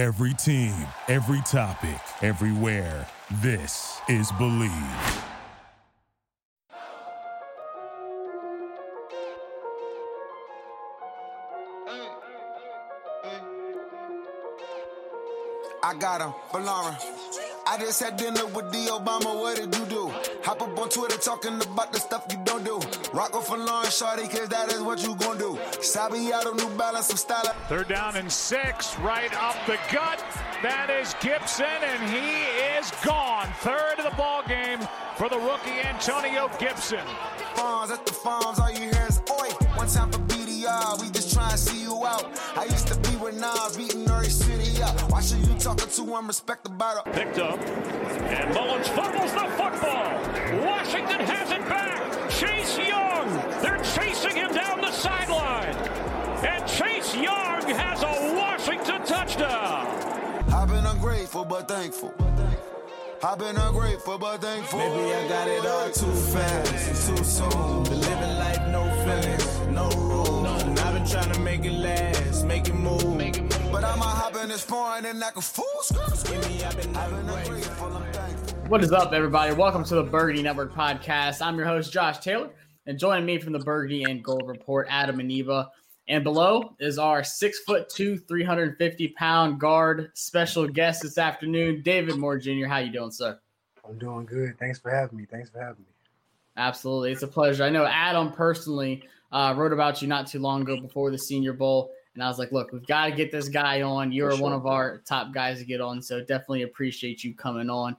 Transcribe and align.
Every 0.00 0.32
team, 0.32 0.72
every 1.08 1.42
topic, 1.42 2.00
everywhere. 2.22 3.06
This 3.42 4.00
is 4.08 4.32
Believe. 4.38 4.70
I 15.82 15.94
got 15.98 16.22
him, 16.22 16.32
Lauren. 16.54 16.96
I 17.70 17.78
just 17.78 18.02
had 18.02 18.16
dinner 18.16 18.44
with 18.46 18.72
the 18.72 18.90
Obama, 18.90 19.32
what 19.32 19.54
did 19.54 19.72
you 19.76 19.86
do? 19.86 20.08
Hop 20.42 20.60
up 20.60 20.76
on 20.76 20.88
Twitter 20.88 21.16
talking 21.18 21.54
about 21.62 21.92
the 21.92 22.00
stuff 22.00 22.26
you 22.28 22.36
don't 22.44 22.64
do. 22.64 22.80
Rock 23.12 23.32
off 23.36 23.46
for 23.46 23.56
Lauren 23.56 23.88
Shorty, 23.88 24.26
cause 24.26 24.48
that 24.48 24.72
is 24.72 24.82
what 24.82 25.00
you 25.04 25.14
gon' 25.14 25.38
do. 25.38 25.56
Sabiato, 25.78 26.56
New 26.56 26.68
Balance, 26.76 27.06
some 27.06 27.16
style. 27.16 27.54
Third 27.68 27.86
down 27.86 28.16
and 28.16 28.30
six, 28.30 28.98
right 28.98 29.32
up 29.40 29.54
the 29.66 29.78
gut. 29.92 30.18
That 30.64 30.90
is 30.90 31.14
Gibson, 31.20 31.64
and 31.64 32.10
he 32.10 32.42
is 32.76 32.90
gone. 33.06 33.46
Third 33.60 34.00
of 34.00 34.10
the 34.10 34.16
ball 34.16 34.42
game 34.48 34.80
for 35.14 35.28
the 35.28 35.38
rookie 35.38 35.78
Antonio 35.84 36.50
Gibson. 36.58 37.06
Farms 37.54 37.92
at 37.92 38.04
the 38.04 38.12
farms, 38.12 38.58
all 38.58 38.70
you 38.72 38.90
hear 38.90 39.06
is 39.08 39.22
oi. 39.30 39.48
One 39.76 39.86
time 39.86 40.10
for 40.10 40.18
BDR, 40.26 41.00
we 41.00 41.08
just 41.10 41.32
try 41.32 41.50
and 41.50 41.58
see 41.60 41.82
you 41.82 42.04
out. 42.04 42.26
I 42.56 42.64
used 42.64 42.88
to 42.88 42.94
be 43.20 43.24
with 43.24 43.40
Nas, 43.40 43.76
beating 43.76 44.04
Norwich 44.04 44.30
City 44.30 44.82
up. 44.82 44.98
Why 45.10 45.20
should 45.20 45.38
you 45.46 45.54
talking 45.54 45.88
to 45.88 46.14
I'm 46.14 46.26
respected 46.26 46.76
by 46.78 46.94
the 46.94 47.10
Picked 47.10 47.38
up, 47.38 47.58
and 47.60 48.54
Mullins 48.54 48.88
fumbles 48.88 49.32
the 49.32 49.46
football. 49.56 50.64
Washington 50.64 51.20
has 51.20 51.50
it 51.50 51.68
back. 51.68 52.30
Chase 52.30 52.78
Young, 52.78 53.28
they're 53.62 53.82
chasing 53.82 54.36
him 54.36 54.52
down 54.52 54.80
the 54.80 54.92
sideline. 54.92 55.74
And 56.44 56.66
Chase 56.66 57.14
Young 57.14 57.62
has 57.62 58.02
a 58.02 58.36
Washington 58.36 59.04
touchdown. 59.04 59.86
I've 60.52 60.68
been 60.68 60.86
ungrateful 60.86 61.44
but 61.44 61.68
thankful. 61.68 62.14
I've 63.22 63.38
been 63.38 63.56
ungrateful 63.58 64.16
but 64.16 64.40
thankful. 64.40 64.78
Maybe 64.78 65.12
I 65.12 65.28
got 65.28 65.46
it 65.46 65.66
all 65.66 65.90
too 65.90 66.10
fast 66.32 67.10
and 67.10 67.18
too 67.18 67.22
soon. 67.24 67.82
Been 67.84 68.00
living 68.00 68.38
life, 68.38 68.66
no 68.68 68.82
feelings, 69.04 69.58
no 69.68 69.88
rules. 69.90 70.62
And 70.62 70.78
I've 70.80 70.94
been 70.94 71.06
trying 71.06 71.30
to 71.32 71.40
make 71.40 71.66
it 71.66 71.72
last, 71.72 72.46
make 72.46 72.66
it 72.68 72.72
move. 72.74 73.02
But 73.70 73.84
I'ma 73.84 74.04
hop 74.04 74.36
in 74.36 74.48
this 74.48 74.64
foreign 74.64 75.04
and 75.04 75.22
act 75.22 75.36
a 75.36 75.42
fool. 75.42 75.66
Give 76.24 76.48
me, 76.48 76.64
I've 76.64 76.74
been 76.78 76.96
I've 76.96 77.10
been 77.10 77.28
ungrateful. 77.28 77.48
ungrateful, 77.48 77.86
I'm 77.94 78.12
thankful. 78.12 78.58
What 78.68 78.82
is 78.82 78.90
up, 78.90 79.12
everybody? 79.12 79.52
Welcome 79.54 79.84
to 79.84 79.96
the 79.96 80.02
Burgundy 80.02 80.42
Network 80.42 80.72
podcast. 80.72 81.42
I'm 81.42 81.56
your 81.58 81.66
host, 81.66 81.92
Josh 81.92 82.20
Taylor, 82.20 82.48
and 82.86 82.98
joining 82.98 83.26
me 83.26 83.38
from 83.38 83.52
the 83.52 83.58
Burgundy 83.58 84.04
and 84.04 84.24
Gold 84.24 84.48
Report, 84.48 84.86
Adam 84.88 85.18
Aniba. 85.18 85.68
And 86.10 86.24
below 86.24 86.74
is 86.80 86.98
our 86.98 87.22
six 87.22 87.60
foot 87.60 87.88
two, 87.88 88.18
350 88.18 89.08
pound 89.10 89.60
guard 89.60 90.10
special 90.14 90.66
guest 90.66 91.02
this 91.02 91.18
afternoon, 91.18 91.82
David 91.82 92.16
Moore 92.16 92.36
Jr. 92.36 92.66
How 92.66 92.78
you 92.78 92.90
doing, 92.90 93.12
sir? 93.12 93.38
I'm 93.88 93.96
doing 93.96 94.26
good. 94.26 94.58
Thanks 94.58 94.80
for 94.80 94.90
having 94.90 95.16
me. 95.16 95.26
Thanks 95.30 95.50
for 95.50 95.60
having 95.60 95.82
me. 95.82 95.92
Absolutely, 96.56 97.12
it's 97.12 97.22
a 97.22 97.28
pleasure. 97.28 97.62
I 97.62 97.70
know 97.70 97.86
Adam 97.86 98.32
personally 98.32 99.04
uh, 99.30 99.54
wrote 99.56 99.72
about 99.72 100.02
you 100.02 100.08
not 100.08 100.26
too 100.26 100.40
long 100.40 100.62
ago 100.62 100.80
before 100.80 101.12
the 101.12 101.18
Senior 101.18 101.52
Bowl, 101.52 101.92
and 102.14 102.24
I 102.24 102.26
was 102.26 102.40
like, 102.40 102.50
"Look, 102.50 102.72
we've 102.72 102.86
got 102.88 103.04
to 103.04 103.12
get 103.12 103.30
this 103.30 103.48
guy 103.48 103.82
on. 103.82 104.10
You're 104.10 104.32
For 104.32 104.42
one 104.42 104.52
of 104.52 104.66
our 104.66 105.02
top 105.06 105.32
guys 105.32 105.60
to 105.60 105.64
get 105.64 105.80
on, 105.80 106.02
so 106.02 106.18
definitely 106.18 106.62
appreciate 106.62 107.22
you 107.22 107.34
coming 107.34 107.70
on." 107.70 107.96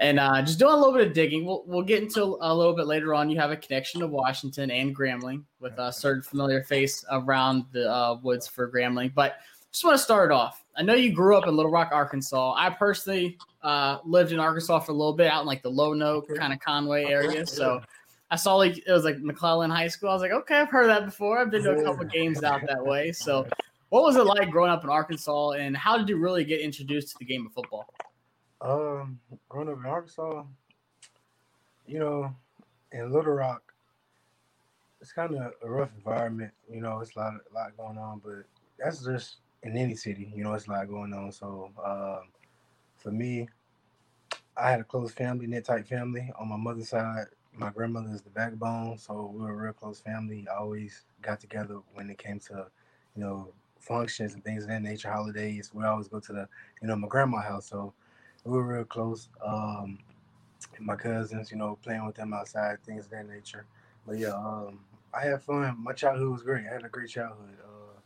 And 0.00 0.20
uh, 0.20 0.42
just 0.42 0.60
doing 0.60 0.74
a 0.74 0.76
little 0.76 0.92
bit 0.92 1.08
of 1.08 1.12
digging. 1.12 1.44
We'll 1.44 1.64
we'll 1.66 1.82
get 1.82 2.02
into 2.02 2.38
a 2.40 2.54
little 2.54 2.74
bit 2.74 2.86
later 2.86 3.14
on. 3.14 3.28
You 3.30 3.38
have 3.40 3.50
a 3.50 3.56
connection 3.56 4.00
to 4.00 4.06
Washington 4.06 4.70
and 4.70 4.96
Grambling 4.96 5.42
with 5.58 5.76
a 5.78 5.92
certain 5.92 6.22
familiar 6.22 6.62
face 6.62 7.04
around 7.10 7.64
the 7.72 7.90
uh, 7.90 8.18
woods 8.22 8.46
for 8.46 8.70
Grambling, 8.70 9.12
but 9.12 9.38
just 9.72 9.84
want 9.84 9.96
to 9.96 10.02
start 10.02 10.30
off. 10.30 10.64
I 10.76 10.82
know 10.82 10.94
you 10.94 11.12
grew 11.12 11.36
up 11.36 11.48
in 11.48 11.56
Little 11.56 11.72
Rock, 11.72 11.90
Arkansas. 11.92 12.54
I 12.56 12.70
personally 12.70 13.36
uh, 13.62 13.98
lived 14.04 14.30
in 14.32 14.38
Arkansas 14.38 14.78
for 14.80 14.92
a 14.92 14.94
little 14.94 15.12
bit, 15.12 15.30
out 15.30 15.40
in 15.40 15.46
like 15.46 15.62
the 15.62 15.70
Lonoke 15.70 16.30
Okay. 16.30 16.38
kind 16.38 16.52
of 16.52 16.60
Conway 16.60 17.04
area. 17.04 17.44
So 17.44 17.82
I 18.30 18.36
saw 18.36 18.54
like 18.54 18.78
it 18.78 18.92
was 18.92 19.04
like 19.04 19.18
McClellan 19.18 19.70
High 19.70 19.88
School. 19.88 20.10
I 20.10 20.12
was 20.12 20.22
like, 20.22 20.30
okay, 20.30 20.56
I've 20.56 20.68
heard 20.68 20.82
of 20.82 20.88
that 20.88 21.04
before. 21.06 21.38
I've 21.38 21.50
been 21.50 21.64
to 21.64 21.72
a 21.72 21.82
couple 21.82 22.04
games 22.04 22.42
out 22.44 22.60
that 22.66 22.84
way. 22.84 23.10
So, 23.12 23.46
what 23.88 24.02
was 24.04 24.16
it 24.16 24.24
like 24.24 24.50
growing 24.50 24.70
up 24.70 24.84
in 24.84 24.90
Arkansas, 24.90 25.50
and 25.52 25.76
how 25.76 25.98
did 25.98 26.08
you 26.08 26.18
really 26.18 26.44
get 26.44 26.60
introduced 26.60 27.08
to 27.12 27.16
the 27.18 27.24
game 27.24 27.46
of 27.46 27.52
football? 27.52 27.92
Um, 28.60 29.20
growing 29.48 29.68
up 29.68 29.78
in 29.78 29.86
Arkansas, 29.86 30.44
you 31.86 31.98
know, 31.98 32.34
in 32.92 33.12
Little 33.12 33.32
Rock, 33.32 33.72
it's 35.00 35.12
kind 35.12 35.34
of 35.34 35.52
a 35.62 35.70
rough 35.70 35.90
environment. 35.96 36.52
You 36.70 36.80
know, 36.80 37.00
it's 37.00 37.14
a 37.14 37.20
lot, 37.20 37.34
a 37.34 37.54
lot 37.54 37.76
going 37.76 37.98
on, 37.98 38.20
but 38.24 38.44
that's 38.78 39.04
just 39.04 39.36
in 39.62 39.76
any 39.76 39.94
city. 39.94 40.32
You 40.34 40.42
know, 40.44 40.54
it's 40.54 40.66
a 40.66 40.70
lot 40.70 40.88
going 40.88 41.12
on. 41.12 41.30
So, 41.30 41.70
um, 41.84 42.28
for 42.96 43.12
me, 43.12 43.48
I 44.56 44.70
had 44.70 44.80
a 44.80 44.84
close 44.84 45.12
family, 45.12 45.46
knit 45.46 45.64
tight 45.64 45.86
family. 45.86 46.32
On 46.38 46.48
my 46.48 46.56
mother's 46.56 46.88
side, 46.88 47.26
my 47.56 47.70
grandmother 47.70 48.10
is 48.12 48.22
the 48.22 48.30
backbone, 48.30 48.98
so 48.98 49.32
we 49.32 49.40
were 49.40 49.52
a 49.52 49.56
real 49.56 49.72
close 49.72 50.00
family. 50.00 50.46
Always 50.48 51.04
got 51.22 51.40
together 51.40 51.78
when 51.94 52.10
it 52.10 52.18
came 52.18 52.40
to, 52.40 52.66
you 53.14 53.22
know, 53.22 53.52
functions 53.78 54.34
and 54.34 54.42
things 54.42 54.64
of 54.64 54.70
that 54.70 54.82
nature, 54.82 55.10
holidays. 55.10 55.70
We 55.72 55.84
always 55.84 56.08
go 56.08 56.18
to 56.18 56.32
the, 56.32 56.48
you 56.82 56.88
know, 56.88 56.96
my 56.96 57.08
grandma's 57.08 57.44
house. 57.44 57.68
So 57.68 57.94
we 58.48 58.56
were 58.56 58.64
real 58.64 58.84
close. 58.84 59.28
Um, 59.44 59.98
my 60.80 60.96
cousins, 60.96 61.50
you 61.50 61.58
know, 61.58 61.78
playing 61.82 62.06
with 62.06 62.14
them 62.14 62.32
outside, 62.32 62.82
things 62.82 63.04
of 63.04 63.10
that 63.10 63.28
nature. 63.28 63.66
But 64.06 64.18
yeah, 64.18 64.32
um, 64.32 64.80
I 65.12 65.22
had 65.22 65.42
fun. 65.42 65.76
My 65.78 65.92
childhood 65.92 66.30
was 66.32 66.42
great. 66.42 66.64
I 66.66 66.72
had 66.72 66.84
a 66.84 66.88
great 66.88 67.10
childhood. 67.10 67.58
Uh, 67.62 68.00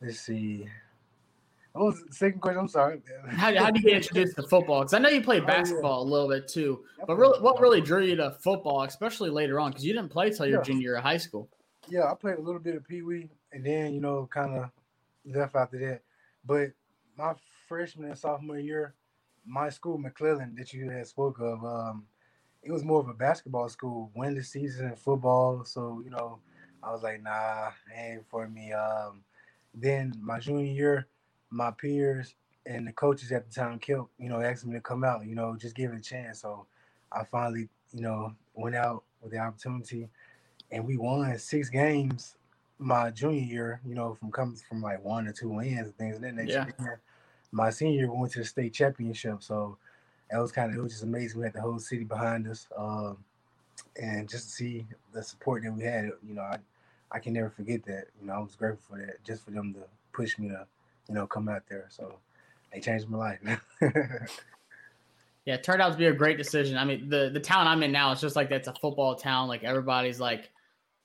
let's 0.00 0.20
see. 0.20 0.68
The 1.74 2.04
second 2.10 2.40
question? 2.40 2.60
I'm 2.60 2.68
sorry. 2.68 3.00
How, 3.30 3.52
how 3.56 3.70
did 3.72 3.82
you 3.82 3.88
get 3.88 3.96
introduced 3.96 4.36
to 4.36 4.44
football? 4.44 4.82
Because 4.82 4.94
I 4.94 5.00
know 5.00 5.08
you 5.08 5.20
played 5.20 5.42
Oh, 5.42 5.46
yeah. 5.46 5.56
basketball 5.56 6.02
a 6.02 6.04
little 6.04 6.28
bit 6.28 6.46
too, 6.46 6.84
but 7.04 7.16
really, 7.16 7.40
what 7.40 7.60
really 7.60 7.80
drew 7.80 8.04
you 8.04 8.14
to 8.14 8.30
football, 8.30 8.82
especially 8.82 9.28
later 9.28 9.58
on? 9.58 9.72
Because 9.72 9.84
you 9.84 9.92
didn't 9.92 10.10
play 10.10 10.30
till 10.30 10.46
your 10.46 10.58
Yeah. 10.58 10.62
junior 10.64 10.82
year 10.82 10.96
of 10.96 11.02
high 11.02 11.16
school. 11.16 11.48
Yeah, 11.88 12.12
I 12.12 12.14
played 12.14 12.38
a 12.38 12.40
little 12.40 12.60
bit 12.60 12.76
of 12.76 12.86
Pee 12.86 13.02
Wee 13.02 13.28
and 13.50 13.66
then, 13.66 13.92
you 13.92 14.00
know, 14.00 14.28
kind 14.32 14.54
of 14.54 14.70
left 15.24 15.56
after 15.56 15.78
that. 15.80 16.02
But 16.44 16.70
my 17.18 17.34
freshman 17.74 18.10
and 18.10 18.16
sophomore 18.16 18.56
year, 18.56 18.94
my 19.44 19.68
school, 19.68 19.98
McClellan, 19.98 20.54
that 20.54 20.72
you 20.72 20.88
had 20.90 21.08
spoke 21.08 21.40
of, 21.40 21.64
um, 21.64 22.04
it 22.62 22.70
was 22.70 22.84
more 22.84 23.00
of 23.00 23.08
a 23.08 23.14
basketball 23.14 23.68
school, 23.68 24.12
win 24.14 24.32
the 24.36 24.44
season 24.44 24.86
in 24.86 24.94
football. 24.94 25.64
So, 25.64 26.00
you 26.04 26.10
know, 26.10 26.38
I 26.84 26.92
was 26.92 27.02
like, 27.02 27.20
nah, 27.20 27.70
ain't 27.92 28.24
for 28.30 28.46
me. 28.46 28.72
Um, 28.72 29.24
then 29.74 30.14
my 30.22 30.38
junior 30.38 30.64
year, 30.64 31.08
my 31.50 31.72
peers 31.72 32.36
and 32.64 32.86
the 32.86 32.92
coaches 32.92 33.32
at 33.32 33.48
the 33.48 33.52
time 33.52 33.80
kept, 33.80 34.02
you 34.20 34.28
know, 34.28 34.40
asking 34.40 34.70
me 34.70 34.76
to 34.76 34.80
come 34.80 35.02
out, 35.02 35.26
you 35.26 35.34
know, 35.34 35.56
just 35.56 35.74
give 35.74 35.90
it 35.90 35.98
a 35.98 36.00
chance. 36.00 36.42
So 36.42 36.66
I 37.10 37.24
finally, 37.24 37.68
you 37.92 38.02
know, 38.02 38.36
went 38.54 38.76
out 38.76 39.02
with 39.20 39.32
the 39.32 39.38
opportunity 39.38 40.08
and 40.70 40.86
we 40.86 40.96
won 40.96 41.36
six 41.38 41.70
games 41.70 42.36
my 42.78 43.10
junior 43.10 43.42
year, 43.42 43.80
you 43.84 43.96
know, 43.96 44.14
from 44.14 44.30
coming 44.30 44.60
from 44.68 44.80
like 44.80 45.04
one 45.04 45.26
or 45.26 45.32
two 45.32 45.48
wins 45.48 45.88
and 45.88 45.98
things 45.98 46.16
of 46.16 46.22
that 46.22 46.36
nature. 46.36 46.66
Yeah. 46.78 46.86
Then 46.86 46.98
My 47.54 47.70
senior 47.70 48.00
year, 48.00 48.10
we 48.10 48.18
went 48.18 48.32
to 48.32 48.40
the 48.40 48.44
state 48.44 48.74
championship. 48.74 49.42
So 49.42 49.78
that 50.30 50.38
was 50.38 50.52
kind 50.52 50.70
of, 50.70 50.78
it 50.78 50.82
was 50.82 50.92
just 50.92 51.04
amazing. 51.04 51.38
We 51.40 51.46
had 51.46 51.54
the 51.54 51.60
whole 51.60 51.78
city 51.78 52.04
behind 52.04 52.48
us. 52.48 52.66
Um, 52.76 53.18
and 54.00 54.28
just 54.28 54.48
to 54.48 54.54
see 54.54 54.86
the 55.12 55.22
support 55.22 55.62
that 55.62 55.72
we 55.72 55.84
had, 55.84 56.10
you 56.26 56.34
know, 56.34 56.42
I, 56.42 56.58
I 57.12 57.18
can 57.20 57.32
never 57.32 57.50
forget 57.50 57.84
that. 57.84 58.06
You 58.20 58.26
know, 58.26 58.34
I 58.34 58.38
was 58.38 58.56
grateful 58.56 58.96
for 58.96 59.06
that, 59.06 59.22
just 59.24 59.44
for 59.44 59.52
them 59.52 59.72
to 59.74 59.80
push 60.12 60.38
me 60.38 60.48
to, 60.48 60.66
you 61.08 61.14
know, 61.14 61.26
come 61.26 61.48
out 61.48 61.62
there. 61.68 61.86
So 61.90 62.18
they 62.72 62.80
changed 62.80 63.08
my 63.08 63.18
life. 63.18 63.40
Yeah, 65.44 65.54
it 65.54 65.62
turned 65.62 65.82
out 65.82 65.92
to 65.92 65.98
be 65.98 66.06
a 66.06 66.12
great 66.12 66.38
decision. 66.38 66.78
I 66.78 66.84
mean, 66.84 67.08
the 67.08 67.30
the 67.32 67.40
town 67.40 67.66
I'm 67.66 67.82
in 67.82 67.92
now, 67.92 68.12
it's 68.12 68.20
just 68.20 68.36
like 68.36 68.48
that's 68.48 68.68
a 68.68 68.72
football 68.72 69.14
town. 69.14 69.46
Like 69.46 69.62
everybody's 69.62 70.18
like 70.18 70.50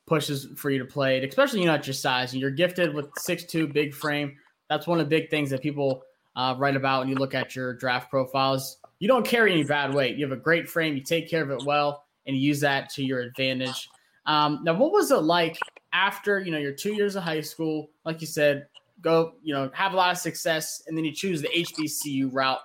pushes 0.07 0.47
for 0.55 0.71
you 0.71 0.79
to 0.79 0.85
play 0.85 1.23
especially 1.23 1.59
you 1.59 1.65
know 1.65 1.73
at 1.73 1.85
your 1.85 1.93
size. 1.93 2.31
And 2.31 2.41
you're 2.41 2.51
gifted 2.51 2.93
with 2.93 3.07
six 3.17 3.43
two 3.43 3.67
big 3.67 3.93
frame. 3.93 4.37
That's 4.69 4.87
one 4.87 4.99
of 4.99 5.09
the 5.09 5.09
big 5.09 5.29
things 5.29 5.49
that 5.49 5.61
people 5.61 6.03
uh, 6.39 6.55
write 6.57 6.75
about 6.75 7.01
when 7.01 7.09
you 7.09 7.15
look 7.15 7.35
at 7.35 7.55
your 7.55 7.73
draft 7.73 8.09
profiles. 8.09 8.77
You 8.99 9.07
don't 9.07 9.25
carry 9.25 9.51
any 9.51 9.63
bad 9.63 9.93
weight. 9.93 10.17
You 10.17 10.25
have 10.25 10.37
a 10.37 10.41
great 10.41 10.69
frame. 10.69 10.95
You 10.95 11.01
take 11.01 11.29
care 11.29 11.43
of 11.43 11.51
it 11.51 11.65
well, 11.65 12.05
and 12.25 12.35
you 12.35 12.41
use 12.41 12.59
that 12.61 12.89
to 12.91 13.03
your 13.03 13.19
advantage. 13.19 13.89
Um, 14.25 14.61
now, 14.63 14.73
what 14.73 14.91
was 14.91 15.11
it 15.11 15.17
like 15.17 15.57
after 15.93 16.39
you 16.39 16.51
know 16.51 16.57
your 16.57 16.73
two 16.73 16.93
years 16.93 17.15
of 17.15 17.23
high 17.23 17.41
school? 17.41 17.89
Like 18.05 18.21
you 18.21 18.27
said, 18.27 18.67
go 19.01 19.33
you 19.43 19.53
know 19.53 19.69
have 19.73 19.93
a 19.93 19.95
lot 19.95 20.11
of 20.11 20.17
success, 20.17 20.83
and 20.87 20.97
then 20.97 21.05
you 21.05 21.13
choose 21.13 21.41
the 21.41 21.49
HBCU 21.49 22.29
route 22.31 22.59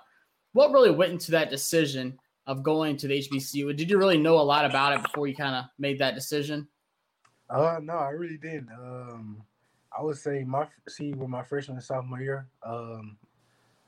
what 0.55 0.71
really 0.71 0.89
went 0.89 1.11
into 1.11 1.31
that 1.31 1.49
decision 1.49 2.17
of 2.47 2.63
going 2.63 2.95
to 2.95 3.09
the 3.09 3.19
HBCU? 3.19 3.75
Did 3.75 3.89
you 3.89 3.97
really 3.97 4.17
know 4.17 4.39
a 4.39 4.41
lot 4.41 4.63
about 4.63 4.93
it 4.93 5.03
before 5.03 5.27
you 5.27 5.35
kind 5.35 5.53
of 5.53 5.65
made 5.77 5.99
that 5.99 6.15
decision? 6.15 6.65
Uh, 7.49 7.79
no, 7.83 7.95
I 7.95 8.11
really 8.11 8.37
didn't. 8.37 8.69
Um, 8.71 9.43
I 9.97 10.01
would 10.01 10.15
say 10.15 10.45
my 10.45 10.65
see 10.87 11.11
with 11.11 11.27
my 11.27 11.43
freshman 11.43 11.75
and 11.75 11.83
sophomore 11.83 12.21
year, 12.21 12.47
um, 12.65 13.17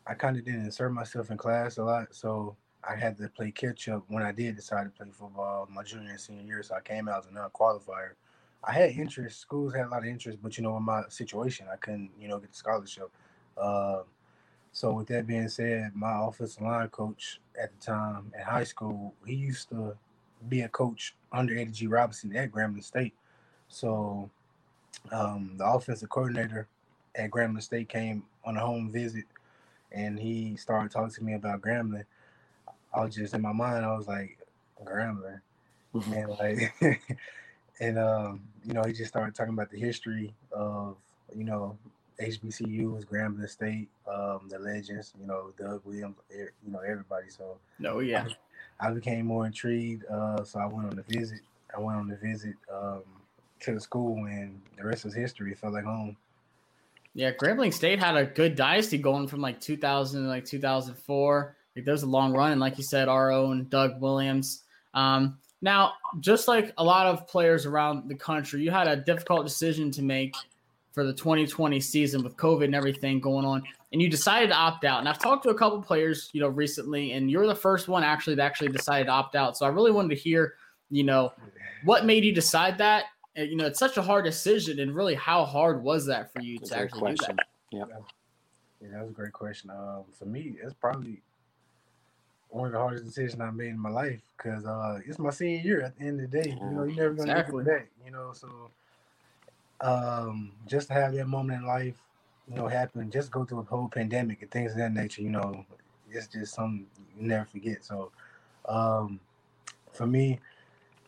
I 0.10 0.14
kind 0.14 0.38
of 0.38 0.46
didn't 0.46 0.66
insert 0.66 0.94
myself 0.94 1.32
in 1.32 1.38
class 1.38 1.78
a 1.78 1.84
lot, 1.84 2.16
so 2.16 2.56
I 2.84 2.96
had 2.96 3.18
to 3.18 3.28
play 3.30 3.52
catch 3.52 3.90
up 3.90 4.04
when 4.08 4.24
I 4.24 4.32
did 4.32 4.56
decide 4.56 4.86
to 4.86 4.90
play 4.90 5.08
football 5.12 5.68
my 5.72 5.84
junior 5.84 6.12
and 6.12 6.20
senior 6.20 6.44
year. 6.44 6.64
So 6.64 6.76
I 6.76 6.82
came 6.82 7.10
out 7.10 7.20
as 7.20 7.26
a 7.28 7.34
non-qualifier. 7.34 8.12
I 8.64 8.72
had 8.72 8.92
interest. 8.92 9.40
Schools 9.40 9.74
had 9.74 9.88
a 9.88 9.90
lot 9.90 10.00
of 10.00 10.06
interest, 10.06 10.40
but 10.42 10.58
you 10.58 10.64
know, 10.64 10.78
in 10.78 10.84
my 10.84 11.04
situation, 11.10 11.68
I 11.72 11.76
couldn't, 11.76 12.12
you 12.20 12.28
know, 12.28 12.40
get 12.40 12.52
the 12.52 12.58
scholarship. 12.58 13.12
Uh, 13.58 14.04
So 14.72 14.94
with 14.94 15.08
that 15.08 15.26
being 15.26 15.50
said, 15.50 15.92
my 15.96 16.26
offensive 16.28 16.62
line 16.62 16.90
coach 16.90 17.42
at 17.62 17.72
the 17.74 17.86
time 17.86 18.32
in 18.38 18.44
high 18.46 18.64
school, 18.64 19.14
he 19.26 19.34
used 19.34 19.70
to 19.70 19.98
be 20.50 20.62
a 20.62 20.70
coach 20.70 21.16
under 21.32 21.54
Eddie 21.58 21.72
G. 21.72 21.88
Robinson 21.88 22.36
at 22.36 22.52
Grambling 22.52 22.84
State. 22.84 23.16
So 23.70 24.30
um, 25.12 25.56
the 25.58 25.66
offensive 25.66 26.10
coordinator 26.10 26.68
at 27.16 27.32
Grambling 27.32 27.64
State 27.64 27.90
came 27.90 28.24
on 28.46 28.58
a 28.58 28.60
home 28.60 28.92
visit 28.92 29.26
and 29.92 30.20
he 30.20 30.56
started 30.56 30.92
talking 30.92 31.12
to 31.12 31.24
me 31.24 31.34
about 31.34 31.62
Grambling. 31.62 32.06
I 32.94 33.04
was 33.04 33.16
just 33.16 33.34
in 33.34 33.42
my 33.42 33.52
mind, 33.52 33.86
I 33.86 33.96
was 33.96 34.08
like, 34.08 34.38
Grambling. 34.84 35.42
Mm-hmm. 35.94 36.14
And 36.14 36.30
like 36.30 37.02
and 37.80 38.00
um, 38.00 38.42
you 38.66 38.74
know, 38.74 38.84
he 38.84 38.94
just 38.94 39.10
started 39.10 39.36
talking 39.36 39.54
about 39.54 39.72
the 39.72 39.80
history 39.80 40.34
of, 40.52 40.98
you 41.36 41.44
know, 41.44 41.78
HBCU, 42.22 42.42
HBCUs, 42.42 43.06
Grambling 43.06 43.50
State, 43.50 43.90
um, 44.12 44.42
the 44.50 44.60
legends, 44.60 45.14
you 45.20 45.28
know, 45.28 45.52
Doug 45.58 45.82
Williams, 45.86 46.16
e- 46.32 46.50
you 46.66 46.72
know, 46.72 46.80
everybody. 46.80 47.30
So 47.30 47.58
No, 47.80 48.00
yeah. 48.00 48.28
I 48.80 48.92
became 48.92 49.26
more 49.26 49.46
intrigued. 49.46 50.06
Uh, 50.06 50.44
so 50.44 50.60
I 50.60 50.66
went 50.66 50.90
on 50.90 50.96
the 50.96 51.04
visit. 51.04 51.42
I 51.76 51.80
went 51.80 51.98
on 51.98 52.08
the 52.08 52.16
visit 52.16 52.56
um, 52.74 53.04
to 53.62 53.74
the 53.74 53.80
school, 53.82 54.26
and 54.26 54.62
the 54.78 54.86
rest 54.86 55.06
was 55.06 55.14
history. 55.14 55.52
It 55.52 55.58
felt 55.58 55.74
like 55.74 55.84
home. 55.84 56.18
Yeah, 57.18 57.32
Grambling 57.32 57.74
State 57.74 57.98
had 57.98 58.16
a 58.16 58.28
good 58.28 58.56
dynasty 58.56 59.00
going 59.00 59.28
from 59.28 59.42
like 59.42 59.60
2000 59.60 60.22
to 60.22 60.30
like 60.30 60.46
2004. 60.46 61.56
Like 61.76 61.84
there 61.84 61.92
was 61.92 62.04
a 62.04 62.08
long 62.08 62.32
run, 62.32 62.52
and 62.52 62.62
like 62.62 62.78
you 62.78 62.84
said, 62.84 63.08
our 63.08 63.32
own 63.32 63.66
Doug 63.70 64.00
Williams. 64.00 64.64
Um, 64.94 65.40
now, 65.64 65.94
just 66.20 66.48
like 66.48 66.74
a 66.78 66.84
lot 66.84 67.08
of 67.08 67.28
players 67.28 67.66
around 67.66 68.08
the 68.08 68.14
country, 68.14 68.62
you 68.62 68.70
had 68.70 68.88
a 68.88 68.96
difficult 68.96 69.48
decision 69.48 69.90
to 69.94 70.04
make 70.04 70.36
for 70.92 71.04
the 71.04 71.12
2020 71.12 71.80
season 71.80 72.24
with 72.24 72.38
COVID 72.38 72.66
and 72.66 72.76
everything 72.76 73.20
going 73.20 73.46
on, 73.46 73.64
and 73.92 74.00
you 74.00 74.12
decided 74.12 74.50
to 74.50 74.56
opt 74.56 74.86
out. 74.86 75.00
And 75.00 75.10
I've 75.10 75.18
talked 75.18 75.42
to 75.46 75.50
a 75.50 75.56
couple 75.56 75.82
players, 75.82 76.30
you 76.34 76.42
know, 76.42 76.50
recently, 76.50 77.14
and 77.14 77.32
you're 77.32 77.48
the 77.48 77.56
first 77.56 77.88
one 77.88 78.04
actually 78.04 78.36
that 78.36 78.44
actually 78.44 78.68
decided 78.68 79.06
to 79.06 79.14
opt 79.14 79.36
out. 79.36 79.58
So 79.58 79.66
I 79.66 79.70
really 79.70 79.92
wanted 79.92 80.10
to 80.10 80.22
hear, 80.22 80.54
you 80.92 81.04
know, 81.04 81.34
what 81.84 82.06
made 82.06 82.24
you 82.24 82.32
decide 82.32 82.78
that. 82.78 83.06
And, 83.38 83.50
you 83.52 83.56
know, 83.56 83.68
it's 83.68 83.78
such 83.78 83.98
a 83.98 84.02
hard 84.02 84.26
decision, 84.26 84.80
and 84.80 84.96
really, 84.96 85.14
how 85.14 85.46
hard 85.46 85.84
was 85.84 86.08
that 86.08 86.34
for 86.34 86.40
you 86.40 86.58
That's 86.58 86.72
to 86.72 86.76
a 86.76 86.80
good 86.80 86.92
actually 86.92 87.00
do 87.12 87.18
that? 87.18 87.26
question. 87.26 87.40
Yep. 87.72 88.04
Yeah, 88.82 88.88
that 88.92 89.02
was 89.02 89.10
a 89.12 89.14
great 89.14 89.34
question. 89.34 89.70
Um, 89.70 90.06
for 90.18 90.26
me, 90.26 90.56
it's 90.62 90.74
probably 90.74 91.22
one 92.50 92.66
of 92.66 92.74
the 92.74 92.80
hardest 92.80 93.06
decisions 93.06 93.40
I 93.40 93.52
made 93.52 93.70
in 93.70 93.80
my 93.80 93.90
life 93.90 94.22
because 94.36 94.66
uh, 94.66 95.00
it's 95.06 95.20
my 95.20 95.30
senior 95.30 95.62
year. 95.62 95.82
At 95.84 95.98
the 95.98 96.06
end 96.06 96.20
of 96.20 96.32
the 96.32 96.42
day, 96.42 96.50
you 96.50 96.72
know, 96.72 96.84
you're 96.84 96.96
never 96.96 97.14
gonna 97.14 97.32
Exactly. 97.32 97.64
get 97.64 97.74
it 97.74 97.80
back. 97.80 97.90
You 98.04 98.12
know, 98.12 98.34
so 98.34 98.72
um, 99.82 100.52
just 100.66 100.88
to 100.88 100.94
have 100.96 101.14
that 101.14 101.28
moment 101.28 101.62
in 101.62 101.68
life, 101.68 101.96
you 102.50 102.56
know, 102.56 102.68
happen, 102.68 103.12
just 103.12 103.30
go 103.32 103.46
through 103.46 103.60
a 103.60 103.64
whole 103.64 103.88
pandemic 103.88 104.42
and 104.42 104.50
things 104.50 104.72
of 104.72 104.78
that 104.78 104.94
nature. 104.94 105.22
You 105.22 105.30
know, 105.30 105.66
it's 106.10 106.28
just 106.28 106.56
something 106.56 106.88
you 107.20 107.28
never 107.28 107.46
forget. 107.46 107.84
So, 107.84 108.12
um, 108.68 109.20
for 109.92 110.08
me, 110.08 110.40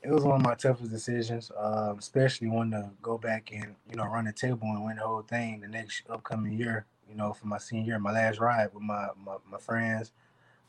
it 0.01 0.12
was 0.12 0.24
one 0.24 0.38
of 0.38 0.42
my 0.42 0.56
toughest 0.56 0.92
decisions, 0.92 1.51
um, 1.57 1.98
especially 2.00 2.48
when 2.48 2.72
to 2.72 2.90
go 3.01 3.18
back 3.18 3.51
and 3.54 3.75
you 3.90 3.96
know 3.98 4.06
run 4.06 4.25
the 4.25 4.34
table 4.34 4.63
and 4.63 4.86
win 4.86 4.98
the 4.98 5.04
whole 5.04 5.22
thing 5.22 5.62
the 5.62 5.68
next 5.68 6.04
upcoming 6.10 6.54
year. 6.54 6.86
You 7.10 7.16
know, 7.16 7.34
for 7.34 7.48
my 7.48 7.57
senior 7.57 7.86
year, 7.86 8.00
my 8.00 8.12
last 8.12 8.40
ride 8.40 8.74
with 8.74 8.84
my 8.84 9.07
my, 9.24 9.36
my 9.51 9.57
friends, 9.57 10.12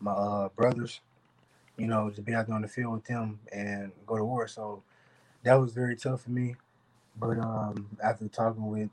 my 0.00 0.12
uh, 0.12 0.48
brothers. 0.50 1.00
You 1.78 1.86
know, 1.86 2.10
to 2.10 2.22
be 2.22 2.34
out 2.34 2.46
there 2.46 2.56
on 2.56 2.62
the 2.62 2.68
field 2.68 2.92
with 2.94 3.04
them 3.06 3.40
and 3.52 3.92
go 4.06 4.16
to 4.16 4.24
war. 4.24 4.46
So 4.48 4.82
that 5.44 5.54
was 5.54 5.72
very 5.72 5.96
tough 5.96 6.22
for 6.22 6.30
me. 6.30 6.56
But 7.16 7.38
um, 7.38 7.88
after 8.02 8.28
talking 8.28 8.68
with 8.68 8.90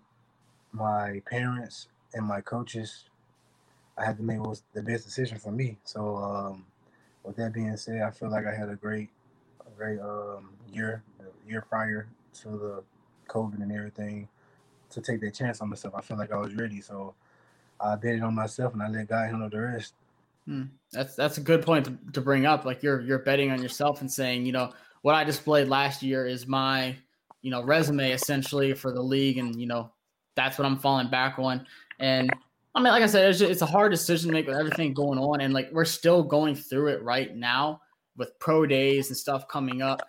my 0.71 1.21
parents 1.29 1.87
and 2.13 2.25
my 2.25 2.41
coaches, 2.41 3.05
I 3.97 4.05
had 4.05 4.17
to 4.17 4.23
make 4.23 4.39
what 4.39 4.49
was 4.49 4.63
the 4.73 4.81
best 4.83 5.05
decision 5.05 5.39
for 5.39 5.51
me. 5.51 5.77
So 5.83 6.17
um, 6.17 6.65
with 7.23 7.35
that 7.37 7.53
being 7.53 7.75
said, 7.77 8.01
I 8.01 8.11
feel 8.11 8.29
like 8.31 8.45
I 8.45 8.55
had 8.55 8.69
a 8.69 8.75
great, 8.75 9.09
great 9.77 9.99
um, 9.99 10.49
year, 10.71 11.03
year 11.47 11.63
prior 11.67 12.07
to 12.41 12.49
the 12.49 12.83
COVID 13.27 13.61
and 13.61 13.71
everything, 13.71 14.27
to 14.89 15.01
take 15.01 15.21
that 15.21 15.33
chance 15.33 15.61
on 15.61 15.69
myself. 15.69 15.93
I 15.95 16.01
felt 16.01 16.19
like 16.19 16.31
I 16.31 16.37
was 16.37 16.55
ready, 16.55 16.81
so 16.81 17.13
I 17.79 17.95
bet 17.95 18.15
it 18.15 18.23
on 18.23 18.35
myself 18.35 18.73
and 18.73 18.81
I 18.81 18.87
let 18.87 19.07
God 19.07 19.29
handle 19.29 19.49
the 19.49 19.59
rest. 19.59 19.93
That's 20.91 21.15
that's 21.15 21.37
a 21.37 21.41
good 21.41 21.61
point 21.61 21.85
to, 21.85 21.97
to 22.13 22.21
bring 22.21 22.45
up. 22.45 22.65
Like 22.65 22.81
you're 22.81 23.01
you're 23.01 23.19
betting 23.19 23.51
on 23.51 23.61
yourself 23.61 24.01
and 24.01 24.11
saying, 24.11 24.45
you 24.45 24.53
know, 24.53 24.71
what 25.01 25.13
I 25.13 25.23
displayed 25.23 25.67
last 25.67 26.01
year 26.01 26.25
is 26.25 26.47
my, 26.47 26.95
you 27.41 27.51
know, 27.51 27.61
resume 27.63 28.11
essentially 28.11 28.73
for 28.73 28.91
the 28.91 29.01
league, 29.01 29.37
and 29.37 29.59
you 29.59 29.67
know, 29.67 29.91
that's 30.35 30.57
what 30.57 30.65
I'm 30.65 30.77
falling 30.77 31.09
back 31.09 31.37
on. 31.37 31.67
And 31.99 32.31
I 32.73 32.79
mean, 32.79 32.93
like 32.93 33.03
I 33.03 33.07
said, 33.07 33.29
it's, 33.29 33.39
just, 33.39 33.51
it's 33.51 33.61
a 33.61 33.65
hard 33.65 33.91
decision 33.91 34.29
to 34.29 34.33
make 34.33 34.47
with 34.47 34.55
everything 34.55 34.93
going 34.93 35.19
on, 35.19 35.41
and 35.41 35.53
like 35.53 35.69
we're 35.73 35.85
still 35.85 36.23
going 36.23 36.55
through 36.55 36.87
it 36.89 37.03
right 37.03 37.35
now 37.35 37.81
with 38.17 38.37
pro 38.39 38.65
days 38.65 39.07
and 39.09 39.17
stuff 39.17 39.47
coming 39.47 39.81
up. 39.81 40.01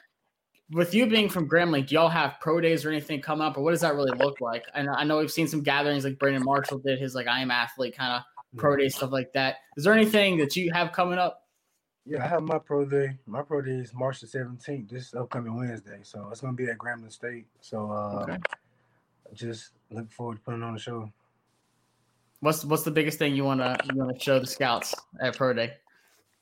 With 0.71 0.93
you 0.95 1.07
being 1.07 1.29
from 1.31 1.49
Grambling, 1.49 1.87
do 1.87 1.95
y'all 1.95 2.09
have 2.09 2.37
pro 2.41 2.61
days 2.61 2.85
or 2.85 2.91
anything 2.91 3.23
come 3.23 3.41
up, 3.41 3.57
or 3.57 3.63
what 3.63 3.71
does 3.71 3.81
that 3.81 3.95
really 3.95 4.17
look 4.19 4.41
like? 4.41 4.65
And 4.75 4.89
I 4.91 5.05
know 5.05 5.19
we've 5.19 5.31
seen 5.31 5.49
some 5.49 5.63
gatherings 5.63 6.05
like 6.05 6.19
Brandon 6.19 6.45
Marshall 6.45 6.79
did 6.79 6.99
his 6.99 7.15
like 7.15 7.27
I 7.27 7.41
am 7.41 7.51
athlete 7.51 7.97
kind 7.97 8.13
of 8.13 8.23
pro 8.59 8.77
day 8.77 8.89
stuff 8.89 9.11
like 9.11 9.33
that. 9.33 9.57
Is 9.77 9.85
there 9.85 9.95
anything 9.95 10.37
that 10.39 10.57
you 10.57 10.71
have 10.73 10.93
coming 10.93 11.19
up? 11.19 11.47
Yeah, 12.05 12.25
I 12.25 12.29
have 12.29 12.43
my 12.43 12.59
pro 12.59 12.85
day. 12.87 13.19
My 13.27 13.43
pro 13.43 13.61
day 13.63 13.73
is 13.73 13.93
March 13.95 14.21
the 14.21 14.27
17th, 14.27 14.89
this 14.89 15.15
upcoming 15.15 15.55
Wednesday. 15.57 16.01
So 16.03 16.29
it's 16.31 16.41
gonna 16.41 16.55
be 16.55 16.65
at 16.69 16.79
Grambling 16.79 17.13
State. 17.13 17.47
So 17.61 17.91
uh, 17.91 18.23
Okay. 18.23 18.39
just 19.35 19.73
look 19.91 20.11
forward 20.11 20.37
to 20.37 20.41
putting 20.43 20.63
on 20.63 20.75
the 20.75 20.81
show. 20.81 21.11
What's 22.41 22.65
what's 22.65 22.83
the 22.83 22.91
biggest 22.91 23.19
thing 23.19 23.35
you 23.35 23.45
wanna 23.45 23.77
you 23.85 23.99
wanna 23.99 24.19
show 24.19 24.39
the 24.39 24.47
scouts 24.47 24.95
at 25.21 25.37
pro 25.37 25.53
day? 25.53 25.75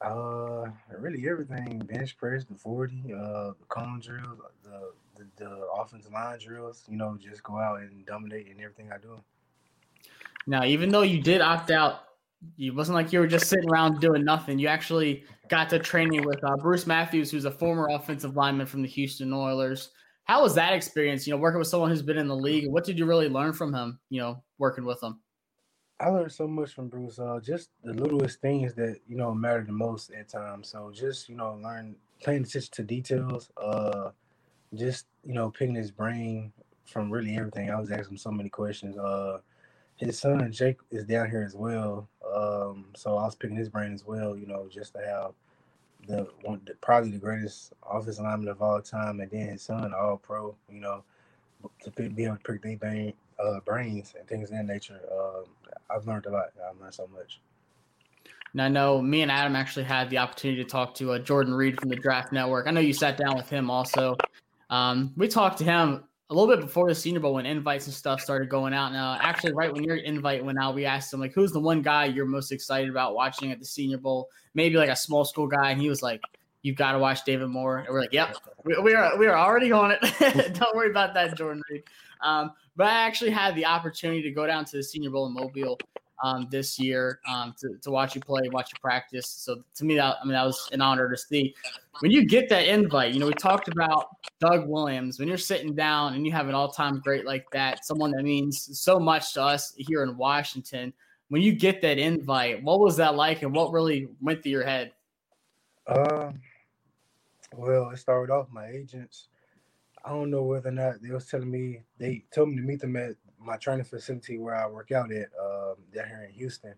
Uh, 0.00 0.66
really 0.98 1.28
everything: 1.28 1.78
bench 1.78 2.16
press, 2.18 2.44
the 2.44 2.54
40, 2.54 3.14
uh, 3.14 3.16
the 3.16 3.54
cone 3.68 4.00
drills, 4.00 4.38
the, 4.62 4.92
the 5.16 5.26
the 5.36 5.50
offensive 5.74 6.12
line 6.12 6.38
drills. 6.38 6.84
You 6.88 6.96
know, 6.96 7.16
just 7.18 7.42
go 7.42 7.58
out 7.58 7.80
and 7.80 8.04
dominate 8.04 8.46
in 8.48 8.60
everything 8.60 8.90
I 8.92 8.98
do. 8.98 9.18
Now, 10.46 10.64
even 10.64 10.90
though 10.90 11.02
you 11.02 11.22
did 11.22 11.40
opt 11.40 11.70
out, 11.70 12.04
you 12.56 12.74
wasn't 12.74 12.94
like 12.94 13.12
you 13.12 13.20
were 13.20 13.26
just 13.26 13.48
sitting 13.48 13.68
around 13.70 14.00
doing 14.00 14.24
nothing. 14.24 14.58
You 14.58 14.68
actually 14.68 15.24
got 15.48 15.70
to 15.70 15.78
training 15.78 16.24
with 16.24 16.42
uh, 16.44 16.56
Bruce 16.56 16.86
Matthews, 16.86 17.30
who's 17.30 17.46
a 17.46 17.50
former 17.50 17.88
offensive 17.90 18.36
lineman 18.36 18.66
from 18.66 18.82
the 18.82 18.88
Houston 18.88 19.32
Oilers. 19.32 19.90
How 20.24 20.42
was 20.42 20.54
that 20.56 20.72
experience? 20.72 21.26
You 21.26 21.32
know, 21.32 21.38
working 21.38 21.58
with 21.58 21.68
someone 21.68 21.90
who's 21.90 22.02
been 22.02 22.18
in 22.18 22.28
the 22.28 22.36
league. 22.36 22.68
What 22.68 22.84
did 22.84 22.98
you 22.98 23.06
really 23.06 23.28
learn 23.28 23.52
from 23.52 23.72
him? 23.72 23.98
You 24.10 24.20
know, 24.20 24.42
working 24.58 24.84
with 24.84 25.02
him. 25.02 25.20
I 25.98 26.10
learned 26.10 26.32
so 26.32 26.46
much 26.46 26.74
from 26.74 26.88
Bruce. 26.88 27.18
Uh, 27.18 27.40
just 27.42 27.70
the 27.82 27.94
littlest 27.94 28.40
things 28.40 28.74
that 28.74 28.98
you 29.08 29.16
know 29.16 29.34
matter 29.34 29.64
the 29.64 29.72
most 29.72 30.10
at 30.12 30.28
times. 30.28 30.68
So 30.68 30.90
just 30.94 31.28
you 31.28 31.36
know, 31.36 31.58
learn 31.62 31.96
paying 32.22 32.42
attention 32.42 32.70
to 32.72 32.82
details. 32.82 33.50
Uh, 33.56 34.10
just 34.74 35.06
you 35.24 35.32
know, 35.32 35.50
picking 35.50 35.74
his 35.74 35.90
brain 35.90 36.52
from 36.84 37.10
really 37.10 37.36
everything. 37.36 37.70
I 37.70 37.80
was 37.80 37.90
asking 37.90 38.14
him 38.14 38.18
so 38.18 38.30
many 38.30 38.50
questions. 38.50 38.98
Uh, 38.98 39.38
his 39.96 40.18
son 40.18 40.52
Jake 40.52 40.78
is 40.90 41.04
down 41.04 41.30
here 41.30 41.42
as 41.42 41.54
well. 41.54 42.08
Um, 42.34 42.86
so 42.94 43.16
I 43.16 43.24
was 43.24 43.34
picking 43.34 43.56
his 43.56 43.70
brain 43.70 43.94
as 43.94 44.04
well. 44.04 44.36
You 44.36 44.46
know, 44.46 44.68
just 44.70 44.92
to 44.94 45.00
have 45.00 45.32
the 46.06 46.28
one, 46.42 46.60
the, 46.66 46.74
probably 46.74 47.10
the 47.10 47.18
greatest 47.18 47.72
office 47.82 48.20
lineman 48.20 48.48
of 48.48 48.60
all 48.60 48.82
time, 48.82 49.20
and 49.20 49.30
then 49.30 49.48
his 49.48 49.62
son, 49.62 49.94
all 49.94 50.18
pro. 50.18 50.54
You 50.70 50.80
know, 50.80 51.04
to 51.82 51.90
pick, 51.90 52.14
be 52.14 52.24
able 52.24 52.36
to 52.36 52.42
pick 52.42 52.62
their 52.62 52.76
brain, 52.76 53.14
uh, 53.42 53.60
brains 53.60 54.14
and 54.18 54.28
things 54.28 54.50
of 54.50 54.56
that 54.56 54.66
nature. 54.66 55.00
Um, 55.10 55.44
I've 55.90 56.06
learned 56.06 56.26
a 56.26 56.30
lot. 56.30 56.46
I've 56.68 56.80
learned 56.80 56.94
so 56.94 57.08
much. 57.12 57.40
And 58.52 58.62
I 58.62 58.68
know 58.68 59.02
me 59.02 59.22
and 59.22 59.30
Adam 59.30 59.54
actually 59.54 59.84
had 59.84 60.08
the 60.08 60.18
opportunity 60.18 60.62
to 60.62 60.68
talk 60.68 60.94
to 60.94 61.12
uh, 61.12 61.18
Jordan 61.18 61.52
Reid 61.52 61.78
from 61.78 61.90
the 61.90 61.96
Draft 61.96 62.32
Network. 62.32 62.66
I 62.66 62.70
know 62.70 62.80
you 62.80 62.92
sat 62.92 63.16
down 63.18 63.36
with 63.36 63.50
him 63.50 63.70
also. 63.70 64.16
Um, 64.70 65.12
we 65.16 65.28
talked 65.28 65.58
to 65.58 65.64
him 65.64 66.04
a 66.30 66.34
little 66.34 66.48
bit 66.48 66.60
before 66.60 66.88
the 66.88 66.94
Senior 66.94 67.20
Bowl 67.20 67.34
when 67.34 67.46
invites 67.46 67.86
and 67.86 67.94
stuff 67.94 68.20
started 68.20 68.48
going 68.48 68.74
out. 68.74 68.92
Now, 68.92 69.18
actually, 69.20 69.52
right 69.52 69.72
when 69.72 69.84
your 69.84 69.96
invite 69.96 70.44
went 70.44 70.58
out, 70.58 70.74
we 70.74 70.84
asked 70.84 71.12
him 71.12 71.20
like, 71.20 71.32
"Who's 71.32 71.52
the 71.52 71.60
one 71.60 71.82
guy 71.82 72.06
you're 72.06 72.26
most 72.26 72.50
excited 72.50 72.90
about 72.90 73.14
watching 73.14 73.52
at 73.52 73.58
the 73.58 73.64
Senior 73.64 73.98
Bowl? 73.98 74.28
Maybe 74.54 74.76
like 74.76 74.88
a 74.88 74.96
small 74.96 75.24
school 75.24 75.46
guy." 75.46 75.70
And 75.70 75.80
he 75.80 75.88
was 75.88 76.02
like, 76.02 76.20
"You've 76.62 76.76
got 76.76 76.92
to 76.92 76.98
watch 76.98 77.24
David 77.24 77.48
Moore." 77.48 77.78
And 77.78 77.88
we're 77.90 78.00
like, 78.00 78.12
"Yep, 78.12 78.36
we, 78.64 78.78
we 78.78 78.94
are 78.94 79.16
we 79.16 79.26
are 79.26 79.36
already 79.36 79.70
on 79.70 79.92
it. 79.92 80.00
Don't 80.54 80.74
worry 80.74 80.90
about 80.90 81.14
that, 81.14 81.36
Jordan 81.36 81.62
Reid." 81.70 81.84
Um, 82.22 82.52
but 82.76 82.86
I 82.86 83.06
actually 83.06 83.30
had 83.30 83.54
the 83.54 83.66
opportunity 83.66 84.22
to 84.22 84.30
go 84.30 84.46
down 84.46 84.64
to 84.66 84.76
the 84.76 84.82
Senior 84.82 85.10
Bowl 85.10 85.26
in 85.26 85.34
Mobile 85.34 85.78
um, 86.22 86.46
this 86.50 86.78
year 86.78 87.20
um, 87.28 87.54
to, 87.60 87.76
to 87.82 87.90
watch 87.90 88.14
you 88.14 88.20
play, 88.20 88.48
watch 88.50 88.70
you 88.72 88.78
practice. 88.80 89.28
So 89.28 89.62
to 89.74 89.84
me, 89.84 89.96
that 89.96 90.16
I 90.20 90.24
mean, 90.24 90.32
that 90.32 90.44
was 90.44 90.68
an 90.72 90.80
honor 90.80 91.10
to 91.10 91.16
see. 91.16 91.54
When 92.00 92.10
you 92.10 92.26
get 92.26 92.48
that 92.50 92.66
invite, 92.66 93.14
you 93.14 93.20
know, 93.20 93.26
we 93.26 93.34
talked 93.34 93.68
about 93.68 94.08
Doug 94.40 94.68
Williams. 94.68 95.18
When 95.18 95.28
you're 95.28 95.38
sitting 95.38 95.74
down 95.74 96.14
and 96.14 96.26
you 96.26 96.32
have 96.32 96.48
an 96.48 96.54
all-time 96.54 97.00
great 97.00 97.24
like 97.24 97.50
that, 97.52 97.84
someone 97.84 98.10
that 98.12 98.22
means 98.22 98.78
so 98.78 98.98
much 98.98 99.34
to 99.34 99.42
us 99.42 99.74
here 99.76 100.02
in 100.02 100.16
Washington. 100.16 100.92
When 101.28 101.42
you 101.42 101.52
get 101.52 101.82
that 101.82 101.98
invite, 101.98 102.62
what 102.62 102.80
was 102.80 102.96
that 102.98 103.16
like, 103.16 103.42
and 103.42 103.52
what 103.52 103.72
really 103.72 104.08
went 104.20 104.42
through 104.42 104.52
your 104.52 104.64
head? 104.64 104.92
Um, 105.86 106.40
well, 107.54 107.90
it 107.90 107.96
started 107.98 108.32
off 108.32 108.46
my 108.50 108.68
agents. 108.68 109.28
I 110.06 110.10
don't 110.10 110.30
know 110.30 110.44
whether 110.44 110.68
or 110.68 110.72
not 110.72 111.02
they 111.02 111.10
was 111.10 111.26
telling 111.26 111.50
me 111.50 111.82
they 111.98 112.24
told 112.32 112.50
me 112.50 112.56
to 112.56 112.62
meet 112.62 112.80
them 112.80 112.94
at 112.94 113.16
my 113.40 113.56
training 113.56 113.84
facility 113.84 114.38
where 114.38 114.54
I 114.54 114.68
work 114.68 114.92
out 114.92 115.10
at 115.10 115.28
um, 115.42 115.74
down 115.92 116.06
here 116.06 116.26
in 116.28 116.32
Houston. 116.34 116.74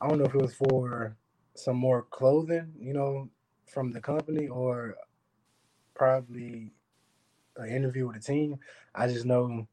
I 0.00 0.08
don't 0.08 0.18
know 0.18 0.24
if 0.24 0.34
it 0.34 0.42
was 0.42 0.54
for 0.54 1.16
some 1.54 1.76
more 1.76 2.02
clothing, 2.02 2.72
you 2.80 2.92
know, 2.92 3.28
from 3.72 3.92
the 3.92 4.00
company 4.00 4.48
or 4.48 4.96
probably 5.94 6.72
an 7.56 7.68
interview 7.68 8.08
with 8.08 8.16
the 8.16 8.22
team. 8.22 8.58
I 8.92 9.06
just 9.06 9.24
know 9.24 9.68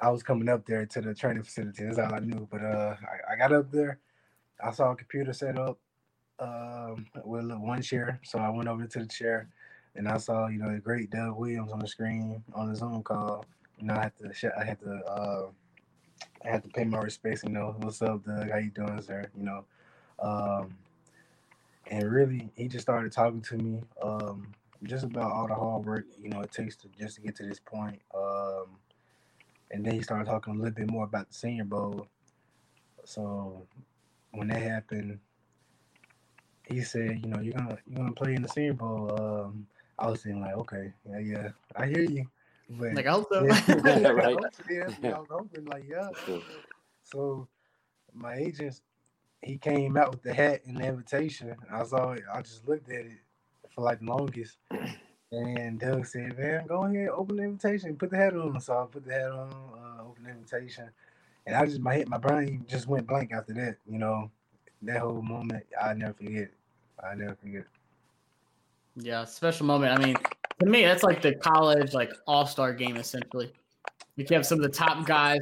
I 0.00 0.10
was 0.10 0.24
coming 0.24 0.48
up 0.48 0.66
there 0.66 0.86
to 0.86 1.00
the 1.00 1.14
training 1.14 1.44
facility. 1.44 1.84
That's 1.84 1.98
all 1.98 2.14
I 2.14 2.18
knew. 2.18 2.48
But 2.50 2.62
uh, 2.62 2.96
I, 3.00 3.34
I 3.34 3.36
got 3.36 3.52
up 3.52 3.70
there. 3.70 4.00
I 4.62 4.72
saw 4.72 4.90
a 4.90 4.96
computer 4.96 5.32
set 5.32 5.56
up 5.56 5.78
um, 6.40 7.06
with 7.24 7.50
one 7.52 7.82
chair, 7.82 8.20
so 8.24 8.40
I 8.40 8.48
went 8.50 8.68
over 8.68 8.86
to 8.86 8.98
the 8.98 9.06
chair, 9.06 9.48
and 9.96 10.08
I 10.08 10.18
saw 10.18 10.48
you 10.48 10.58
know 10.58 10.72
the 10.72 10.78
great 10.80 11.10
Doug 11.10 11.36
Williams 11.36 11.72
on 11.72 11.80
the 11.80 11.88
screen 11.88 12.42
on 12.54 12.70
the 12.70 12.76
Zoom 12.76 13.02
call. 13.02 13.44
You 13.78 13.86
know, 13.86 13.94
I 13.94 14.02
had 14.04 14.16
to 14.18 14.52
I 14.58 14.64
had 14.64 14.80
to 14.80 14.92
uh, 15.06 15.46
I 16.44 16.48
had 16.48 16.62
to 16.64 16.68
pay 16.70 16.84
my 16.84 16.98
respects. 16.98 17.44
You 17.44 17.50
know, 17.50 17.74
what's 17.78 18.02
up, 18.02 18.24
Doug? 18.24 18.50
How 18.50 18.58
you 18.58 18.70
doing, 18.70 19.00
sir? 19.02 19.26
You 19.36 19.44
know, 19.44 19.64
um, 20.20 20.76
and 21.88 22.10
really, 22.10 22.50
he 22.56 22.68
just 22.68 22.82
started 22.82 23.12
talking 23.12 23.42
to 23.42 23.56
me 23.56 23.82
um, 24.02 24.48
just 24.84 25.04
about 25.04 25.32
all 25.32 25.46
the 25.46 25.54
hard 25.54 25.86
work 25.86 26.04
you 26.20 26.28
know 26.28 26.40
it 26.40 26.52
takes 26.52 26.76
to 26.76 26.88
just 26.98 27.16
to 27.16 27.20
get 27.22 27.36
to 27.36 27.44
this 27.44 27.60
point. 27.60 28.00
Um, 28.14 28.66
and 29.70 29.84
then 29.84 29.94
he 29.94 30.02
started 30.02 30.26
talking 30.26 30.54
a 30.54 30.56
little 30.56 30.72
bit 30.74 30.90
more 30.90 31.04
about 31.04 31.28
the 31.28 31.34
Senior 31.34 31.64
Bowl. 31.64 32.06
So 33.04 33.66
when 34.32 34.48
that 34.48 34.62
happened, 34.62 35.18
he 36.66 36.82
said, 36.82 37.20
you 37.24 37.30
know, 37.30 37.40
you're 37.40 37.54
gonna 37.54 37.78
you're 37.86 37.98
gonna 37.98 38.12
play 38.12 38.34
in 38.34 38.42
the 38.42 38.48
Senior 38.48 38.74
Bowl. 38.74 39.16
Um, 39.20 39.66
I 40.02 40.10
was 40.10 40.20
saying 40.22 40.40
like, 40.40 40.54
okay, 40.54 40.92
yeah, 41.08 41.18
yeah, 41.20 41.48
I 41.76 41.86
hear 41.86 42.02
you. 42.02 42.26
But 42.68 42.94
like 42.94 43.06
I 43.06 43.12
hope 43.12 43.28
so. 43.30 43.44
yeah, 43.46 44.08
right. 44.08 44.36
yeah, 44.70 44.88
I 45.14 45.18
was 45.20 45.28
hoping 45.30 45.64
like, 45.66 45.84
yeah. 45.88 46.08
So 47.04 47.46
my 48.12 48.34
agents, 48.34 48.82
he 49.42 49.58
came 49.58 49.96
out 49.96 50.10
with 50.10 50.22
the 50.22 50.34
hat 50.34 50.62
and 50.66 50.78
the 50.78 50.86
invitation. 50.86 51.54
I 51.72 51.84
saw 51.84 52.12
it. 52.12 52.24
I 52.32 52.42
just 52.42 52.66
looked 52.66 52.90
at 52.90 53.06
it 53.06 53.20
for 53.74 53.82
like 53.82 54.00
the 54.00 54.06
longest. 54.06 54.58
And 55.30 55.78
Doug 55.78 56.04
said, 56.06 56.36
"Man, 56.36 56.66
go 56.66 56.84
ahead, 56.84 57.08
open 57.08 57.36
the 57.36 57.44
invitation, 57.44 57.96
put 57.96 58.10
the 58.10 58.16
hat 58.16 58.34
on." 58.34 58.60
So 58.60 58.82
I 58.82 58.86
put 58.90 59.04
the 59.06 59.12
hat 59.12 59.30
on, 59.30 59.50
uh, 59.50 60.02
open 60.04 60.24
the 60.24 60.30
invitation, 60.30 60.90
and 61.46 61.56
I 61.56 61.64
just 61.64 61.80
my 61.80 61.94
head, 61.94 62.08
my 62.08 62.18
brain 62.18 62.66
just 62.68 62.88
went 62.88 63.06
blank 63.06 63.32
after 63.32 63.54
that. 63.54 63.76
You 63.88 63.98
know, 63.98 64.30
that 64.82 64.98
whole 64.98 65.22
moment, 65.22 65.64
I 65.80 65.94
never 65.94 66.12
forget. 66.14 66.50
I 67.02 67.14
never 67.14 67.36
forget. 67.36 67.64
Yeah, 68.96 69.24
special 69.24 69.66
moment. 69.66 69.98
I 69.98 70.04
mean, 70.04 70.16
to 70.60 70.66
me, 70.66 70.84
that's 70.84 71.02
like 71.02 71.22
the 71.22 71.34
college 71.34 71.94
like 71.94 72.12
all 72.26 72.46
star 72.46 72.72
game 72.72 72.96
essentially. 72.96 73.52
You 74.16 74.26
have 74.30 74.46
some 74.46 74.58
of 74.58 74.62
the 74.62 74.76
top 74.76 75.06
guys 75.06 75.40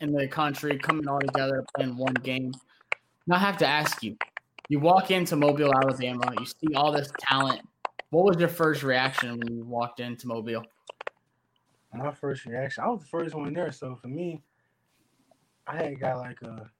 in 0.00 0.12
the 0.12 0.28
country 0.28 0.78
coming 0.78 1.08
all 1.08 1.20
together 1.20 1.64
playing 1.76 1.96
one 1.96 2.14
game. 2.14 2.52
Now 3.26 3.36
I 3.36 3.40
have 3.40 3.56
to 3.58 3.66
ask 3.66 4.02
you: 4.02 4.16
You 4.68 4.80
walk 4.80 5.10
into 5.10 5.36
Mobile, 5.36 5.72
Alabama, 5.74 6.32
you 6.38 6.46
see 6.46 6.74
all 6.74 6.92
this 6.92 7.10
talent 7.18 7.62
what 8.14 8.26
was 8.26 8.36
your 8.38 8.48
first 8.48 8.84
reaction 8.84 9.40
when 9.40 9.56
you 9.56 9.64
walked 9.64 9.98
into 9.98 10.28
Mobile? 10.28 10.62
My 11.92 12.12
first 12.12 12.46
reaction, 12.46 12.84
I 12.84 12.86
was 12.86 13.00
the 13.00 13.08
first 13.08 13.34
one 13.34 13.52
there. 13.52 13.72
So 13.72 13.96
for 13.96 14.06
me, 14.06 14.40
I 15.66 15.76
had 15.76 15.98
got 15.98 16.18
like 16.18 16.40
a. 16.42 16.70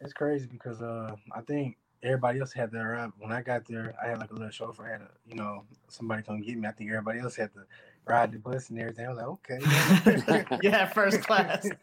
It's 0.00 0.14
crazy 0.14 0.48
because 0.50 0.80
uh, 0.80 1.14
I 1.36 1.42
think 1.42 1.76
everybody 2.02 2.40
else 2.40 2.52
had 2.52 2.70
their 2.70 2.90
ride. 2.90 3.12
When 3.18 3.32
I 3.32 3.42
got 3.42 3.66
there, 3.66 3.94
I 4.02 4.08
had 4.08 4.18
like 4.18 4.30
a 4.30 4.34
little 4.34 4.50
chauffeur. 4.50 4.86
I 4.86 4.92
had 4.92 5.00
a, 5.02 5.10
you 5.26 5.34
know, 5.34 5.64
somebody 5.88 6.22
come 6.22 6.40
get 6.40 6.56
me. 6.58 6.68
I 6.68 6.72
think 6.72 6.90
everybody 6.90 7.20
else 7.20 7.36
had 7.36 7.52
to 7.54 7.60
ride 8.06 8.32
the 8.32 8.38
bus 8.38 8.70
and 8.70 8.78
everything. 8.80 9.06
I 9.06 9.10
was 9.10 9.18
like, 9.18 10.52
okay. 10.52 10.58
yeah, 10.62 10.86
first 10.92 11.22
class. 11.22 11.68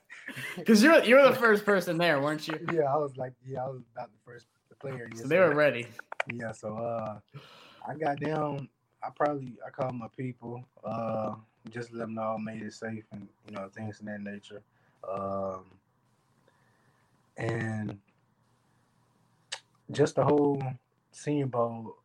Because 0.58 0.84
you're 0.84 1.02
you're 1.06 1.24
the 1.24 1.36
first 1.36 1.64
person 1.64 1.98
there, 1.98 2.20
weren't 2.20 2.50
you? 2.50 2.60
Yeah, 2.74 2.94
I 2.94 2.98
was 2.98 3.16
like, 3.16 3.32
yeah, 3.48 3.64
I 3.64 3.68
was 3.70 3.82
about 3.94 4.12
the 4.12 4.18
first 4.26 4.46
player. 4.82 5.10
So 5.16 5.26
they 5.26 5.40
were 5.40 5.56
ready. 5.56 5.88
Yeah, 6.34 6.52
so 6.52 6.76
uh, 6.76 7.20
I 7.88 7.96
got 7.96 8.20
down 8.20 8.68
I 9.04 9.10
probably 9.16 9.54
I 9.66 9.70
called 9.70 9.96
my 9.96 10.08
people, 10.18 10.64
uh, 10.84 11.36
just 11.70 11.92
let 11.94 12.00
them 12.00 12.16
know 12.16 12.36
I 12.38 12.42
made 12.42 12.62
it 12.62 12.74
safe 12.74 13.04
and 13.12 13.28
you 13.48 13.56
know 13.56 13.70
things 13.74 14.00
of 14.00 14.06
that 14.06 14.22
nature. 14.22 14.62
Um, 15.10 15.66
and 17.38 17.98
just 19.92 20.16
the 20.16 20.24
whole 20.24 20.62
Senior 21.12 21.48
Bowl, 21.48 21.98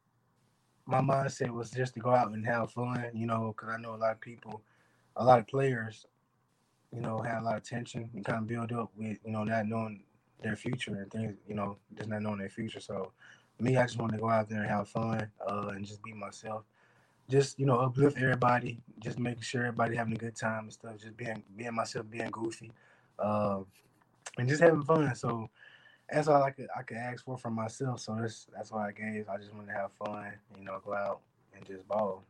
my 0.86 1.00
mindset 1.00 1.50
was 1.50 1.70
just 1.70 1.94
to 1.94 2.00
go 2.00 2.10
out 2.14 2.32
and 2.32 2.44
have 2.46 2.72
fun, 2.72 3.10
you 3.14 3.26
know, 3.26 3.54
because 3.56 3.74
I 3.74 3.80
know 3.80 3.94
a 3.94 3.96
lot 3.96 4.12
of 4.12 4.20
people, 4.20 4.62
a 5.16 5.24
lot 5.24 5.38
of 5.40 5.46
players, 5.46 6.06
you 6.92 7.00
know, 7.00 7.20
had 7.20 7.38
a 7.40 7.44
lot 7.44 7.56
of 7.56 7.62
tension 7.64 8.10
and 8.14 8.24
kind 8.24 8.38
of 8.38 8.46
build 8.46 8.72
up 8.72 8.90
with, 8.96 9.18
you 9.24 9.32
know, 9.32 9.44
not 9.44 9.66
knowing 9.66 10.02
their 10.42 10.56
future 10.56 10.94
and 10.96 11.10
things, 11.10 11.36
you 11.48 11.54
know, 11.54 11.76
just 11.96 12.08
not 12.08 12.22
knowing 12.22 12.38
their 12.38 12.48
future. 12.50 12.80
So 12.80 13.12
me, 13.60 13.76
I 13.76 13.84
just 13.84 13.98
want 13.98 14.12
to 14.12 14.18
go 14.18 14.28
out 14.28 14.48
there 14.48 14.62
and 14.62 14.70
have 14.70 14.88
fun 14.88 15.28
uh, 15.46 15.68
and 15.68 15.84
just 15.86 16.02
be 16.02 16.12
myself 16.12 16.64
just 17.30 17.58
you 17.58 17.66
know 17.66 17.78
uplift 17.80 18.18
everybody, 18.18 18.80
just 19.00 19.18
making 19.18 19.42
sure 19.42 19.62
everybody 19.62 19.96
having 19.96 20.14
a 20.14 20.18
good 20.18 20.36
time 20.36 20.64
and 20.64 20.72
stuff. 20.72 20.98
Just 20.98 21.16
being 21.16 21.42
being 21.56 21.74
myself, 21.74 22.06
being 22.10 22.30
goofy, 22.30 22.70
uh, 23.18 23.60
and 24.38 24.48
just 24.48 24.62
having 24.62 24.82
fun. 24.82 25.14
So 25.14 25.48
that's 26.12 26.28
all 26.28 26.42
I 26.42 26.50
could 26.50 26.68
I 26.76 26.82
could 26.82 26.96
ask 26.96 27.24
for 27.24 27.36
from 27.36 27.54
myself. 27.54 28.00
So 28.00 28.16
that's 28.20 28.46
that's 28.54 28.70
why 28.70 28.88
I 28.88 28.92
gave. 28.92 29.28
I 29.28 29.36
just 29.38 29.52
wanted 29.54 29.68
to 29.68 29.72
have 29.72 29.92
fun, 29.92 30.32
you 30.58 30.64
know, 30.64 30.80
go 30.84 30.94
out 30.94 31.20
and 31.54 31.64
just 31.64 31.86
ball. 31.88 32.22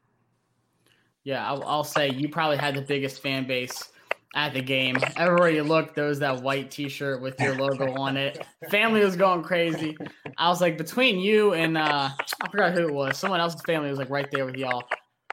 Yeah, 1.24 1.46
I'll, 1.46 1.62
I'll 1.64 1.84
say 1.84 2.10
you 2.10 2.28
probably 2.28 2.56
had 2.56 2.74
the 2.74 2.82
biggest 2.82 3.22
fan 3.22 3.46
base 3.46 3.90
at 4.34 4.54
the 4.54 4.62
game. 4.62 4.96
Everywhere 5.16 5.50
you 5.50 5.62
look, 5.62 5.94
there 5.94 6.06
was 6.06 6.18
that 6.18 6.42
white 6.42 6.70
T-shirt 6.70 7.20
with 7.20 7.38
your 7.40 7.54
logo 7.54 7.94
on 7.94 8.16
it. 8.16 8.44
Family 8.70 9.04
was 9.04 9.14
going 9.14 9.44
crazy. 9.44 9.96
I 10.36 10.48
was 10.48 10.60
like, 10.60 10.76
between 10.78 11.20
you 11.20 11.54
and 11.54 11.78
uh, 11.78 12.10
I 12.42 12.50
forgot 12.50 12.72
who 12.72 12.88
it 12.88 12.92
was. 12.92 13.18
Someone 13.18 13.40
else's 13.40 13.62
family 13.62 13.88
was 13.88 13.98
like 13.98 14.10
right 14.10 14.28
there 14.32 14.44
with 14.44 14.56
y'all. 14.56 14.82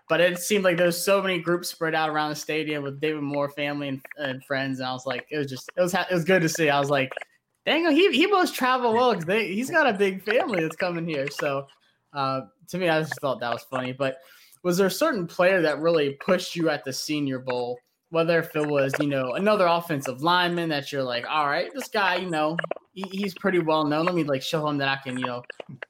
But 0.10 0.22
it 0.22 0.40
seemed 0.40 0.64
like 0.64 0.78
there's 0.78 1.02
so 1.04 1.22
many 1.22 1.40
groups 1.40 1.70
spread 1.70 1.96
out 1.96 2.10
around 2.10 2.32
the 2.32 2.36
stadium 2.36 2.84
with 2.84 3.00
David 3.00 3.22
Moore 3.22 3.50
family 3.50 3.90
and, 3.90 4.02
and 4.18 4.44
friends, 4.44 4.80
and 4.80 4.88
I 4.88 4.92
was 4.92 5.06
like, 5.06 5.28
it 5.30 5.38
was 5.38 5.48
just 5.48 5.70
it 5.78 5.82
was 5.82 5.94
it 5.94 6.12
was 6.12 6.24
good 6.24 6.42
to 6.42 6.50
see. 6.50 6.68
I 6.68 6.80
was 6.80 6.90
like, 6.90 7.12
dang, 7.70 7.92
he 7.92 8.12
he 8.12 8.28
must 8.28 8.56
travel 8.56 8.94
well 8.94 9.16
because 9.16 9.42
he's 9.44 9.70
got 9.70 9.88
a 9.88 9.94
big 9.94 10.24
family 10.30 10.62
that's 10.62 10.76
coming 10.76 11.08
here. 11.08 11.28
So 11.30 11.68
uh, 12.14 12.42
to 12.68 12.78
me, 12.78 12.90
I 12.90 13.02
just 13.02 13.20
thought 13.22 13.40
that 13.40 13.54
was 13.54 13.64
funny. 13.64 13.94
But 13.94 14.18
was 14.64 14.78
there 14.78 14.88
a 14.88 14.92
certain 14.92 15.28
player 15.28 15.62
that 15.62 15.80
really 15.80 16.12
pushed 16.14 16.56
you 16.56 16.70
at 16.70 16.84
the 16.84 16.94
Senior 16.94 17.40
Bowl? 17.40 17.80
whether 18.12 18.40
if 18.40 18.56
it 18.56 18.68
was, 18.68 18.94
you 19.00 19.08
know, 19.08 19.34
another 19.34 19.68
offensive 19.68 20.22
lineman 20.22 20.70
that 20.70 20.92
you're 20.92 21.04
like, 21.04 21.26
all 21.30 21.48
right, 21.48 21.72
this 21.74 21.88
guy, 21.88 22.16
you 22.16 22.30
know, 22.30 22.58
he, 22.94 23.04
he's 23.12 23.34
pretty 23.36 23.60
well 23.60 23.86
known. 23.86 24.06
Let 24.06 24.16
me 24.16 24.24
like 24.24 24.42
show 24.42 24.68
him 24.68 24.78
that 24.80 24.88
I 24.88 24.98
can, 25.04 25.18
you 25.18 25.26
know, 25.26 25.44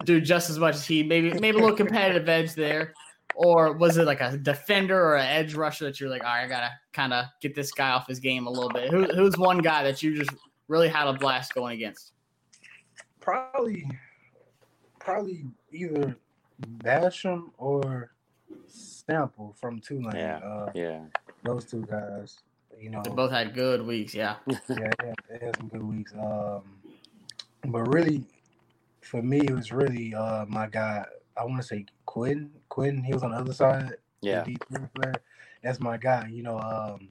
do 0.03 0.19
just 0.19 0.49
as 0.49 0.59
much 0.59 0.75
as 0.75 0.85
he. 0.85 1.01
Maybe 1.01 1.31
maybe 1.31 1.57
a 1.57 1.61
little 1.61 1.75
competitive 1.77 2.27
edge 2.27 2.53
there. 2.55 2.93
Or 3.35 3.71
was 3.71 3.97
it 3.97 4.05
like 4.05 4.19
a 4.19 4.37
defender 4.37 5.01
or 5.01 5.15
an 5.15 5.25
edge 5.25 5.55
rusher 5.55 5.85
that 5.85 5.99
you're 5.99 6.09
like, 6.09 6.23
all 6.25 6.29
right, 6.29 6.43
I 6.43 6.47
gotta 6.47 6.71
kind 6.91 7.13
of 7.13 7.25
get 7.41 7.55
this 7.55 7.71
guy 7.71 7.91
off 7.91 8.07
his 8.07 8.19
game 8.19 8.47
a 8.47 8.49
little 8.49 8.69
bit? 8.69 8.91
Who, 8.91 9.05
who's 9.05 9.37
one 9.37 9.59
guy 9.59 9.83
that 9.83 10.03
you 10.03 10.17
just 10.17 10.31
really 10.69 10.87
had 10.87 11.07
a 11.07 11.13
blast 11.13 11.53
going 11.53 11.75
against? 11.75 12.13
Probably, 13.19 13.85
probably 14.99 15.45
either 15.73 16.15
Basham 16.77 17.49
or 17.57 18.13
Sample 18.67 19.55
from 19.59 19.81
Tulane. 19.81 20.15
Yeah, 20.15 20.37
uh, 20.37 20.71
yeah 20.73 20.99
those 21.43 21.65
two 21.65 21.85
guys. 21.89 22.37
You 22.79 22.89
know, 22.89 23.01
they 23.03 23.09
both 23.09 23.31
had 23.31 23.53
good 23.53 23.85
weeks. 23.85 24.13
Yeah, 24.13 24.35
yeah, 24.47 24.55
they 24.69 24.75
had, 24.75 25.41
had 25.41 25.57
some 25.57 25.67
good 25.67 25.83
weeks. 25.83 26.13
Um, 26.13 26.63
but 27.65 27.81
really, 27.93 28.23
for 29.01 29.21
me, 29.21 29.39
it 29.39 29.51
was 29.51 29.71
really 29.71 30.13
uh 30.13 30.45
my 30.47 30.67
guy. 30.67 31.05
I 31.35 31.43
want 31.43 31.61
to 31.61 31.67
say 31.67 31.85
Quinn. 32.05 32.51
Quinn, 32.69 33.03
he 33.03 33.13
was 33.13 33.23
on 33.23 33.31
the 33.31 33.37
other 33.37 33.53
side. 33.53 33.95
Yeah, 34.21 34.43
player. 34.43 35.15
That's 35.63 35.79
my 35.79 35.97
guy. 35.97 36.29
You 36.31 36.43
know, 36.43 36.59
um, 36.59 37.09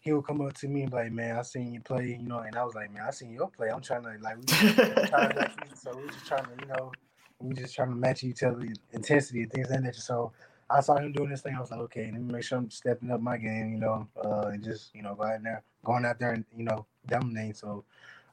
he 0.00 0.12
would 0.12 0.24
come 0.24 0.40
up 0.40 0.54
to 0.54 0.68
me 0.68 0.82
and 0.82 0.90
be 0.90 0.96
like, 0.96 1.12
"Man, 1.12 1.36
I 1.36 1.42
seen 1.42 1.72
you 1.72 1.80
play," 1.80 2.18
you 2.20 2.28
know, 2.28 2.38
and 2.38 2.56
I 2.56 2.64
was 2.64 2.74
like, 2.74 2.92
"Man, 2.92 3.02
I 3.06 3.10
seen 3.10 3.32
your 3.32 3.50
play. 3.50 3.68
I'm 3.68 3.80
trying 3.80 4.02
to 4.04 4.16
like, 4.20 4.36
we 4.36 4.44
trying 4.44 5.30
to, 5.30 5.50
so 5.74 5.92
we're 5.94 6.06
just 6.08 6.26
trying 6.26 6.44
to, 6.44 6.50
you 6.60 6.66
know, 6.66 6.92
we're 7.40 7.54
just 7.54 7.74
trying 7.74 7.90
to 7.90 7.96
match 7.96 8.24
each 8.24 8.42
other 8.42 8.66
intensity 8.92 9.42
and 9.42 9.52
things 9.52 9.70
like 9.70 9.82
that. 9.82 9.96
So 9.96 10.32
I 10.70 10.80
saw 10.80 10.96
him 10.96 11.12
doing 11.12 11.30
this 11.30 11.42
thing. 11.42 11.54
I 11.56 11.60
was 11.60 11.70
like, 11.70 11.80
okay, 11.80 12.10
let 12.12 12.20
me 12.20 12.32
make 12.32 12.44
sure 12.44 12.58
I'm 12.58 12.70
stepping 12.70 13.10
up 13.10 13.20
my 13.20 13.36
game, 13.36 13.72
you 13.72 13.80
know, 13.80 14.06
uh, 14.24 14.50
and 14.52 14.62
just 14.62 14.94
you 14.94 15.02
know 15.02 15.14
going 15.14 15.42
there, 15.42 15.62
going 15.84 16.04
out 16.04 16.18
there 16.18 16.32
and 16.32 16.44
you 16.56 16.64
know 16.64 16.86
dominating. 17.06 17.54
So 17.54 17.84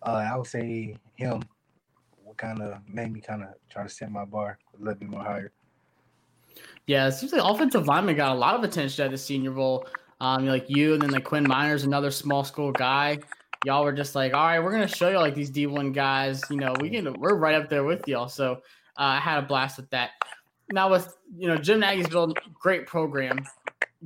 uh, 0.04 0.28
I 0.32 0.38
would 0.38 0.48
say 0.48 0.98
him. 1.16 1.42
What 2.24 2.38
kind 2.38 2.62
of 2.62 2.80
made 2.90 3.14
me 3.14 3.22
kind 3.22 3.44
of 3.44 3.50
try 3.70 3.84
to 3.84 3.90
set 3.90 4.12
my 4.12 4.26
bar 4.26 4.58
a 4.74 4.84
little 4.84 5.00
bit 5.00 5.10
more 5.10 5.24
higher. 5.24 5.52
Yeah, 6.88 7.08
it 7.08 7.14
seems 7.14 7.34
like 7.34 7.42
offensive 7.44 7.88
lineman 7.88 8.16
got 8.16 8.32
a 8.32 8.40
lot 8.40 8.56
of 8.56 8.64
attention 8.64 9.06
at 9.06 9.12
the 9.12 9.18
Senior 9.18 9.52
Bowl. 9.52 9.88
Um, 10.20 10.46
like 10.46 10.66
you, 10.70 10.94
and 10.94 11.02
then 11.02 11.12
like 11.12 11.24
Quinn 11.24 11.46
Meinerz, 11.46 11.84
another 11.84 12.12
small 12.12 12.44
school 12.44 12.72
guy. 12.72 13.20
Y'all 13.66 13.84
were 13.84 13.94
just 13.94 14.16
like, 14.16 14.34
all 14.34 14.46
right, 14.46 14.60
we're 14.60 14.72
gonna 14.72 14.88
show 14.88 15.10
you 15.10 15.18
like 15.18 15.36
these 15.36 15.50
D 15.50 15.68
one 15.68 15.92
guys. 15.92 16.42
You 16.50 16.58
know, 16.58 16.74
we 16.80 16.90
can 16.90 17.14
we're 17.20 17.36
right 17.36 17.56
up 17.56 17.70
there 17.70 17.84
with 17.84 18.08
y'all. 18.08 18.30
So 18.30 18.54
uh, 18.54 18.58
I 18.98 19.20
had 19.20 19.40
a 19.40 19.42
blast 19.42 19.78
with 19.78 19.90
that 19.90 20.12
now 20.72 20.90
with 20.90 21.16
you 21.38 21.48
know 21.48 21.58
Jim 21.58 21.80
Nagy's 21.80 22.08
built 22.08 22.38
great 22.54 22.88
program. 22.88 23.46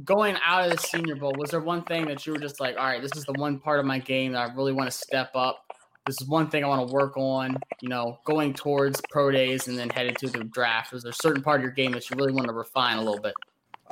Going 0.06 0.38
out 0.46 0.66
of 0.66 0.72
the 0.72 0.78
Senior 0.78 1.16
Bowl, 1.16 1.34
was 1.38 1.52
there 1.52 1.60
one 1.60 1.84
thing 1.84 2.06
that 2.06 2.26
you 2.26 2.32
were 2.32 2.40
just 2.40 2.62
like, 2.62 2.78
all 2.78 2.86
right, 2.86 3.02
this 3.02 3.12
is 3.18 3.26
the 3.26 3.34
one 3.34 3.60
part 3.60 3.82
of 3.82 3.86
my 3.86 4.00
game 4.00 4.32
that 4.32 4.50
I 4.50 4.54
really 4.54 4.72
want 4.72 4.90
to 4.90 4.98
step 4.98 5.32
up? 5.36 5.66
this 6.10 6.22
is 6.22 6.28
one 6.28 6.50
thing 6.50 6.64
I 6.64 6.68
want 6.68 6.88
to 6.88 6.94
work 6.94 7.18
on, 7.18 7.56
you 7.82 7.90
know, 7.90 8.18
going 8.26 8.54
towards 8.54 9.00
pro 9.12 9.30
days 9.30 9.68
and 9.68 9.78
then 9.78 9.90
headed 9.90 10.18
to 10.18 10.28
the 10.28 10.44
draft? 10.44 10.92
Was 10.92 11.04
there 11.04 11.12
a 11.12 11.22
certain 11.22 11.44
part 11.44 11.60
of 11.60 11.64
your 11.64 11.72
game 11.72 11.92
that 11.92 12.10
you 12.10 12.16
really 12.18 12.34
want 12.34 12.48
to 12.48 12.54
refine 12.54 12.98
a 12.98 13.04
little 13.04 13.22
bit? 13.22 13.34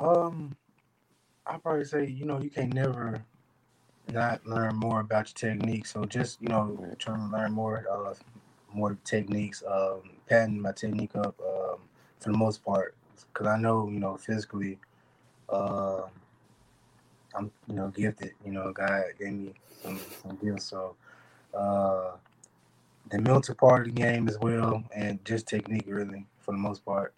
Um, 0.00 0.56
I'd 1.48 1.62
probably 1.62 1.84
say, 1.84 2.06
you 2.06 2.26
know, 2.26 2.40
you 2.40 2.50
can't 2.50 2.74
never 2.74 3.24
not 4.12 4.46
learn 4.46 4.76
more 4.76 5.00
about 5.00 5.28
your 5.28 5.52
technique. 5.52 5.86
So 5.86 6.04
just, 6.04 6.40
you 6.42 6.48
know, 6.48 6.94
trying 6.98 7.30
to 7.30 7.36
learn 7.36 7.52
more, 7.52 7.86
uh, 7.90 8.14
more 8.72 8.98
techniques, 9.04 9.62
um, 9.66 10.02
padding 10.28 10.60
my 10.60 10.72
technique 10.72 11.16
up, 11.16 11.40
um, 11.40 11.78
for 12.20 12.32
the 12.32 12.36
most 12.38 12.64
part, 12.64 12.94
because 13.32 13.46
I 13.46 13.58
know, 13.58 13.88
you 13.88 13.98
know, 13.98 14.16
physically, 14.16 14.78
uh, 15.48 16.02
I'm, 17.34 17.50
you 17.66 17.74
know, 17.74 17.88
gifted. 17.88 18.32
You 18.44 18.52
know, 18.52 18.72
God 18.72 19.04
gave 19.18 19.32
me 19.32 19.54
some, 19.82 20.00
some 20.22 20.36
gifts. 20.36 20.64
So, 20.64 20.96
uh, 21.54 22.12
the 23.10 23.20
mental 23.20 23.54
part 23.54 23.88
of 23.88 23.94
the 23.94 24.00
game 24.02 24.28
as 24.28 24.38
well, 24.38 24.84
and 24.94 25.24
just 25.24 25.46
technique, 25.46 25.86
really, 25.86 26.26
for 26.40 26.52
the 26.52 26.58
most 26.58 26.84
part. 26.84 27.14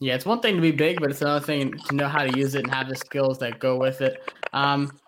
Yeah, 0.00 0.14
it's 0.14 0.24
one 0.24 0.40
thing 0.40 0.56
to 0.56 0.62
be 0.62 0.72
big, 0.72 0.98
but 0.98 1.10
it's 1.10 1.20
another 1.20 1.44
thing 1.44 1.74
to 1.88 1.94
know 1.94 2.08
how 2.08 2.24
to 2.24 2.38
use 2.38 2.54
it 2.54 2.64
and 2.64 2.72
have 2.72 2.88
the 2.88 2.96
skills 2.96 3.38
that 3.38 3.58
go 3.58 3.76
with 3.76 4.00
it. 4.00 4.32
Um, 4.54 4.98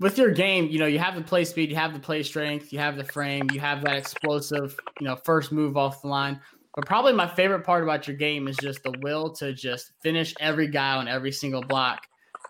with 0.00 0.18
your 0.18 0.32
game, 0.32 0.66
you 0.68 0.80
know, 0.80 0.86
you 0.86 0.98
have 0.98 1.14
the 1.14 1.22
play 1.22 1.44
speed, 1.44 1.70
you 1.70 1.76
have 1.76 1.94
the 1.94 2.00
play 2.00 2.24
strength, 2.24 2.72
you 2.72 2.80
have 2.80 2.96
the 2.96 3.04
frame, 3.04 3.48
you 3.52 3.60
have 3.60 3.84
that 3.84 3.96
explosive, 3.96 4.76
you 5.00 5.06
know, 5.06 5.14
first 5.24 5.52
move 5.52 5.76
off 5.76 6.02
the 6.02 6.08
line. 6.08 6.40
But 6.74 6.86
probably 6.86 7.12
my 7.12 7.28
favorite 7.28 7.64
part 7.64 7.84
about 7.84 8.08
your 8.08 8.16
game 8.16 8.48
is 8.48 8.56
just 8.56 8.82
the 8.82 8.92
will 9.02 9.30
to 9.34 9.52
just 9.52 9.92
finish 10.02 10.34
every 10.40 10.66
guy 10.66 10.96
on 10.96 11.06
every 11.06 11.30
single 11.30 11.62
block. 11.62 12.00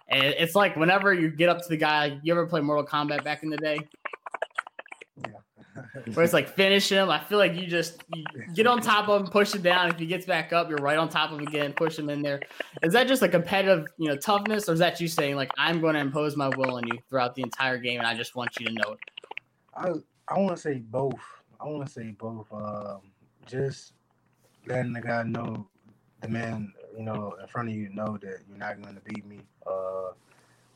And 0.08 0.24
it's 0.24 0.54
like 0.54 0.76
whenever 0.76 1.12
you 1.12 1.30
get 1.30 1.50
up 1.50 1.60
to 1.60 1.68
the 1.68 1.76
guy, 1.76 2.18
you 2.22 2.32
ever 2.32 2.46
play 2.46 2.62
Mortal 2.62 2.86
Kombat 2.86 3.22
back 3.22 3.42
in 3.42 3.50
the 3.50 3.58
day? 3.58 3.78
Where 6.14 6.24
it's 6.24 6.32
like 6.32 6.48
finish 6.48 6.88
him. 6.88 7.08
I 7.08 7.18
feel 7.18 7.38
like 7.38 7.54
you 7.54 7.66
just 7.66 8.02
you 8.14 8.24
get 8.54 8.66
on 8.66 8.80
top 8.80 9.08
of 9.08 9.22
him, 9.22 9.28
push 9.28 9.54
him 9.54 9.62
down. 9.62 9.88
If 9.88 9.98
he 9.98 10.06
gets 10.06 10.26
back 10.26 10.52
up, 10.52 10.68
you're 10.68 10.78
right 10.78 10.98
on 10.98 11.08
top 11.08 11.30
of 11.30 11.38
him 11.38 11.46
again, 11.46 11.72
push 11.72 11.98
him 11.98 12.10
in 12.10 12.22
there. 12.22 12.40
Is 12.82 12.92
that 12.92 13.08
just 13.08 13.22
a 13.22 13.28
competitive, 13.28 13.86
you 13.98 14.08
know, 14.08 14.16
toughness, 14.16 14.68
or 14.68 14.72
is 14.72 14.78
that 14.80 15.00
you 15.00 15.08
saying 15.08 15.36
like 15.36 15.50
I'm 15.56 15.80
going 15.80 15.94
to 15.94 16.00
impose 16.00 16.36
my 16.36 16.48
will 16.48 16.76
on 16.76 16.86
you 16.86 16.98
throughout 17.08 17.34
the 17.34 17.42
entire 17.42 17.78
game, 17.78 17.98
and 17.98 18.06
I 18.06 18.14
just 18.14 18.36
want 18.36 18.58
you 18.58 18.66
to 18.66 18.72
know 18.72 18.92
it? 18.92 18.98
I 19.74 19.90
I 20.28 20.38
want 20.38 20.56
to 20.56 20.60
say 20.62 20.78
both. 20.78 21.20
I 21.60 21.66
want 21.66 21.86
to 21.86 21.92
say 21.92 22.14
both. 22.18 22.52
Um, 22.52 23.00
just 23.46 23.92
letting 24.66 24.92
the 24.92 25.00
guy 25.00 25.22
know, 25.22 25.66
the 26.20 26.28
man, 26.28 26.72
you 26.96 27.04
know, 27.04 27.34
in 27.40 27.46
front 27.48 27.68
of 27.68 27.74
you 27.74 27.88
know 27.90 28.18
that 28.20 28.38
you're 28.48 28.58
not 28.58 28.80
going 28.80 28.94
to 28.94 29.00
beat 29.02 29.26
me. 29.26 29.40
Uh, 29.66 30.12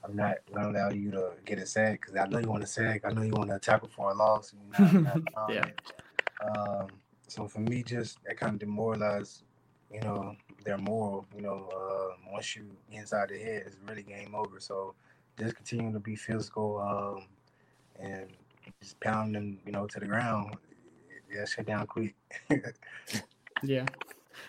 I'm 0.07 0.17
not 0.17 0.37
gonna 0.53 0.71
allow 0.71 0.91
you 0.91 1.11
to 1.13 1.31
get 1.45 1.59
a 1.59 1.67
sack 1.67 2.01
because 2.01 2.17
I 2.17 2.27
know 2.27 2.39
you 2.39 2.49
want 2.49 2.63
to 2.63 2.67
sack. 2.67 3.03
I 3.05 3.13
know 3.13 3.23
you 3.23 3.33
want 3.33 3.51
to 3.51 3.59
tackle 3.59 3.89
for 3.89 4.11
a 4.11 4.15
loss. 4.15 4.55
Not, 4.79 4.93
not 4.93 5.23
yeah. 5.51 5.67
Um, 6.45 6.89
so 7.27 7.49
for 7.49 7.61
me, 7.61 7.83
just 7.83 8.19
that 8.25 8.39
kind 8.39 8.55
of 8.55 8.59
demoralize, 8.61 9.43
you 9.93 10.01
know, 10.01 10.37
their 10.65 10.79
moral. 10.79 11.27
You 11.35 11.43
know, 11.43 11.69
uh, 11.75 12.33
once 12.33 12.55
you 12.55 12.67
inside 12.93 13.31
the 13.31 13.39
head, 13.39 13.65
it's 13.67 13.77
really 13.89 14.03
game 14.03 14.35
over. 14.35 14.61
So 14.61 14.95
just 15.39 15.57
continue 15.57 15.93
to 15.93 16.01
be 16.01 16.15
physical 16.15 16.79
um, 16.81 17.27
and 17.99 18.29
just 18.81 19.01
pound 19.01 19.35
them, 19.35 19.59
you 19.67 19.73
know, 19.73 19.87
to 19.87 20.01
the 20.01 20.07
ground. 20.07 20.57
Yeah, 21.33 21.45
shut 21.45 21.67
down 21.67 21.87
quick. 21.87 22.15
yeah. 23.63 23.87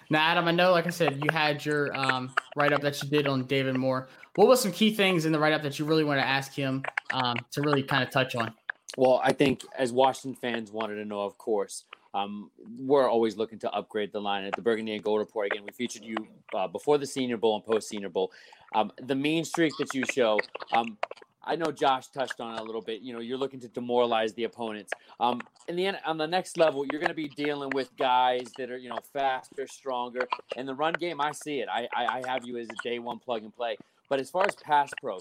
Now, 0.09 0.19
Adam, 0.19 0.47
I 0.47 0.51
know, 0.51 0.71
like 0.71 0.87
I 0.87 0.91
said, 0.91 1.19
you 1.23 1.29
had 1.31 1.65
your 1.65 1.95
um, 1.97 2.33
write 2.55 2.73
up 2.73 2.81
that 2.81 3.01
you 3.01 3.09
did 3.09 3.27
on 3.27 3.45
David 3.45 3.75
Moore. 3.75 4.07
What 4.37 4.47
was 4.47 4.61
some 4.61 4.71
key 4.71 4.93
things 4.93 5.25
in 5.25 5.31
the 5.31 5.39
write 5.39 5.53
up 5.53 5.63
that 5.63 5.79
you 5.79 5.85
really 5.85 6.03
want 6.03 6.19
to 6.19 6.27
ask 6.27 6.53
him 6.53 6.83
um, 7.11 7.37
to 7.49 7.61
really 7.61 7.81
kind 7.81 8.03
of 8.03 8.11
touch 8.11 8.35
on? 8.35 8.53
Well, 8.95 9.19
I 9.23 9.33
think 9.33 9.63
as 9.75 9.91
Washington 9.91 10.39
fans 10.39 10.71
wanted 10.71 10.97
to 10.97 11.05
know, 11.05 11.21
of 11.21 11.39
course, 11.39 11.85
um, 12.13 12.51
we're 12.77 13.09
always 13.09 13.35
looking 13.35 13.57
to 13.57 13.71
upgrade 13.71 14.11
the 14.11 14.21
line 14.21 14.43
at 14.43 14.55
the 14.55 14.61
Burgundy 14.61 14.93
and 14.93 15.03
Gold 15.03 15.21
Report. 15.21 15.47
Again, 15.47 15.63
we 15.65 15.71
featured 15.71 16.03
you 16.03 16.15
uh, 16.53 16.67
before 16.67 16.99
the 16.99 17.05
Senior 17.07 17.37
Bowl 17.37 17.55
and 17.55 17.65
post 17.65 17.89
Senior 17.89 18.09
Bowl. 18.09 18.31
Um, 18.75 18.91
the 19.01 19.15
mean 19.15 19.43
streak 19.43 19.73
that 19.79 19.95
you 19.95 20.03
show, 20.13 20.39
um, 20.71 20.99
I 21.43 21.55
know 21.55 21.71
Josh 21.71 22.09
touched 22.09 22.39
on 22.39 22.53
it 22.53 22.59
a 22.59 22.63
little 22.63 22.83
bit. 22.83 23.01
You 23.01 23.13
know, 23.13 23.19
you're 23.19 23.39
looking 23.39 23.59
to 23.61 23.67
demoralize 23.69 24.35
the 24.35 24.43
opponents. 24.43 24.93
Um, 25.19 25.41
in 25.67 25.75
the 25.75 25.87
end, 25.87 25.97
on 26.05 26.19
the 26.19 26.27
next 26.27 26.59
level, 26.59 26.85
you're 26.91 27.01
going 27.01 27.09
to 27.09 27.15
be 27.15 27.29
dealing 27.29 27.71
with 27.73 27.89
guys 27.97 28.51
that 28.59 28.69
are, 28.69 28.77
you 28.77 28.89
know, 28.89 28.99
faster, 29.13 29.65
stronger. 29.65 30.27
In 30.55 30.67
the 30.67 30.75
run 30.75 30.93
game, 30.93 31.19
I 31.19 31.31
see 31.31 31.61
it. 31.61 31.69
I, 31.71 31.87
I, 31.95 32.19
I 32.19 32.27
have 32.27 32.45
you 32.45 32.57
as 32.57 32.67
a 32.67 32.83
day 32.83 32.99
one 32.99 33.17
plug 33.17 33.41
and 33.41 33.55
play. 33.55 33.77
But 34.09 34.19
as 34.19 34.29
far 34.29 34.45
as 34.45 34.55
pass 34.55 34.91
pro, 35.01 35.19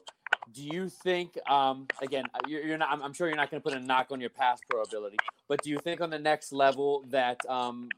do 0.52 0.62
you 0.62 0.88
think, 0.88 1.36
um, 1.50 1.86
again, 2.00 2.24
uh, 2.34 2.38
you're, 2.46 2.62
you're 2.62 2.78
not, 2.78 2.90
I'm, 2.90 3.02
I'm 3.02 3.12
sure 3.12 3.26
you're 3.26 3.36
not 3.36 3.50
going 3.50 3.60
to 3.60 3.68
put 3.68 3.76
a 3.76 3.80
knock 3.80 4.08
on 4.10 4.20
your 4.20 4.30
pass 4.30 4.60
pro 4.70 4.82
ability, 4.82 5.16
but 5.48 5.62
do 5.62 5.70
you 5.70 5.78
think 5.78 6.00
on 6.00 6.10
the 6.10 6.18
next 6.18 6.52
level 6.52 7.04
that 7.10 7.44
um, 7.48 7.88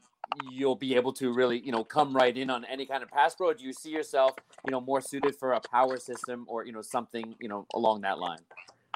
you'll 0.51 0.75
be 0.75 0.95
able 0.95 1.13
to 1.13 1.31
really, 1.31 1.59
you 1.59 1.71
know, 1.71 1.83
come 1.83 2.15
right 2.15 2.35
in 2.35 2.49
on 2.49 2.65
any 2.65 2.85
kind 2.85 3.03
of 3.03 3.09
pass 3.09 3.35
pro? 3.35 3.53
do 3.53 3.63
you 3.63 3.73
see 3.73 3.91
yourself, 3.91 4.33
you 4.65 4.71
know, 4.71 4.81
more 4.81 5.01
suited 5.01 5.35
for 5.35 5.53
a 5.53 5.61
power 5.61 5.97
system 5.97 6.45
or, 6.47 6.65
you 6.65 6.71
know, 6.71 6.81
something, 6.81 7.35
you 7.39 7.47
know, 7.47 7.65
along 7.73 8.01
that 8.01 8.19
line? 8.19 8.39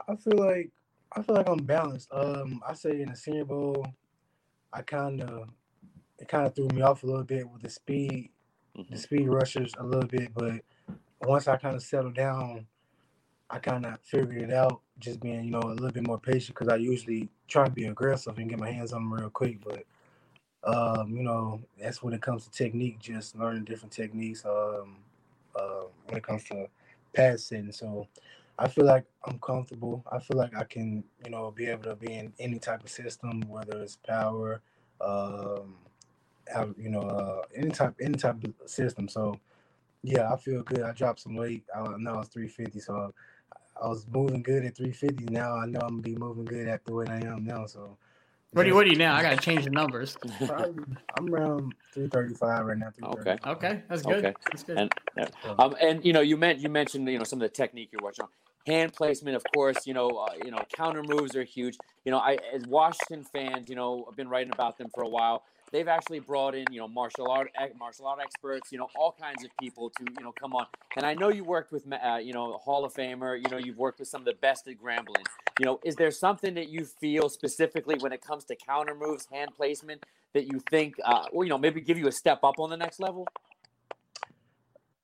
I 0.07 0.15
feel 0.15 0.37
like 0.37 0.71
I 1.15 1.21
feel 1.21 1.35
like 1.35 1.47
I'm 1.47 1.63
balanced. 1.63 2.09
Um, 2.11 2.61
I 2.67 2.73
say 2.73 3.01
in 3.01 3.09
the 3.09 3.15
Senior 3.15 3.45
Bowl, 3.45 3.85
I 4.71 4.81
kind 4.81 5.21
of 5.21 5.49
it 6.19 6.27
kind 6.27 6.47
of 6.47 6.55
threw 6.55 6.67
me 6.69 6.81
off 6.81 7.03
a 7.03 7.05
little 7.05 7.23
bit 7.23 7.47
with 7.47 7.61
the 7.61 7.69
speed, 7.69 8.31
mm-hmm. 8.77 8.93
the 8.93 8.99
speed 8.99 9.27
rushers 9.27 9.73
a 9.77 9.83
little 9.83 10.07
bit, 10.07 10.33
but 10.33 10.61
once 11.25 11.47
I 11.47 11.57
kind 11.57 11.75
of 11.75 11.83
settled 11.83 12.15
down, 12.15 12.67
I 13.49 13.59
kind 13.59 13.85
of 13.85 13.99
figured 14.01 14.41
it 14.41 14.53
out. 14.53 14.81
Just 14.99 15.19
being, 15.21 15.45
you 15.45 15.51
know, 15.51 15.61
a 15.61 15.73
little 15.73 15.91
bit 15.91 16.07
more 16.07 16.19
patient 16.19 16.55
because 16.55 16.71
I 16.71 16.75
usually 16.77 17.29
try 17.47 17.65
to 17.65 17.71
be 17.71 17.85
aggressive 17.85 18.37
and 18.37 18.49
get 18.49 18.59
my 18.59 18.71
hands 18.71 18.93
on 18.93 19.01
them 19.01 19.13
real 19.13 19.29
quick, 19.29 19.59
but 19.63 19.83
um, 20.63 21.15
you 21.15 21.23
know, 21.23 21.61
that's 21.79 22.01
when 22.01 22.13
it 22.13 22.21
comes 22.21 22.45
to 22.45 22.51
technique, 22.51 22.99
just 22.99 23.35
learning 23.37 23.65
different 23.65 23.91
techniques. 23.91 24.45
Um, 24.45 24.97
uh, 25.55 25.83
when 26.05 26.17
it 26.17 26.23
comes 26.23 26.43
to 26.45 26.67
pass 27.13 27.43
setting, 27.43 27.71
so 27.71 28.07
I 28.57 28.67
feel 28.67 28.85
like 28.85 29.05
I'm 29.25 29.39
comfortable. 29.39 30.03
I 30.11 30.19
feel 30.19 30.37
like 30.37 30.55
I 30.55 30.63
can, 30.63 31.03
you 31.23 31.31
know, 31.31 31.51
be 31.51 31.65
able 31.67 31.83
to 31.83 31.95
be 31.95 32.13
in 32.13 32.33
any 32.39 32.59
type 32.59 32.83
of 32.83 32.89
system, 32.89 33.41
whether 33.47 33.81
it's 33.81 33.97
power, 33.97 34.61
um, 35.01 35.75
you 36.77 36.89
know, 36.89 37.01
uh, 37.01 37.41
any 37.55 37.71
type, 37.71 37.95
any 38.01 38.15
type 38.15 38.37
of 38.43 38.69
system. 38.69 39.07
So, 39.07 39.39
yeah, 40.03 40.31
I 40.31 40.37
feel 40.37 40.61
good. 40.63 40.81
I 40.81 40.91
dropped 40.91 41.21
some 41.21 41.35
weight. 41.35 41.63
I 41.73 41.81
know 41.97 42.15
I 42.15 42.17
was 42.17 42.27
350, 42.27 42.79
so 42.79 43.13
I 43.81 43.87
was 43.87 44.05
moving 44.07 44.43
good 44.43 44.65
at 44.65 44.75
350. 44.75 45.33
Now 45.33 45.55
I 45.55 45.65
know 45.65 45.79
I'm 45.79 46.01
gonna 46.01 46.01
be 46.01 46.15
moving 46.15 46.45
good 46.45 46.67
at 46.67 46.85
the 46.85 46.93
weight 46.93 47.09
I 47.09 47.25
am 47.25 47.45
now. 47.45 47.65
So 47.65 47.97
what 48.51 48.65
are 48.65 48.69
you? 48.69 48.75
What 48.75 48.85
are 48.85 48.89
you 48.89 48.97
now? 48.97 49.15
I 49.15 49.23
gotta 49.23 49.37
change 49.37 49.63
the 49.63 49.71
numbers. 49.71 50.17
I'm 50.41 51.33
around 51.33 51.73
335 51.93 52.65
right 52.65 52.77
now. 52.77 52.91
Okay. 53.03 53.37
Okay, 53.45 53.81
that's 53.89 54.03
good. 54.03 54.25
Okay. 54.25 54.33
That's 54.51 54.63
good. 54.63 54.77
And, 54.77 54.93
um, 55.57 55.75
and 55.81 56.05
you 56.05 56.13
know, 56.13 56.21
you 56.21 56.37
meant 56.37 56.59
you 56.59 56.69
mentioned 56.69 57.09
you 57.09 57.17
know 57.17 57.23
some 57.23 57.41
of 57.41 57.49
the 57.49 57.55
technique 57.55 57.89
you're 57.91 58.03
watching 58.03 58.23
on. 58.23 58.29
Hand 58.67 58.93
placement, 58.93 59.35
of 59.35 59.43
course. 59.53 59.87
You 59.87 59.93
know, 59.93 60.09
uh, 60.09 60.33
you 60.43 60.51
know, 60.51 60.63
counter 60.75 61.03
moves 61.03 61.35
are 61.35 61.43
huge. 61.43 61.77
You 62.05 62.11
know, 62.11 62.19
I 62.19 62.37
as 62.53 62.65
Washington 62.67 63.23
fans, 63.23 63.69
you 63.69 63.75
know, 63.75 64.05
I've 64.09 64.15
been 64.15 64.29
writing 64.29 64.53
about 64.53 64.77
them 64.77 64.89
for 64.93 65.03
a 65.03 65.09
while. 65.09 65.43
They've 65.73 65.87
actually 65.87 66.19
brought 66.19 66.53
in, 66.53 66.65
you 66.69 66.79
know, 66.79 66.87
martial 66.87 67.31
art 67.31 67.49
martial 67.79 68.05
art 68.05 68.19
experts, 68.21 68.71
you 68.71 68.77
know, 68.77 68.89
all 68.95 69.15
kinds 69.19 69.43
of 69.43 69.49
people 69.59 69.89
to, 69.89 70.05
you 70.19 70.23
know, 70.23 70.31
come 70.31 70.53
on. 70.53 70.67
And 70.95 71.03
I 71.03 71.15
know 71.15 71.29
you 71.29 71.43
worked 71.43 71.71
with, 71.71 71.83
uh, 71.91 72.17
you 72.17 72.31
know, 72.31 72.59
Hall 72.59 72.85
of 72.85 72.93
Famer. 72.93 73.43
You 73.43 73.49
know, 73.49 73.57
you've 73.57 73.79
worked 73.79 73.97
with 73.97 74.07
some 74.07 74.21
of 74.21 74.25
the 74.25 74.35
best 74.35 74.67
at 74.67 74.75
Grambling. 74.77 75.25
You 75.59 75.65
know, 75.65 75.79
is 75.83 75.95
there 75.95 76.11
something 76.11 76.53
that 76.53 76.69
you 76.69 76.85
feel 76.85 77.27
specifically 77.27 77.95
when 77.99 78.13
it 78.13 78.21
comes 78.21 78.43
to 78.45 78.55
counter 78.55 78.93
moves, 78.93 79.27
hand 79.31 79.49
placement, 79.57 80.05
that 80.33 80.45
you 80.45 80.61
think, 80.69 80.93
uh, 81.03 81.25
or 81.31 81.43
you 81.43 81.49
know, 81.49 81.57
maybe 81.57 81.81
give 81.81 81.97
you 81.97 82.07
a 82.07 82.11
step 82.11 82.43
up 82.43 82.59
on 82.59 82.69
the 82.69 82.77
next 82.77 82.99
level? 82.99 83.27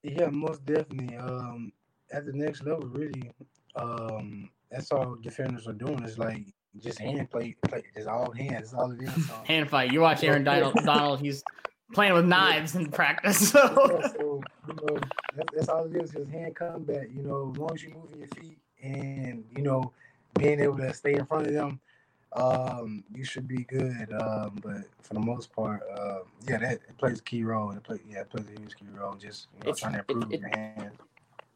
Yeah, 0.04 0.28
most 0.28 0.64
definitely. 0.68 1.18
Um, 1.18 1.72
at 2.12 2.28
the 2.28 2.34
next 2.34 2.64
level, 2.64 2.88
really, 2.90 3.32
um, 3.76 4.52
that's 4.70 4.92
all 4.92 5.16
defenders 5.16 5.68
are 5.68 5.74
doing. 5.74 6.04
Is 6.04 6.20
like 6.20 6.46
just 6.80 7.00
hand 7.00 7.30
play, 7.30 7.56
play 7.68 7.84
just 7.96 8.08
all 8.08 8.32
hands. 8.32 8.72
That's 8.72 8.74
all 8.74 8.92
it 8.92 9.02
is. 9.02 9.28
So. 9.28 9.34
hand 9.46 9.70
fight. 9.70 9.92
You 9.92 10.02
watch 10.02 10.24
Aaron 10.24 10.44
Donald. 10.44 10.76
Donald 10.86 11.20
he's 11.20 11.44
playing 11.94 12.14
with 12.14 12.26
knives 12.26 12.76
in 12.76 12.92
practice. 12.92 13.52
So, 13.52 13.60
yeah, 14.02 14.08
so 14.08 14.42
you 14.68 14.74
know, 14.76 15.00
that's, 15.36 15.50
that's, 15.56 15.70
all 15.70 15.86
it 15.86 15.96
is. 15.96 16.12
Just 16.12 16.30
hand 16.30 16.56
combat. 16.56 17.10
You 17.12 17.24
know, 17.24 17.52
as 17.52 17.58
long 17.58 17.74
as 17.74 17.84
you're 17.84 17.96
moving 17.96 18.20
your 18.20 18.28
feet 18.30 18.58
and 18.82 19.44
you 19.56 19.64
know 19.64 19.92
being 20.38 20.60
able 20.60 20.78
to 20.78 20.94
stay 20.94 21.14
in 21.14 21.26
front 21.26 21.48
of 21.48 21.54
them, 21.54 21.80
um, 22.34 23.04
you 23.14 23.24
should 23.24 23.48
be 23.48 23.64
good. 23.64 24.14
Um, 24.14 24.60
but 24.62 24.84
for 25.02 25.16
the 25.16 25.20
most 25.20 25.54
part, 25.54 25.82
uh, 25.94 26.20
yeah, 26.48 26.58
that 26.60 26.98
plays 26.98 27.20
a 27.20 27.24
key 27.24 27.44
role. 27.44 27.72
It 27.72 27.84
play, 27.84 28.00
yeah, 28.08 28.22
it 28.22 28.30
plays 28.30 28.46
a 28.56 28.60
huge 28.60 28.76
key 28.76 28.86
role. 28.94 29.16
Just 29.16 29.48
you 29.60 29.68
know, 29.68 29.76
trying 29.76 29.94
to 29.94 30.00
improve 30.00 30.32
it, 30.32 30.40
your 30.40 30.50
hands. 30.50 30.89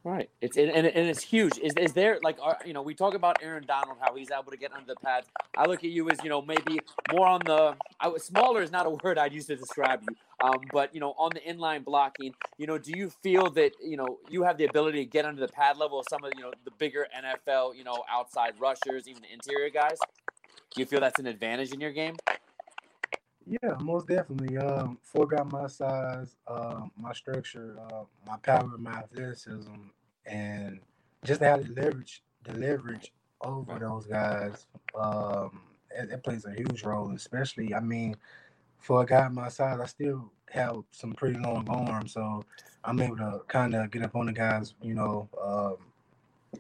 Right. 0.06 0.30
It's 0.42 0.58
and, 0.58 0.70
and 0.70 0.86
it's 0.86 1.24
huge. 1.24 1.58
Is 1.60 1.74
is 1.78 1.94
there 1.94 2.20
like 2.22 2.38
uh, 2.44 2.56
you 2.66 2.74
know 2.74 2.82
we 2.82 2.94
talk 2.94 3.14
about 3.14 3.38
Aaron 3.42 3.64
Donald 3.66 3.96
how 4.02 4.14
he's 4.14 4.32
able 4.32 4.52
to 4.52 4.58
get 4.58 4.74
under 4.74 4.86
the 4.86 4.98
pads. 4.98 5.28
I 5.58 5.66
look 5.66 5.86
at 5.86 5.92
you 5.92 6.10
as 6.10 6.22
you 6.22 6.30
know 6.30 6.42
maybe 6.42 6.82
more 7.14 7.26
on 7.26 7.40
the 7.46 7.78
I 8.02 8.14
smaller 8.18 8.62
is 8.62 8.70
not 8.70 8.86
a 8.86 8.90
word 9.04 9.18
I'd 9.18 9.32
use 9.32 9.46
to 9.46 9.56
describe 9.56 10.02
you. 10.02 10.18
Um, 10.44 10.60
but 10.74 10.94
you 10.94 11.00
know 11.00 11.12
on 11.12 11.32
the 11.34 11.40
inline 11.40 11.86
blocking, 11.86 12.34
you 12.58 12.68
know, 12.68 12.78
do 12.78 12.92
you 12.94 13.12
feel 13.22 13.50
that 13.52 13.72
you 13.82 13.96
know 13.96 14.20
you 14.30 14.44
have 14.44 14.58
the 14.58 14.66
ability 14.66 15.06
to 15.06 15.10
get 15.10 15.24
under 15.24 15.40
the 15.40 15.52
pad 15.52 15.78
level 15.78 16.00
of 16.00 16.06
some 16.10 16.26
of 16.26 16.34
you 16.36 16.44
know 16.44 16.52
the 16.66 16.72
bigger 16.72 17.08
NFL 17.18 17.78
you 17.78 17.86
know 17.86 18.04
outside 18.12 18.56
rushers, 18.60 19.08
even 19.08 19.22
the 19.22 19.32
interior 19.32 19.70
guys? 19.70 19.98
Do 20.76 20.82
you 20.82 20.86
feel 20.86 21.00
that's 21.00 21.20
an 21.20 21.28
advantage 21.28 21.72
in 21.72 21.80
your 21.80 21.92
game? 21.94 22.16
Yeah, 23.46 23.76
most 23.82 24.08
definitely. 24.08 24.58
Um, 24.58 24.98
four 25.04 25.28
got 25.28 25.52
my 25.52 25.68
size, 25.68 26.36
uh, 26.48 26.82
my 26.98 27.14
structure, 27.14 27.78
uh, 27.92 28.04
my 28.26 28.38
power, 28.38 28.78
my 28.78 28.92
athleticism, 28.94 29.74
and 30.26 30.80
just 31.26 31.42
how 31.42 31.58
to 31.58 31.64
the 31.64 31.82
leverage, 31.82 32.24
the 32.46 32.54
leverage 32.54 33.12
over 33.42 33.78
those 33.80 34.06
guys, 34.06 34.68
um, 34.98 35.62
it, 35.92 36.10
it 36.12 36.24
plays 36.24 36.46
a 36.46 36.54
huge 36.54 36.84
role. 36.84 37.14
Especially, 37.14 37.74
I 37.74 37.82
mean, 37.82 38.16
for 38.80 39.02
a 39.04 39.06
guy 39.06 39.28
my 39.28 39.50
size, 39.50 39.80
I 39.80 39.86
still 39.88 40.32
have 40.52 40.84
some 40.92 41.14
pretty 41.14 41.40
long 41.40 41.68
arms, 41.70 42.14
so 42.14 42.46
I'm 42.84 43.02
able 43.02 43.18
to 43.18 43.42
kind 43.48 43.76
of 43.76 43.92
get 43.92 44.04
up 44.04 44.16
on 44.16 44.28
the 44.28 44.34
guys, 44.34 44.74
you 44.82 44.94
know, 44.94 45.28
um, 45.44 45.78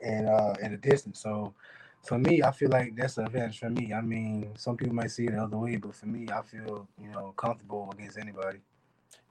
and 0.04 0.28
uh, 0.28 0.56
at 0.62 0.74
a 0.74 0.78
distance. 0.78 1.19
So 1.22 1.54
for 2.03 2.19
me, 2.19 2.43
I 2.43 2.51
feel 2.51 2.69
like 2.69 2.95
that's 2.95 3.17
an 3.17 3.27
advantage 3.27 3.59
for 3.59 3.69
me. 3.69 3.93
I 3.93 4.01
mean, 4.01 4.53
some 4.57 4.77
people 4.77 4.95
might 4.95 5.11
see 5.11 5.25
it 5.25 5.31
the 5.31 5.43
other 5.43 5.57
way, 5.57 5.77
but 5.77 5.95
for 5.95 6.05
me, 6.07 6.27
I 6.33 6.41
feel 6.43 6.87
you 7.01 7.09
know 7.09 7.33
comfortable 7.37 7.91
against 7.93 8.17
anybody. 8.17 8.59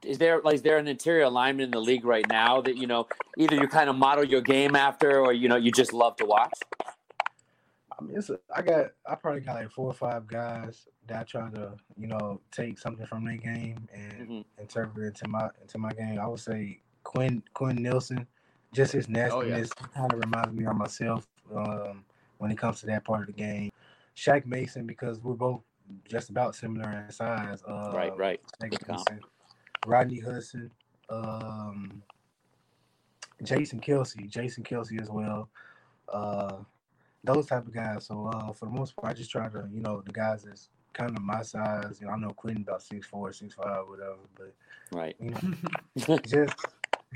Is 0.03 0.17
there 0.17 0.41
like 0.41 0.55
is 0.55 0.61
there 0.63 0.77
an 0.77 0.87
interior 0.87 1.23
alignment 1.23 1.67
in 1.67 1.71
the 1.71 1.81
league 1.81 2.05
right 2.05 2.27
now 2.27 2.61
that 2.61 2.77
you 2.77 2.87
know 2.87 3.07
either 3.37 3.55
you 3.55 3.67
kind 3.67 3.89
of 3.89 3.95
model 3.97 4.23
your 4.23 4.41
game 4.41 4.75
after, 4.75 5.19
or 5.19 5.33
you 5.33 5.49
know 5.49 5.57
you 5.57 5.71
just 5.71 5.93
love 5.93 6.15
to 6.17 6.25
watch? 6.25 6.53
I 7.99 8.03
mean, 8.03 8.17
it's 8.17 8.29
a, 8.29 8.39
I 8.55 8.61
got 8.61 8.87
I 9.05 9.15
probably 9.15 9.41
got 9.41 9.55
like 9.55 9.71
four 9.71 9.87
or 9.87 9.93
five 9.93 10.27
guys 10.27 10.87
that 11.07 11.21
I 11.21 11.23
try 11.23 11.49
to 11.51 11.73
you 11.97 12.07
know 12.07 12.41
take 12.51 12.79
something 12.79 13.05
from 13.05 13.25
their 13.25 13.37
game 13.37 13.87
and 13.93 14.27
hmm 14.27 14.41
interpret 14.59 15.05
it 15.05 15.07
into 15.09 15.27
my 15.27 15.49
into 15.61 15.77
my 15.77 15.91
game. 15.93 16.19
I 16.19 16.27
would 16.27 16.39
say 16.39 16.81
Quinn 17.03 17.43
Quinn 17.53 17.81
Nelson, 17.81 18.27
just 18.73 18.93
his 18.93 19.09
nastiness 19.09 19.73
kind 19.73 20.13
of 20.13 20.19
reminds 20.19 20.53
me 20.53 20.65
of 20.65 20.75
myself 20.75 21.27
um, 21.55 22.05
when 22.43 22.51
it 22.51 22.57
comes 22.57 22.81
to 22.81 22.85
that 22.85 23.05
part 23.05 23.21
of 23.21 23.27
the 23.27 23.31
game. 23.31 23.71
Shaq 24.17 24.45
Mason 24.45 24.85
because 24.85 25.23
we're 25.23 25.33
both 25.33 25.61
just 26.09 26.29
about 26.29 26.55
similar 26.55 26.91
in 26.91 27.09
size. 27.09 27.63
Uh, 27.65 27.93
Right, 27.95 28.17
right. 28.17 28.41
Mason, 28.61 29.21
Rodney 29.87 30.19
Hudson, 30.19 30.69
um, 31.09 32.03
Jason 33.43 33.79
Kelce, 33.79 34.29
Jason 34.29 34.61
Kelce 34.61 35.01
as 35.01 35.09
well. 35.09 35.47
Uh, 36.11 36.57
those 37.23 37.45
type 37.45 37.65
of 37.65 37.73
guys. 37.73 38.07
So 38.07 38.29
uh, 38.33 38.51
for 38.51 38.65
the 38.65 38.71
most 38.71 38.93
part, 38.97 39.13
I 39.13 39.13
just 39.13 39.31
try 39.31 39.47
to, 39.47 39.69
you 39.71 39.79
know, 39.79 40.01
the 40.05 40.11
guys 40.11 40.43
that's 40.43 40.67
kind 40.91 41.15
of 41.15 41.23
my 41.23 41.43
size. 41.43 41.99
You 42.01 42.07
know, 42.07 42.13
I 42.13 42.17
know 42.17 42.31
Quenton 42.31 42.63
about 42.63 42.83
six 42.83 43.07
four, 43.07 43.31
six 43.31 43.53
five, 43.53 43.87
whatever. 43.87 44.17
But 44.35 44.53
Right. 44.91 45.15
you 45.17 45.29
know, 45.29 46.17
just 46.27 46.55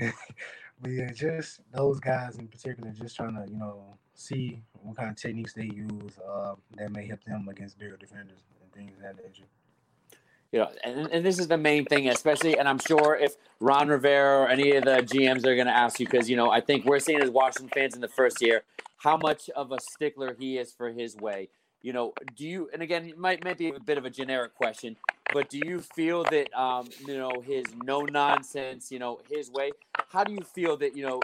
but 0.00 0.90
yeah, 0.90 1.12
just 1.12 1.60
those 1.70 2.00
guys 2.00 2.38
in 2.38 2.48
particular, 2.48 2.90
just 2.92 3.14
trying 3.14 3.34
to, 3.34 3.44
you 3.50 3.58
know, 3.58 3.98
see 4.18 4.60
what 4.82 4.96
kind 4.96 5.08
of 5.08 5.16
techniques 5.16 5.52
they 5.52 5.64
use 5.64 6.18
uh, 6.28 6.54
that 6.76 6.90
may 6.90 7.06
help 7.06 7.22
them 7.24 7.48
against 7.48 7.78
bigger 7.78 7.96
defenders 7.96 8.40
and 8.60 8.72
things 8.72 8.96
of 8.96 9.02
that 9.02 9.16
nature. 9.24 9.44
You 10.50 10.60
know, 10.60 10.70
and, 10.82 11.08
and 11.12 11.24
this 11.24 11.38
is 11.38 11.46
the 11.46 11.58
main 11.58 11.84
thing, 11.84 12.08
especially, 12.08 12.58
and 12.58 12.66
I'm 12.66 12.78
sure 12.78 13.16
if 13.16 13.36
Ron 13.60 13.88
Rivera 13.88 14.40
or 14.40 14.48
any 14.48 14.72
of 14.72 14.84
the 14.84 14.96
GMs 15.02 15.44
are 15.46 15.54
going 15.54 15.66
to 15.66 15.76
ask 15.76 16.00
you, 16.00 16.06
because, 16.06 16.28
you 16.28 16.36
know, 16.36 16.50
I 16.50 16.60
think 16.60 16.84
we're 16.84 17.00
seeing 17.00 17.20
as 17.20 17.30
Washington 17.30 17.70
fans 17.72 17.94
in 17.94 18.00
the 18.00 18.08
first 18.08 18.40
year 18.40 18.62
how 18.96 19.16
much 19.16 19.50
of 19.50 19.70
a 19.72 19.78
stickler 19.92 20.34
he 20.38 20.58
is 20.58 20.72
for 20.72 20.90
his 20.90 21.16
way. 21.16 21.48
You 21.82 21.92
know, 21.92 22.12
do 22.34 22.44
you, 22.44 22.70
and 22.72 22.82
again, 22.82 23.06
it 23.06 23.18
might, 23.18 23.44
might 23.44 23.58
be 23.58 23.68
a 23.68 23.78
bit 23.78 23.98
of 23.98 24.04
a 24.04 24.10
generic 24.10 24.54
question, 24.54 24.96
but 25.32 25.48
do 25.48 25.60
you 25.64 25.80
feel 25.80 26.24
that, 26.24 26.52
um, 26.58 26.88
you 27.06 27.16
know, 27.16 27.40
his 27.46 27.66
no 27.84 28.00
nonsense, 28.00 28.90
you 28.90 28.98
know, 28.98 29.20
his 29.30 29.50
way, 29.50 29.70
how 30.08 30.24
do 30.24 30.32
you 30.32 30.40
feel 30.40 30.76
that, 30.78 30.96
you 30.96 31.04
know, 31.06 31.20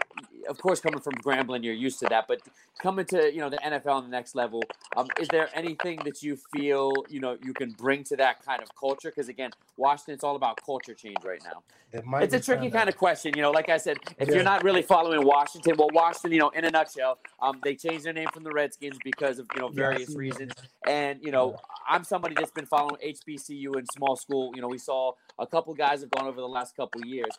of 0.49 0.57
course, 0.59 0.79
coming 0.79 0.99
from 0.99 1.13
Grambling, 1.15 1.63
you're 1.63 1.73
used 1.73 1.99
to 1.99 2.07
that, 2.09 2.27
but 2.27 2.41
coming 2.79 3.05
to, 3.07 3.31
you 3.33 3.39
know, 3.39 3.49
the 3.49 3.57
NFL 3.57 3.93
on 3.93 4.03
the 4.03 4.09
next 4.09 4.35
level, 4.35 4.61
um, 4.95 5.07
is 5.19 5.27
there 5.29 5.49
anything 5.53 5.99
that 6.05 6.21
you 6.23 6.37
feel, 6.53 6.93
you 7.09 7.19
know, 7.19 7.37
you 7.43 7.53
can 7.53 7.71
bring 7.71 8.03
to 8.05 8.15
that 8.17 8.43
kind 8.45 8.61
of 8.61 8.69
culture? 8.79 9.09
Because 9.09 9.29
again, 9.29 9.51
Washington, 9.77 10.13
it's 10.15 10.23
all 10.23 10.35
about 10.35 10.59
culture 10.65 10.93
change 10.93 11.17
right 11.23 11.41
now. 11.43 11.63
Might 12.03 12.23
It's 12.23 12.33
a 12.33 12.39
tricky 12.39 12.69
kind 12.69 12.89
of 12.89 12.97
question, 12.97 13.33
you 13.35 13.41
know. 13.41 13.51
Like 13.51 13.69
I 13.69 13.77
said, 13.77 13.97
if 14.17 14.27
Yeah. 14.27 14.35
you're 14.35 14.43
not 14.43 14.63
really 14.63 14.81
following 14.81 15.25
Washington, 15.25 15.75
well, 15.77 15.89
Washington, 15.93 16.33
you 16.33 16.39
know, 16.39 16.49
in 16.49 16.65
a 16.65 16.69
nutshell, 16.69 17.19
um, 17.41 17.61
they 17.63 17.75
changed 17.75 18.05
their 18.05 18.13
name 18.13 18.27
from 18.33 18.43
the 18.43 18.51
Redskins 18.51 18.97
because 19.03 19.39
of 19.39 19.47
you 19.55 19.61
know 19.61 19.69
various 19.69 20.11
that. 20.13 20.17
reasons. 20.17 20.51
And 20.85 21.23
you 21.23 21.31
know, 21.31 21.57
I'm 21.87 22.03
somebody 22.03 22.35
that's 22.35 22.51
been 22.51 22.65
following 22.65 22.97
HBCU 23.01 23.77
in 23.77 23.85
small 23.85 24.15
school. 24.15 24.51
You 24.55 24.61
know, 24.61 24.67
we 24.67 24.77
saw 24.77 25.13
a 25.39 25.47
couple 25.47 25.73
guys 25.73 26.01
have 26.01 26.11
gone 26.11 26.27
over 26.27 26.39
the 26.41 26.47
last 26.47 26.75
couple 26.75 27.01
years. 27.05 27.31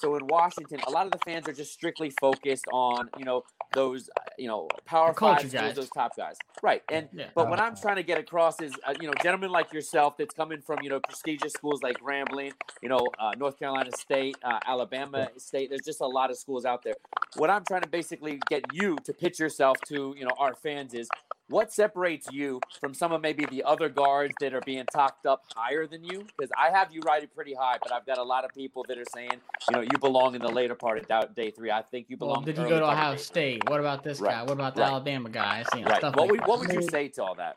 So 0.00 0.14
in 0.14 0.26
Washington, 0.28 0.80
a 0.86 0.90
lot 0.90 1.06
of 1.06 1.12
the 1.12 1.18
fans 1.18 1.48
are 1.48 1.52
just 1.52 1.72
strictly 1.72 2.10
focused 2.10 2.68
on 2.70 3.10
you 3.18 3.24
know 3.24 3.44
those 3.74 4.08
uh, 4.16 4.20
you 4.38 4.46
know 4.46 4.68
power 4.86 5.12
five 5.12 5.50
guys. 5.52 5.74
those 5.74 5.90
top 5.90 6.16
guys, 6.16 6.38
right? 6.62 6.82
And 6.90 7.08
Yeah. 7.12 7.26
but 7.34 7.48
what 7.50 7.60
I'm 7.60 7.76
trying 7.76 7.96
to 7.96 8.02
get 8.02 8.18
across 8.18 8.60
is, 8.60 8.78
uh, 8.86 8.94
you 9.00 9.08
know, 9.08 9.14
gentlemen 9.22 9.50
like 9.50 9.72
yourself 9.72 10.16
that's 10.16 10.34
coming 10.34 10.60
from, 10.60 10.82
you 10.82 10.88
know, 10.88 11.00
prestigious 11.00 11.52
schools 11.52 11.82
like 11.82 12.00
Grambling, 12.00 12.52
you 12.80 12.88
know, 12.88 13.08
uh, 13.18 13.32
North 13.36 13.58
Carolina 13.58 13.90
State, 13.92 14.36
uh, 14.44 14.60
Alabama 14.66 15.28
State. 15.36 15.70
There's 15.70 15.84
just 15.84 16.00
a 16.00 16.06
lot 16.06 16.30
of 16.30 16.38
schools 16.38 16.64
out 16.64 16.82
there. 16.84 16.94
What 17.36 17.50
I'm 17.50 17.64
trying 17.64 17.82
to 17.82 17.88
basically 17.88 18.40
get 18.48 18.72
you 18.72 18.96
to 19.04 19.12
pitch 19.12 19.38
yourself 19.38 19.80
to, 19.88 20.14
you 20.16 20.24
know, 20.24 20.34
our 20.38 20.54
fans 20.54 20.94
is 20.94 21.08
what 21.48 21.72
separates 21.72 22.28
you 22.28 22.62
from 22.80 22.94
some 22.94 23.10
of 23.12 23.20
maybe 23.20 23.46
the 23.46 23.64
other 23.64 23.88
guards 23.88 24.36
that 24.40 24.54
are 24.54 24.60
being 24.60 24.86
talked 24.86 25.26
up 25.26 25.44
higher 25.54 25.86
than 25.86 26.04
you? 26.04 26.26
Because 26.36 26.52
I 26.56 26.70
have 26.70 26.92
you 26.92 27.02
rated 27.02 27.34
pretty 27.34 27.54
high, 27.54 27.78
but 27.82 27.92
I've 27.92 28.06
got 28.06 28.18
a 28.18 28.22
lot 28.22 28.44
of 28.44 28.54
people 28.54 28.84
that 28.84 28.98
are 28.98 29.04
saying, 29.04 29.40
you 29.68 29.74
know, 29.74 29.80
you 29.80 29.98
belong 29.98 30.34
in 30.34 30.42
the 30.42 30.50
later 30.50 30.74
part 30.74 30.98
of 30.98 31.08
da- 31.08 31.26
day 31.26 31.50
three. 31.50 31.70
I 31.70 31.82
think 31.82 32.06
you 32.08 32.16
belong. 32.16 32.44
Well, 32.44 32.44
did 32.44 32.58
you 32.58 32.68
go 32.68 32.78
to 32.80 32.84
Ohio. 32.90 33.16
State? 33.16 33.68
What 33.68 33.80
about 33.80 34.04
this 34.04 34.20
Right, 34.20 34.32
guy? 34.32 34.42
What 34.42 34.52
about 34.52 34.74
the 34.74 34.82
right. 34.82 34.88
Alabama 34.88 35.30
guys? 35.30 35.72
You 35.74 35.82
know, 35.82 35.88
Right. 35.88 35.98
stuff 35.98 36.14
What 36.14 36.28
like 36.28 36.30
would, 36.30 36.46
what 36.46 36.60
would 36.60 36.72
you 36.72 36.82
say 36.82 37.08
to 37.08 37.24
all 37.24 37.34
that? 37.36 37.56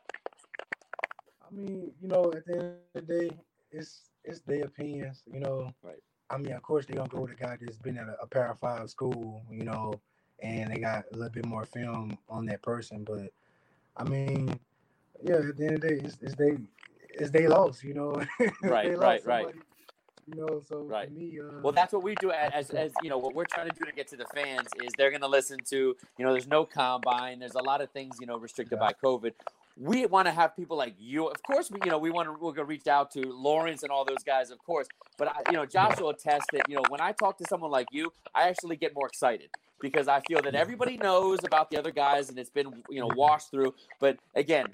I 1.45 1.54
mean, 1.54 1.93
you 2.01 2.08
know, 2.08 2.32
at 2.34 2.45
the 2.45 2.54
end 2.56 2.77
of 2.95 3.08
the 3.08 3.30
day, 3.30 3.38
it's 3.71 4.10
it's 4.23 4.39
their 4.41 4.65
opinions. 4.65 5.23
You 5.32 5.41
know, 5.41 5.73
Right. 5.84 6.01
I 6.30 6.38
mean, 6.38 6.54
of 6.54 6.62
course, 6.63 6.86
they're 6.86 6.95
gonna 6.95 7.10
go 7.10 7.21
with 7.21 7.32
a 7.32 7.36
guy 7.36 7.58
that's 7.60 7.77
been 7.77 7.97
at 7.97 8.08
a, 8.08 8.21
a 8.21 8.27
Power 8.27 8.56
Five 8.60 8.89
school, 8.89 9.43
you 9.49 9.63
know, 9.63 9.99
and 10.41 10.71
they 10.71 10.80
got 10.80 11.06
a 11.12 11.15
little 11.17 11.30
bit 11.32 11.45
more 11.45 11.65
film 11.65 12.17
on 12.30 12.45
that 12.45 12.62
person. 12.62 13.04
But 13.04 13.34
I 13.97 14.04
mean, 14.04 14.60
yeah, 15.23 15.36
at 15.36 15.58
the 15.58 15.65
end 15.65 15.75
of 15.75 15.82
the 15.82 15.88
day, 15.88 16.01
it's, 16.04 16.17
it's 16.21 16.36
they 16.36 16.58
it's 17.10 17.32
they 17.32 17.47
lost, 17.47 17.84
you 17.84 17.93
know. 17.93 18.21
Right, 18.63 18.89
right, 18.89 18.97
lost 18.97 19.25
right. 19.25 19.45
somebody, 19.45 19.60
You 20.27 20.36
know, 20.36 20.62
so 20.67 20.84
Right. 20.84 21.12
me, 21.12 21.39
uh, 21.39 21.62
Well, 21.62 21.73
that's 21.73 21.93
what 21.93 22.04
we 22.04 22.15
do 22.15 22.32
as, 22.32 22.69
as 22.71 22.93
you 23.04 23.10
know 23.10 23.17
what 23.17 23.36
we're 23.36 23.45
trying 23.45 23.69
to 23.69 23.75
do 23.77 23.86
to 23.86 23.91
get 23.91 24.08
to 24.10 24.17
the 24.17 24.25
fans 24.34 24.67
is 24.82 24.93
they're 24.97 25.10
going 25.10 25.21
to 25.21 25.27
listen 25.27 25.60
to 25.69 25.95
you 26.17 26.25
know 26.25 26.32
there's 26.32 26.47
no 26.47 26.65
combine 26.65 27.39
there's 27.39 27.56
a 27.56 27.62
lot 27.62 27.82
of 27.82 27.91
things 27.91 28.17
you 28.19 28.27
know 28.27 28.38
restricted 28.38 28.80
by 28.80 28.93
COVID. 29.04 29.34
We 29.77 30.06
want 30.06 30.27
to 30.27 30.32
have 30.32 30.56
people 30.56 30.77
like 30.77 30.95
you. 30.99 31.27
Of 31.27 31.41
course, 31.43 31.71
we 31.71 31.80
you 31.86 31.91
know 31.91 31.97
we 31.97 32.12
want 32.12 32.27
to 32.27 32.34
we're 32.34 32.54
going 32.54 32.56
to 32.56 32.63
reach 32.65 32.88
out 32.88 33.12
to 33.12 33.21
Lawrence 33.21 33.84
and 33.84 33.91
all 33.91 34.06
those 34.06 34.23
guys, 34.23 34.51
of 34.51 34.60
course. 34.60 34.88
But 35.17 35.30
I, 35.30 35.51
you 35.51 35.58
know, 35.58 35.65
Josh 35.65 35.99
will 35.99 36.10
attest 36.10 36.51
that 36.51 36.67
you 36.67 36.75
know 36.75 36.84
when 36.89 37.01
I 37.01 37.12
talk 37.12 37.38
to 37.39 37.45
someone 37.45 37.71
like 37.71 37.88
you, 37.91 38.12
I 38.34 38.47
actually 38.49 38.75
get 38.77 38.93
more 38.95 39.08
excited 39.08 39.49
because 39.82 40.08
I 40.08 40.22
feel 40.22 40.41
that 40.41 40.56
everybody 40.56 40.98
knows 40.98 41.39
about 41.44 41.70
the 41.70 41.78
other 41.78 41.91
guys 41.91 42.30
and 42.30 42.38
it's 42.39 42.50
been 42.50 42.84
you 42.89 43.02
know 43.02 43.10
washed 43.15 43.52
through. 43.52 43.74
But 44.00 44.17
again, 44.36 44.67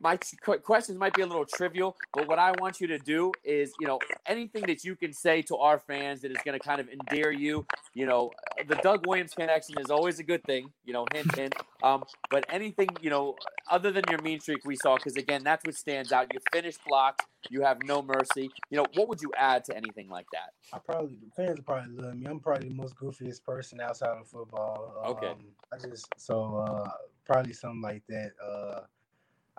my 0.00 0.18
questions 0.62 0.98
might 0.98 1.14
be 1.14 1.22
a 1.22 1.26
little 1.26 1.44
trivial, 1.44 1.96
but 2.12 2.28
what 2.28 2.38
I 2.38 2.52
want 2.58 2.80
you 2.80 2.86
to 2.88 2.98
do 2.98 3.32
is, 3.44 3.72
you 3.80 3.86
know, 3.86 3.98
anything 4.26 4.62
that 4.66 4.84
you 4.84 4.96
can 4.96 5.12
say 5.12 5.42
to 5.42 5.56
our 5.56 5.78
fans 5.78 6.20
that 6.22 6.30
is 6.30 6.38
going 6.44 6.58
to 6.58 6.64
kind 6.64 6.80
of 6.80 6.88
endear 6.88 7.30
you. 7.30 7.66
You 7.94 8.06
know, 8.06 8.30
the 8.66 8.74
Doug 8.76 9.06
Williams 9.06 9.32
connection 9.34 9.76
is 9.78 9.90
always 9.90 10.18
a 10.18 10.22
good 10.22 10.42
thing. 10.44 10.70
You 10.84 10.92
know, 10.92 11.06
hint, 11.14 11.34
hint. 11.36 11.54
Um, 11.82 12.04
but 12.30 12.44
anything, 12.50 12.88
you 13.00 13.10
know, 13.10 13.36
other 13.70 13.90
than 13.90 14.04
your 14.10 14.20
mean 14.22 14.40
streak 14.40 14.64
we 14.64 14.76
saw, 14.76 14.96
because 14.96 15.16
again, 15.16 15.42
that's 15.44 15.64
what 15.64 15.74
stands 15.74 16.12
out. 16.12 16.32
You 16.32 16.40
finish 16.52 16.76
blocks, 16.86 17.24
you 17.50 17.62
have 17.62 17.78
no 17.84 18.02
mercy. 18.02 18.50
You 18.70 18.78
know, 18.78 18.86
what 18.94 19.08
would 19.08 19.22
you 19.22 19.32
add 19.36 19.64
to 19.66 19.76
anything 19.76 20.08
like 20.08 20.26
that? 20.32 20.50
I 20.72 20.78
probably 20.78 21.16
the 21.16 21.30
fans 21.30 21.60
probably 21.64 21.96
love 21.96 22.16
me. 22.16 22.26
I'm 22.26 22.40
probably 22.40 22.68
the 22.68 22.74
most 22.74 22.96
goofiest 22.96 23.44
person 23.44 23.80
outside 23.80 24.18
of 24.18 24.26
football. 24.28 24.94
Okay. 25.06 25.28
Um, 25.28 25.38
I 25.72 25.78
just 25.78 26.06
so 26.16 26.56
uh, 26.56 26.90
probably 27.24 27.52
something 27.52 27.82
like 27.82 28.02
that. 28.08 28.32
Uh, 28.44 28.80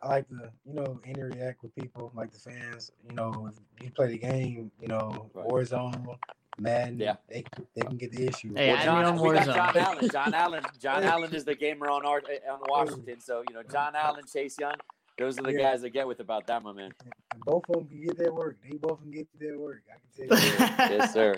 I 0.03 0.07
like 0.07 0.27
to 0.29 0.51
you 0.65 0.73
know 0.73 0.99
interact 1.05 1.63
with 1.63 1.73
people 1.75 2.11
like 2.15 2.31
the 2.31 2.39
fans. 2.39 2.91
You 3.09 3.15
know, 3.15 3.49
if 3.51 3.83
you 3.83 3.91
play 3.91 4.07
the 4.09 4.17
game, 4.17 4.71
you 4.81 4.87
know, 4.87 5.29
Right. 5.33 5.47
Warzone, 5.47 6.15
Madden. 6.59 6.99
Yeah. 6.99 7.15
they 7.29 7.43
they 7.75 7.81
can 7.81 7.97
get 7.97 8.11
the 8.11 8.27
issue. 8.27 8.53
Hey, 8.55 8.73
Well, 8.73 8.83
John, 8.83 9.05
on 9.05 9.19
we 9.21 9.33
got 9.33 9.45
John 9.45 9.77
Allen. 9.77 10.09
John 10.09 10.33
Allen. 10.33 10.63
John 10.79 11.03
Allen 11.13 11.33
is 11.35 11.45
the 11.45 11.55
gamer 11.55 11.89
on 11.89 12.05
our 12.05 12.21
eh, 12.31 12.39
on 12.51 12.59
Washington. 12.69 13.19
So 13.21 13.43
you 13.49 13.55
know, 13.55 13.63
John 13.71 13.95
Allen, 13.95 14.23
Chase 14.31 14.57
Young. 14.59 14.73
Those 15.17 15.39
are 15.39 15.41
the 15.41 15.51
Yeah. 15.53 15.71
guys 15.71 15.81
that 15.81 15.89
get 15.89 16.07
with 16.07 16.19
about 16.19 16.45
that, 16.45 16.61
my 16.61 16.71
man. 16.73 16.91
And 17.33 17.41
both 17.43 17.63
of 17.69 17.75
them 17.75 17.87
can 17.87 18.05
get 18.05 18.17
their 18.19 18.31
work. 18.31 18.57
They 18.69 18.77
both 18.77 19.01
can 19.01 19.09
get 19.09 19.27
their 19.39 19.57
work. 19.57 19.81
I 19.91 19.97
can 20.23 20.29
tell 20.29 20.39
you. 20.39 20.53
Yes, 20.97 21.11
sir. 21.11 21.35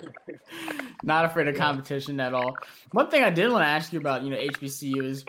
Not 1.02 1.24
afraid 1.24 1.48
of 1.48 1.56
competition 1.56 2.20
at 2.20 2.34
all. 2.34 2.56
One 2.92 3.08
thing 3.08 3.24
I 3.24 3.30
did 3.30 3.50
want 3.50 3.62
to 3.64 3.68
ask 3.68 3.90
you 3.90 3.98
about, 3.98 4.22
you 4.22 4.28
know, 4.28 4.36
HBCU 4.36 5.02
is 5.02 5.24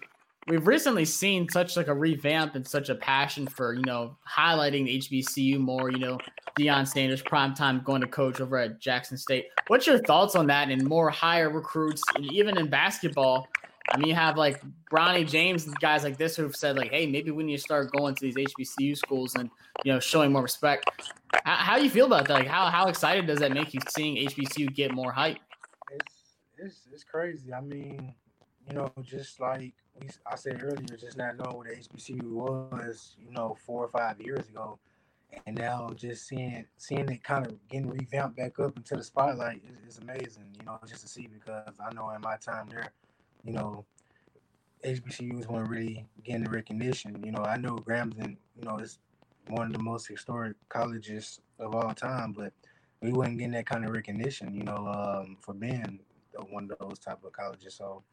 we've 0.47 0.65
recently 0.67 1.05
seen 1.05 1.47
such 1.49 1.77
like 1.77 1.87
a 1.87 1.93
revamp 1.93 2.55
and 2.55 2.67
such 2.67 2.89
a 2.89 2.95
passion 2.95 3.47
for, 3.47 3.73
you 3.73 3.83
know, 3.83 4.17
highlighting 4.27 4.85
the 4.85 4.99
HBCU 4.99 5.59
more, 5.59 5.91
you 5.91 5.99
know, 5.99 6.17
Deion 6.57 6.87
Sanders 6.87 7.21
prime 7.21 7.53
time 7.53 7.81
going 7.83 8.01
to 8.01 8.07
coach 8.07 8.41
over 8.41 8.57
at 8.57 8.79
Jackson 8.79 9.17
State. 9.17 9.47
What's 9.67 9.87
your 9.87 9.99
thoughts 9.99 10.35
on 10.35 10.47
that 10.47 10.69
and 10.69 10.83
more 10.83 11.09
higher 11.09 11.49
recruits 11.49 12.01
and 12.15 12.31
even 12.31 12.57
in 12.57 12.69
basketball? 12.69 13.47
I 13.89 13.97
mean, 13.97 14.07
you 14.07 14.15
have 14.15 14.37
like 14.37 14.61
Bronny 14.91 15.27
James 15.27 15.65
and 15.65 15.75
guys 15.79 16.03
like 16.03 16.17
this 16.17 16.35
who've 16.35 16.55
said 16.55 16.77
like, 16.77 16.91
hey, 16.91 17.05
maybe 17.05 17.31
we 17.31 17.43
need 17.43 17.57
to 17.57 17.61
start 17.61 17.91
going 17.91 18.15
to 18.15 18.21
these 18.21 18.35
HBCU 18.35 18.97
schools 18.97 19.35
and 19.35 19.49
you 19.83 19.91
know 19.91 19.99
showing 19.99 20.31
more 20.31 20.43
respect. 20.43 20.89
How, 21.43 21.77
do 21.77 21.83
you 21.83 21.89
feel 21.89 22.05
about 22.05 22.27
that? 22.27 22.33
Like, 22.33 22.47
how 22.47 22.67
how 22.67 22.87
excited 22.87 23.27
does 23.27 23.39
that 23.39 23.51
make 23.51 23.73
you 23.73 23.81
seeing 23.89 24.15
HBCU 24.27 24.73
get 24.73 24.93
more 24.93 25.11
hype? 25.11 25.37
It's 25.91 26.15
it's 26.57 26.87
it's 26.93 27.03
crazy. 27.03 27.53
I 27.53 27.59
mean, 27.59 28.13
you 28.67 28.75
know, 28.75 28.91
just 29.01 29.39
like 29.41 29.73
we 29.99 30.07
I 30.25 30.35
said 30.35 30.61
earlier, 30.63 30.97
just 30.97 31.17
not 31.17 31.37
knowing 31.37 31.57
what 31.57 31.67
HBCU 31.67 32.23
was, 32.23 33.15
you 33.19 33.31
know, 33.31 33.57
four 33.65 33.83
or 33.83 33.89
five 33.89 34.19
years 34.19 34.47
ago, 34.47 34.79
and 35.45 35.57
now 35.57 35.89
just 35.95 36.27
seeing 36.27 36.65
seeing 36.77 37.09
it 37.09 37.23
kind 37.23 37.45
of 37.45 37.67
getting 37.67 37.89
revamped 37.89 38.37
back 38.37 38.59
up 38.59 38.75
into 38.77 38.95
the 38.95 39.03
spotlight 39.03 39.61
is, 39.69 39.95
is 39.95 40.01
amazing. 40.01 40.45
You 40.59 40.65
know, 40.65 40.79
just 40.87 41.01
to 41.01 41.07
see 41.07 41.27
because 41.27 41.75
I 41.79 41.93
know 41.93 42.09
in 42.11 42.21
my 42.21 42.37
time 42.37 42.67
there, 42.69 42.91
you 43.43 43.53
know, 43.53 43.85
HBCUs 44.85 45.47
weren't 45.47 45.69
really 45.69 46.05
getting 46.23 46.43
the 46.43 46.49
recognition. 46.49 47.21
You 47.23 47.31
know, 47.31 47.43
I 47.43 47.57
know 47.57 47.75
Grambling, 47.75 48.37
you 48.55 48.63
know, 48.63 48.77
is 48.77 48.99
one 49.47 49.67
of 49.67 49.73
the 49.73 49.83
most 49.83 50.07
historic 50.07 50.55
colleges 50.69 51.41
of 51.59 51.75
all 51.75 51.93
time, 51.93 52.33
but 52.33 52.53
we 53.01 53.11
weren't 53.11 53.37
getting 53.37 53.53
that 53.53 53.65
kind 53.65 53.85
of 53.85 53.91
recognition, 53.91 54.53
you 54.53 54.63
know, 54.63 54.87
um, 54.87 55.37
for 55.41 55.53
being 55.53 55.99
one 56.49 56.69
of 56.71 56.77
those 56.79 56.99
type 56.99 57.23
of 57.23 57.31
colleges. 57.33 57.75
So 57.75 58.03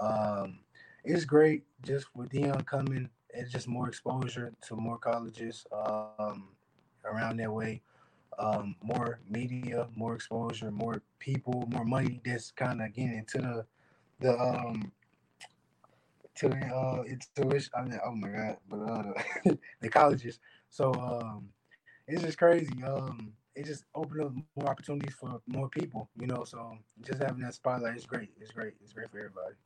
um, 0.00 0.60
it's 1.06 1.24
great 1.26 1.64
just 1.82 2.06
with 2.16 2.30
Deion 2.30 2.66
coming. 2.66 3.10
It's 3.30 3.52
just 3.52 3.68
more 3.68 3.88
exposure 3.88 4.52
to 4.68 4.76
more 4.76 4.98
colleges 4.98 5.66
um, 5.72 6.48
around 7.04 7.38
that 7.38 7.52
way. 7.52 7.82
Um, 8.38 8.76
more 8.82 9.20
media, 9.30 9.88
more 9.96 10.14
exposure, 10.14 10.70
more 10.70 11.02
people, 11.18 11.68
more 11.70 11.84
money. 11.84 12.20
That's 12.24 12.50
kind 12.52 12.82
of 12.82 12.92
getting 12.94 13.18
into 13.18 13.38
the 13.38 13.66
the 14.20 14.38
um 14.40 14.92
to 16.36 16.48
the 16.48 16.66
uh 16.66 17.02
intuition. 17.04 17.70
I 17.76 17.82
mean, 17.82 18.00
oh 18.04 18.14
my 18.14 18.28
god, 18.28 18.56
but 18.68 18.76
uh 18.76 19.12
the 19.80 19.88
colleges. 19.88 20.40
So 20.70 20.92
um 20.94 21.50
it's 22.08 22.22
just 22.22 22.38
crazy. 22.38 22.82
Um 22.84 23.32
it 23.54 23.66
just 23.66 23.84
opened 23.94 24.22
up 24.22 24.32
more 24.34 24.68
opportunities 24.68 25.14
for 25.14 25.40
more 25.46 25.68
people, 25.68 25.94
you 26.04 26.26
know. 26.26 26.44
So 26.44 26.78
just 27.02 27.22
having 27.22 27.42
that 27.42 27.54
spotlight 27.54 27.96
is 27.96 28.06
great. 28.06 28.30
It's 28.40 28.52
great. 28.52 28.74
It's 28.82 28.92
great 28.92 29.10
for 29.10 29.18
everybody. 29.18 29.56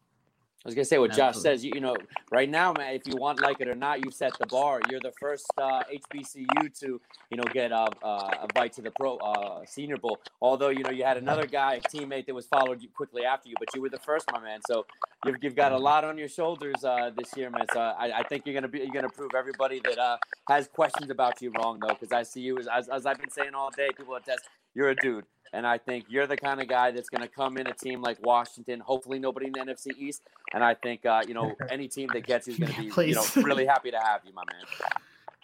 I 0.62 0.68
was 0.68 0.74
gonna 0.74 0.84
say 0.84 0.98
what 0.98 1.12
Josh 1.12 1.36
says. 1.36 1.64
You, 1.64 1.72
you 1.74 1.80
know, 1.80 1.96
right 2.30 2.48
now, 2.48 2.74
man, 2.76 2.94
if 2.94 3.06
you 3.06 3.14
want 3.16 3.40
like 3.40 3.62
it 3.62 3.68
or 3.68 3.74
not, 3.74 4.04
you 4.04 4.10
set 4.10 4.36
the 4.38 4.46
bar. 4.46 4.80
You're 4.90 5.00
the 5.00 5.12
first 5.18 5.46
uh, 5.56 5.82
HBCU 6.12 6.78
to, 6.80 7.00
you 7.30 7.36
know, 7.38 7.44
get 7.54 7.72
a, 7.72 7.86
uh, 8.04 8.30
a 8.42 8.46
bite 8.54 8.74
to 8.74 8.82
the 8.82 8.90
pro 8.90 9.16
uh, 9.16 9.64
Senior 9.64 9.96
Bowl. 9.96 10.18
Although 10.42 10.68
you 10.68 10.82
know 10.82 10.90
you 10.90 11.02
had 11.02 11.16
another 11.16 11.46
guy, 11.46 11.76
a 11.76 11.80
teammate 11.80 12.26
that 12.26 12.34
was 12.34 12.44
followed 12.44 12.82
you 12.82 12.90
quickly 12.94 13.24
after 13.24 13.48
you, 13.48 13.54
but 13.58 13.74
you 13.74 13.80
were 13.80 13.88
the 13.88 14.00
first, 14.00 14.26
my 14.32 14.38
man. 14.38 14.60
So 14.66 14.84
you've, 15.24 15.36
you've 15.40 15.56
got 15.56 15.72
a 15.72 15.78
lot 15.78 16.04
on 16.04 16.18
your 16.18 16.28
shoulders 16.28 16.84
uh, 16.84 17.10
this 17.16 17.34
year, 17.38 17.48
man. 17.48 17.64
So 17.72 17.80
I, 17.80 18.18
I, 18.18 18.22
think 18.24 18.44
you're 18.44 18.54
gonna 18.54 18.68
be 18.68 18.80
you're 18.80 18.92
gonna 18.92 19.08
prove 19.08 19.30
everybody 19.34 19.80
that 19.84 19.98
uh, 19.98 20.18
has 20.50 20.68
questions 20.68 21.08
about 21.08 21.40
you 21.40 21.52
wrong, 21.58 21.80
though, 21.80 21.94
because 21.94 22.12
I 22.12 22.22
see 22.22 22.42
you 22.42 22.58
as, 22.58 22.66
as, 22.66 22.88
as 22.90 23.06
I've 23.06 23.18
been 23.18 23.30
saying 23.30 23.54
all 23.54 23.70
day. 23.70 23.88
People 23.96 24.14
attest 24.14 24.46
you're 24.74 24.90
a 24.90 24.96
dude. 24.96 25.24
And 25.52 25.66
I 25.66 25.78
think 25.78 26.04
you're 26.08 26.26
the 26.26 26.36
kind 26.36 26.60
of 26.60 26.68
guy 26.68 26.92
that's 26.92 27.08
going 27.08 27.22
to 27.22 27.28
come 27.28 27.58
in 27.58 27.66
a 27.66 27.72
team 27.72 28.00
like 28.02 28.24
Washington. 28.24 28.80
Hopefully, 28.80 29.18
nobody 29.18 29.46
in 29.46 29.52
the 29.52 29.60
NFC 29.60 29.96
East. 29.98 30.22
And 30.52 30.62
I 30.62 30.74
think 30.74 31.04
uh, 31.04 31.22
you 31.26 31.34
know 31.34 31.54
any 31.70 31.88
team 31.88 32.08
that 32.12 32.26
gets 32.26 32.46
you 32.46 32.52
is 32.52 32.58
going 32.58 32.72
to 32.72 32.96
be 32.96 33.08
you 33.08 33.14
know 33.14 33.24
really 33.36 33.66
happy 33.66 33.90
to 33.90 33.98
have 33.98 34.20
you, 34.24 34.32
my 34.32 34.42
man. 34.52 34.64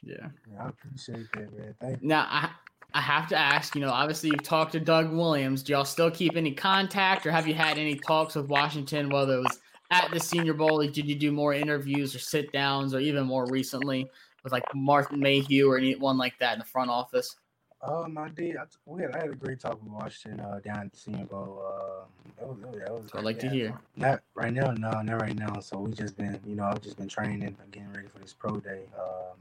Yeah, 0.03 0.15
yeah 0.53 0.65
I 0.65 0.69
appreciate 0.69 1.27
that, 1.33 1.59
man. 1.59 1.75
Thank 1.81 2.03
you. 2.03 2.09
Now 2.09 2.27
I 2.31 2.51
I 2.95 3.01
have 3.01 3.29
to 3.29 3.37
ask. 3.37 3.75
You 3.75 3.81
know, 3.81 3.91
obviously 3.91 4.31
you've 4.31 4.43
talked 4.43 4.73
to 4.73 4.81
Doug 4.81 5.13
Williams. 5.13 5.63
Do 5.63 5.73
y'all 5.73 5.85
still 5.85 6.11
keep 6.11 6.37
any 6.37 6.53
contact, 6.53 7.27
or 7.27 7.33
have 7.33 7.49
you 7.49 7.55
had 7.55 7.79
any 7.79 7.97
talks 7.97 8.37
with 8.37 8.49
Washington? 8.49 9.09
Whether 9.09 9.35
it 9.35 9.43
was 9.43 9.59
at 9.91 10.11
the 10.11 10.21
Senior 10.21 10.55
Bowl, 10.55 10.79
did 10.79 11.09
you 11.09 11.15
do 11.15 11.33
more 11.33 11.53
interviews 11.53 12.15
or 12.15 12.21
sit 12.21 12.53
downs, 12.53 12.95
or 12.95 13.01
even 13.01 13.27
more 13.27 13.47
recently 13.47 14.09
with 14.45 14.53
like 14.53 14.65
Martin 14.75 15.19
Mayhew 15.19 15.69
or 15.69 15.77
anyone 15.77 16.17
like 16.17 16.39
that 16.39 16.53
in 16.53 16.61
the 16.61 16.65
front 16.65 16.91
office? 16.91 17.37
Um, 17.83 18.19
I 18.19 18.29
did. 18.31 18.57
I, 18.57 18.65
we 18.87 19.03
had, 19.03 19.15
I 19.15 19.21
had 19.21 19.31
a 19.31 19.35
great 19.35 19.61
talk 19.61 19.81
with 19.83 19.93
Washington 19.93 20.41
uh, 20.41 20.61
down 20.65 20.87
at 20.87 20.93
the 20.93 20.99
Senior 20.99 21.27
Bowl. 21.27 21.63
Um, 21.67 22.33
it 22.41 22.47
was, 22.47 22.75
it 22.75 22.91
was, 22.91 23.11
I'd 23.15 23.25
like 23.25 23.39
to 23.41 23.49
hear. 23.49 23.79
Not 23.97 24.23
right 24.35 24.53
now, 24.53 24.73
no, 24.73 25.03
not 25.03 25.21
right 25.21 25.37
now. 25.37 25.61
So 25.61 25.79
we 25.79 25.93
just 25.93 26.17
been, 26.17 26.41
you 26.47 26.57
know, 26.57 26.65
I've 26.65 26.81
just 26.81 26.97
been 26.97 27.09
training 27.09 27.43
and 27.43 27.57
getting 27.71 27.93
ready 27.93 28.09
for 28.09 28.19
this 28.19 28.33
pro 28.33 28.59
day. 28.59 28.83
Um, 28.99 29.37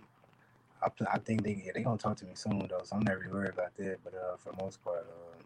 I, 0.84 1.16
I 1.16 1.18
think 1.20 1.44
they 1.44 1.72
they 1.74 1.82
gonna 1.82 1.98
talk 1.98 2.18
to 2.18 2.26
me 2.26 2.32
soon 2.36 2.68
though, 2.70 2.82
so 2.84 2.96
I'm 2.96 3.04
not 3.04 3.18
really 3.18 3.32
worried 3.32 3.54
about 3.54 3.76
that. 3.78 3.98
But 4.04 4.14
uh, 4.14 4.38
for 4.38 4.52
the 4.52 4.64
most 4.64 4.84
part, 4.84 5.08
uh, 5.10 5.44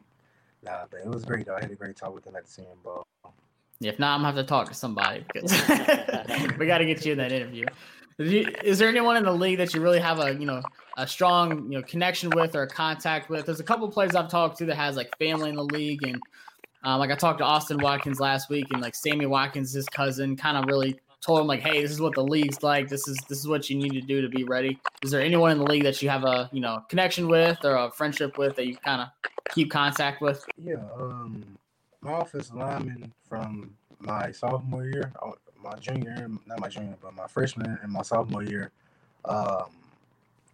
nah. 0.63 0.85
But 0.89 1.01
it 1.01 1.07
was 1.07 1.23
great 1.23 1.45
though. 1.45 1.55
I 1.55 1.61
had 1.61 1.71
a 1.71 1.75
great 1.75 1.95
talk 1.95 2.13
with 2.13 2.25
them 2.25 2.35
at 2.35 2.45
the 2.45 2.51
Senior 2.51 2.75
Bowl. 2.83 3.05
If 3.81 3.97
not, 3.97 4.15
I'm 4.15 4.19
gonna 4.21 4.35
have 4.35 4.35
to 4.35 4.43
talk 4.43 4.67
to 4.67 4.73
somebody 4.73 5.25
because 5.33 5.51
we 6.57 6.67
got 6.67 6.79
to 6.79 6.85
get 6.85 7.05
you 7.05 7.13
in 7.13 7.17
that 7.17 7.31
interview. 7.31 7.65
Is 8.19 8.77
there 8.77 8.89
anyone 8.89 9.15
in 9.15 9.23
the 9.23 9.31
league 9.31 9.57
that 9.59 9.73
you 9.73 9.81
really 9.81 9.99
have 9.99 10.19
a 10.19 10.33
you 10.33 10.45
know 10.45 10.61
a 10.97 11.07
strong 11.07 11.71
you 11.71 11.77
know 11.77 11.81
connection 11.83 12.29
with 12.31 12.55
or 12.55 12.67
contact 12.67 13.29
with? 13.29 13.45
There's 13.45 13.61
a 13.61 13.63
couple 13.63 13.89
players 13.89 14.15
I've 14.15 14.29
talked 14.29 14.57
to 14.57 14.65
that 14.65 14.75
has 14.75 14.97
like 14.97 15.17
family 15.17 15.49
in 15.49 15.55
the 15.55 15.63
league, 15.63 16.03
and 16.03 16.21
um, 16.83 16.99
like 16.99 17.11
I 17.11 17.15
talked 17.15 17.39
to 17.39 17.45
Austin 17.45 17.77
Watkins 17.77 18.19
last 18.19 18.49
week, 18.49 18.65
and 18.73 18.81
like 18.81 18.95
Sammy 18.95 19.25
Watkins, 19.25 19.71
his 19.71 19.87
cousin, 19.87 20.35
kind 20.35 20.57
of 20.57 20.65
really 20.65 20.99
told 21.21 21.39
him 21.39 21.47
like, 21.47 21.61
hey, 21.61 21.81
this 21.81 21.91
is 21.91 22.01
what 22.01 22.15
the 22.15 22.23
league's 22.23 22.61
like. 22.63 22.89
This 22.89 23.07
is 23.07 23.17
this 23.29 23.39
is 23.39 23.47
what 23.47 23.69
you 23.69 23.77
need 23.77 23.93
to 23.93 24.01
do 24.01 24.21
to 24.21 24.27
be 24.27 24.43
ready. 24.43 24.77
Is 25.03 25.11
there 25.11 25.21
anyone 25.21 25.51
in 25.51 25.57
the 25.57 25.63
league 25.63 25.83
that 25.83 26.01
you 26.01 26.09
have 26.09 26.25
a 26.25 26.49
you 26.51 26.59
know 26.59 26.83
connection 26.89 27.29
with 27.29 27.63
or 27.63 27.75
a 27.75 27.91
friendship 27.91 28.37
with 28.37 28.57
that 28.57 28.67
you 28.67 28.75
kind 28.75 29.01
of 29.01 29.07
keep 29.53 29.71
contact 29.71 30.21
with? 30.21 30.43
Yeah, 30.61 30.75
um, 30.99 31.45
my 32.01 32.19
offensive 32.19 32.55
lineman 32.55 33.13
from 33.27 33.73
my 33.99 34.31
sophomore 34.31 34.85
year, 34.85 35.11
my 35.61 35.75
junior, 35.75 36.29
not 36.45 36.59
my 36.59 36.69
junior, 36.69 36.95
but 37.01 37.13
my 37.13 37.27
freshman 37.27 37.77
and 37.81 37.91
my 37.91 38.01
sophomore 38.01 38.43
year, 38.43 38.71
um, 39.25 39.69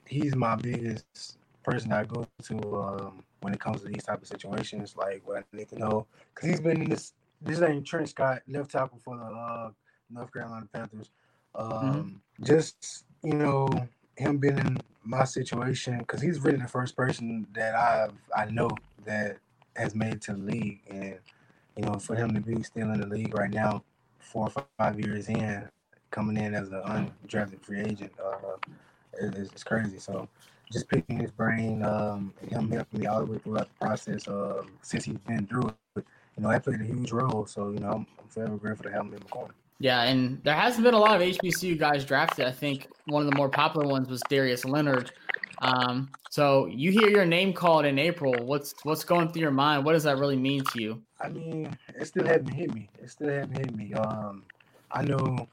he's 0.07 0.35
my 0.35 0.55
biggest 0.55 1.37
person 1.63 1.91
I 1.91 2.03
go 2.03 2.27
to 2.43 2.75
um, 2.77 3.23
when 3.41 3.53
it 3.53 3.59
comes 3.59 3.81
to 3.81 3.87
these 3.87 4.03
type 4.03 4.21
of 4.21 4.27
situations, 4.27 4.95
like 4.95 5.21
what 5.25 5.37
I 5.37 5.57
need 5.57 5.69
to 5.69 5.79
know, 5.79 6.07
because 6.33 6.49
he's 6.49 6.61
been 6.61 6.81
in 6.81 6.89
this. 6.89 7.13
This 7.41 7.61
ain't 7.61 7.85
Trent 7.85 8.09
Scott, 8.09 8.41
left 8.47 8.71
tackle 8.71 8.99
for 9.03 9.17
the 9.17 9.23
uh, 9.23 9.69
North 10.09 10.33
Carolina 10.33 10.67
Panthers. 10.73 11.11
Um, 11.53 11.69
mm-hmm. 11.69 12.43
Just 12.43 13.05
you 13.23 13.33
know, 13.33 13.69
him 14.15 14.37
being 14.37 14.57
in 14.57 14.77
my 15.03 15.25
situation, 15.25 15.99
because 15.99 16.21
he's 16.21 16.39
really 16.39 16.57
the 16.57 16.67
first 16.67 16.95
person 16.95 17.45
that 17.53 17.75
I've 17.75 18.13
I 18.35 18.45
know 18.45 18.69
that 19.05 19.37
has 19.75 19.93
made 19.93 20.13
it 20.13 20.21
to 20.23 20.33
the 20.33 20.39
league, 20.39 20.79
and 20.89 21.19
you 21.77 21.83
know, 21.83 21.99
for 21.99 22.15
him 22.15 22.33
to 22.33 22.41
be 22.41 22.61
still 22.63 22.91
in 22.91 23.01
the 23.01 23.07
league 23.07 23.37
right 23.37 23.51
now, 23.51 23.83
four 24.19 24.49
or 24.55 24.65
five 24.77 24.99
years 24.99 25.29
in, 25.29 25.67
coming 26.11 26.37
in 26.37 26.53
as 26.53 26.69
an 26.69 26.81
undrafted 26.81 27.61
free 27.61 27.81
agent, 27.81 28.11
uh, 28.23 28.55
it's, 29.19 29.51
it's 29.51 29.63
crazy. 29.63 29.99
So 29.99 30.27
just 30.71 30.87
picking 30.89 31.19
his 31.19 31.31
brain, 31.31 31.83
um, 31.83 32.33
him 32.49 32.71
helping 32.71 32.99
me 32.99 33.05
all 33.05 33.19
the 33.19 33.31
way 33.31 33.37
throughout 33.37 33.67
the 33.67 33.85
process 33.85 34.27
um, 34.27 34.71
since 34.81 35.05
he's 35.05 35.17
been 35.19 35.45
through 35.47 35.73
it, 35.95 36.05
you 36.37 36.43
know, 36.43 36.49
that 36.49 36.63
played 36.63 36.81
a 36.81 36.83
huge 36.83 37.11
role. 37.11 37.45
So, 37.45 37.71
you 37.71 37.79
know, 37.79 37.91
I'm, 37.91 38.07
I'm 38.19 38.27
forever 38.29 38.57
grateful 38.57 38.83
to 38.85 38.91
have 38.91 39.01
him 39.01 39.13
in 39.13 39.19
the 39.19 39.25
corner. 39.25 39.53
Yeah, 39.79 40.03
and 40.03 40.41
there 40.43 40.55
hasn't 40.55 40.83
been 40.83 40.93
a 40.93 40.99
lot 40.99 41.21
of 41.21 41.21
HBCU 41.21 41.77
guys 41.77 42.05
drafted. 42.05 42.45
I 42.45 42.51
think 42.51 42.87
one 43.05 43.23
of 43.23 43.29
the 43.29 43.35
more 43.35 43.49
popular 43.49 43.87
ones 43.87 44.07
was 44.07 44.21
Darius 44.29 44.63
Leonard. 44.63 45.11
Um, 45.59 46.09
so 46.29 46.65
you 46.67 46.91
hear 46.91 47.09
your 47.09 47.25
name 47.25 47.53
called 47.53 47.85
in 47.85 47.97
April. 47.99 48.33
What's 48.43 48.73
what's 48.83 49.03
going 49.03 49.31
through 49.31 49.41
your 49.41 49.51
mind? 49.51 49.85
What 49.85 49.93
does 49.93 50.03
that 50.03 50.17
really 50.17 50.37
mean 50.37 50.63
to 50.73 50.81
you? 50.81 51.01
I 51.19 51.29
mean, 51.29 51.77
it 51.99 52.05
still 52.05 52.25
hasn't 52.25 52.53
hit 52.53 52.73
me. 52.73 52.89
It 53.01 53.09
still 53.09 53.29
hasn't 53.29 53.57
hit 53.57 53.75
me. 53.75 53.93
Um, 53.93 54.43
I 54.91 55.03
know 55.03 55.47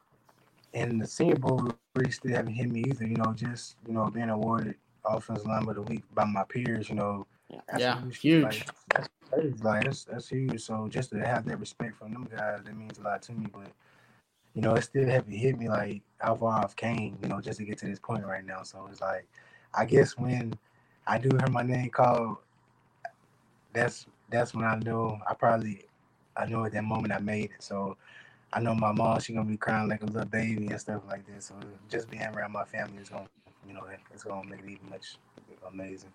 in 0.73 0.99
the 0.99 1.07
Senior 1.07 1.37
Bowl, 1.37 1.69
really 1.95 2.11
still 2.11 2.33
haven't 2.33 2.55
hit 2.55 2.71
me 2.71 2.85
either. 2.88 3.07
You 3.07 3.17
know, 3.17 3.33
just 3.35 3.77
you 3.87 3.95
know 3.95 4.11
being 4.11 4.31
awarded 4.31 4.77
Offensive 5.05 5.47
Lineman 5.47 5.71
of 5.71 5.75
the 5.77 5.83
Week 5.83 6.03
by 6.15 6.25
my 6.25 6.45
peers. 6.45 6.88
You 6.88 6.97
know, 6.97 7.27
yeah, 7.79 8.01
huge. 8.01 8.19
huge. 8.19 8.45
Like, 8.45 8.69
that's 8.95 9.09
crazy. 9.31 9.55
Like 9.62 9.85
that's 9.85 10.05
that's 10.05 10.29
huge. 10.29 10.61
So 10.61 10.88
just 10.88 11.11
to 11.11 11.19
have 11.21 11.45
that 11.47 11.61
respect 11.61 11.97
from 11.97 12.12
them 12.12 12.29
guys, 12.31 12.61
that 12.65 12.77
means 12.77 12.99
a 12.99 13.03
lot 13.03 13.23
to 13.23 13.33
me. 13.33 13.47
But 13.53 13.73
you 14.55 14.62
know, 14.62 14.75
it 14.75 14.83
still 14.83 15.09
haven't 15.09 15.33
hit 15.33 15.59
me 15.59 15.69
like 15.69 16.03
how 16.19 16.35
far 16.35 16.62
I've 16.62 16.77
came. 16.77 17.19
You 17.23 17.29
know, 17.29 17.41
just 17.41 17.59
to 17.59 17.65
get 17.65 17.79
to 17.79 17.87
this 17.87 17.99
point 17.99 18.25
right 18.25 18.45
now. 18.45 18.62
So 18.62 18.87
it's 18.91 19.01
like, 19.01 19.29
I 19.75 19.85
guess 19.85 20.19
when 20.19 20.55
I 21.07 21.19
do 21.19 21.31
hear 21.37 21.49
my 21.51 21.63
name 21.63 21.91
called, 21.91 22.39
that's 23.73 24.07
that's 24.31 24.55
when 24.55 24.65
I 24.65 24.77
know 24.77 25.19
I 25.29 25.35
probably 25.35 25.87
I 26.37 26.47
know 26.47 26.65
at 26.65 26.73
that 26.73 26.85
moment 26.85 27.13
I 27.13 27.19
made 27.19 27.51
it. 27.51 27.63
So 27.63 27.97
I 28.53 28.61
know 28.61 28.75
my 28.75 28.93
mom, 28.93 29.21
she 29.21 29.33
gonna 29.33 29.49
be 29.49 29.57
crying 29.57 29.89
like 29.89 30.03
a 30.03 30.07
little 30.07 30.25
baby 30.27 30.67
and 30.69 30.81
stuff 30.81 31.03
like 31.09 31.27
that. 31.27 31.43
So 31.43 31.55
just 31.91 32.11
being 32.11 32.23
around 32.23 32.53
my 32.53 32.65
family 32.65 33.03
is 33.03 33.09
gonna, 33.09 33.29
you 33.67 33.75
know, 33.75 33.83
it's 34.13 34.25
gonna 34.25 34.49
make 34.49 34.61
it 34.61 34.71
even 34.71 34.91
much 34.91 35.17
amazing. 35.67 36.11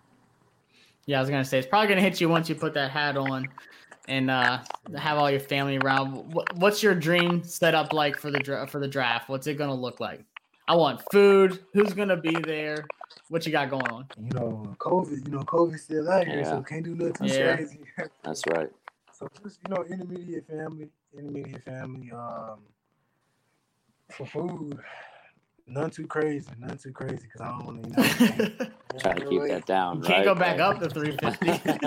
Yeah, 1.06 1.18
I 1.18 1.20
was 1.20 1.30
gonna 1.30 1.44
say 1.44 1.58
it's 1.58 1.66
probably 1.66 1.88
gonna 1.88 2.00
hit 2.00 2.20
you 2.20 2.28
once 2.28 2.48
you 2.48 2.54
put 2.54 2.74
that 2.74 2.90
hat 2.90 3.16
on 3.16 3.48
and 4.08 4.30
uh, 4.30 4.58
have 4.96 5.18
all 5.18 5.30
your 5.30 5.40
family 5.40 5.78
around. 5.78 6.32
What's 6.56 6.82
your 6.82 6.94
dream 6.94 7.42
setup 7.42 7.92
like 7.92 8.18
for 8.18 8.30
the 8.30 8.38
dra- 8.40 8.66
for 8.66 8.78
the 8.78 8.88
draft? 8.88 9.28
What's 9.28 9.46
it 9.46 9.54
gonna 9.54 9.74
look 9.74 10.00
like? 10.00 10.27
I 10.68 10.74
want 10.74 11.00
food. 11.10 11.60
Who's 11.72 11.94
gonna 11.94 12.16
be 12.16 12.36
there? 12.44 12.86
What 13.28 13.46
you 13.46 13.52
got 13.52 13.70
going 13.70 13.88
on? 13.88 14.06
You 14.18 14.30
know, 14.30 14.76
COVID. 14.78 15.26
You 15.26 15.32
know, 15.32 15.40
COVID 15.40 15.78
still 15.78 16.10
out 16.10 16.26
here, 16.26 16.40
yeah. 16.40 16.50
so 16.50 16.62
can't 16.62 16.84
do 16.84 16.94
nothing 16.94 17.28
yeah. 17.28 17.56
crazy. 17.56 17.80
That's 18.22 18.42
right. 18.48 18.70
So 19.12 19.28
just 19.42 19.60
you 19.66 19.74
know, 19.74 19.82
intermediate 19.84 20.46
family, 20.46 20.88
intermediate 21.16 21.64
family. 21.64 22.12
Um, 22.12 22.60
for 24.10 24.26
food, 24.26 24.78
none 25.66 25.90
too 25.90 26.06
crazy, 26.06 26.50
none 26.58 26.76
too 26.76 26.92
crazy, 26.92 27.22
because 27.22 27.40
I 27.40 27.48
don't 27.48 27.64
want 27.64 27.82
to. 27.82 27.88
You 27.88 28.48
know, 28.58 28.70
Try 29.00 29.14
to 29.14 29.26
keep 29.26 29.42
that 29.48 29.66
down. 29.66 29.96
You 29.96 30.02
can't 30.02 30.26
right? 30.26 30.34
go 30.34 30.34
back 30.34 30.58
up 30.60 30.80
to 30.80 30.90
350. 30.90 31.78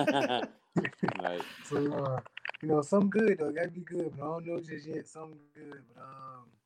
right. 1.22 1.41
So, 1.65 1.94
uh, 1.94 2.20
you 2.62 2.67
know, 2.67 2.82
something 2.82 3.10
good 3.10 3.38
though. 3.39 3.52
Gotta 3.52 3.70
be 3.70 3.82
good, 3.82 4.13
but 4.17 4.24
I 4.24 4.28
don't 4.28 4.46
know 4.48 4.60
just 4.60 4.88
yet. 4.88 5.08
Something 5.08 5.39
good, 5.56 5.82
but 5.96 6.02
um, 6.02 6.46
but 6.46 6.61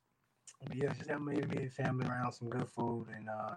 yeah, 0.73 0.93
just 0.93 1.09
have 1.09 1.21
my 1.21 1.33
immediate 1.33 1.71
family 1.71 2.07
around 2.07 2.31
some 2.31 2.49
good 2.49 2.67
food 2.67 3.07
and 3.15 3.29
uh, 3.29 3.55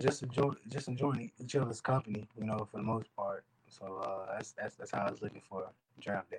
just 0.00 0.22
enjoy, 0.22 0.52
just 0.68 0.88
enjoying 0.88 1.30
each 1.38 1.56
other's 1.56 1.80
company. 1.80 2.28
You 2.38 2.46
know, 2.46 2.66
for 2.70 2.78
the 2.78 2.82
most 2.82 3.14
part. 3.16 3.44
So 3.68 4.02
uh, 4.04 4.34
that's 4.34 4.52
that's 4.52 4.76
that's 4.76 4.90
how 4.90 5.06
I 5.06 5.10
was 5.10 5.22
looking 5.22 5.42
for 5.48 5.68
draft 6.00 6.30
day. 6.30 6.38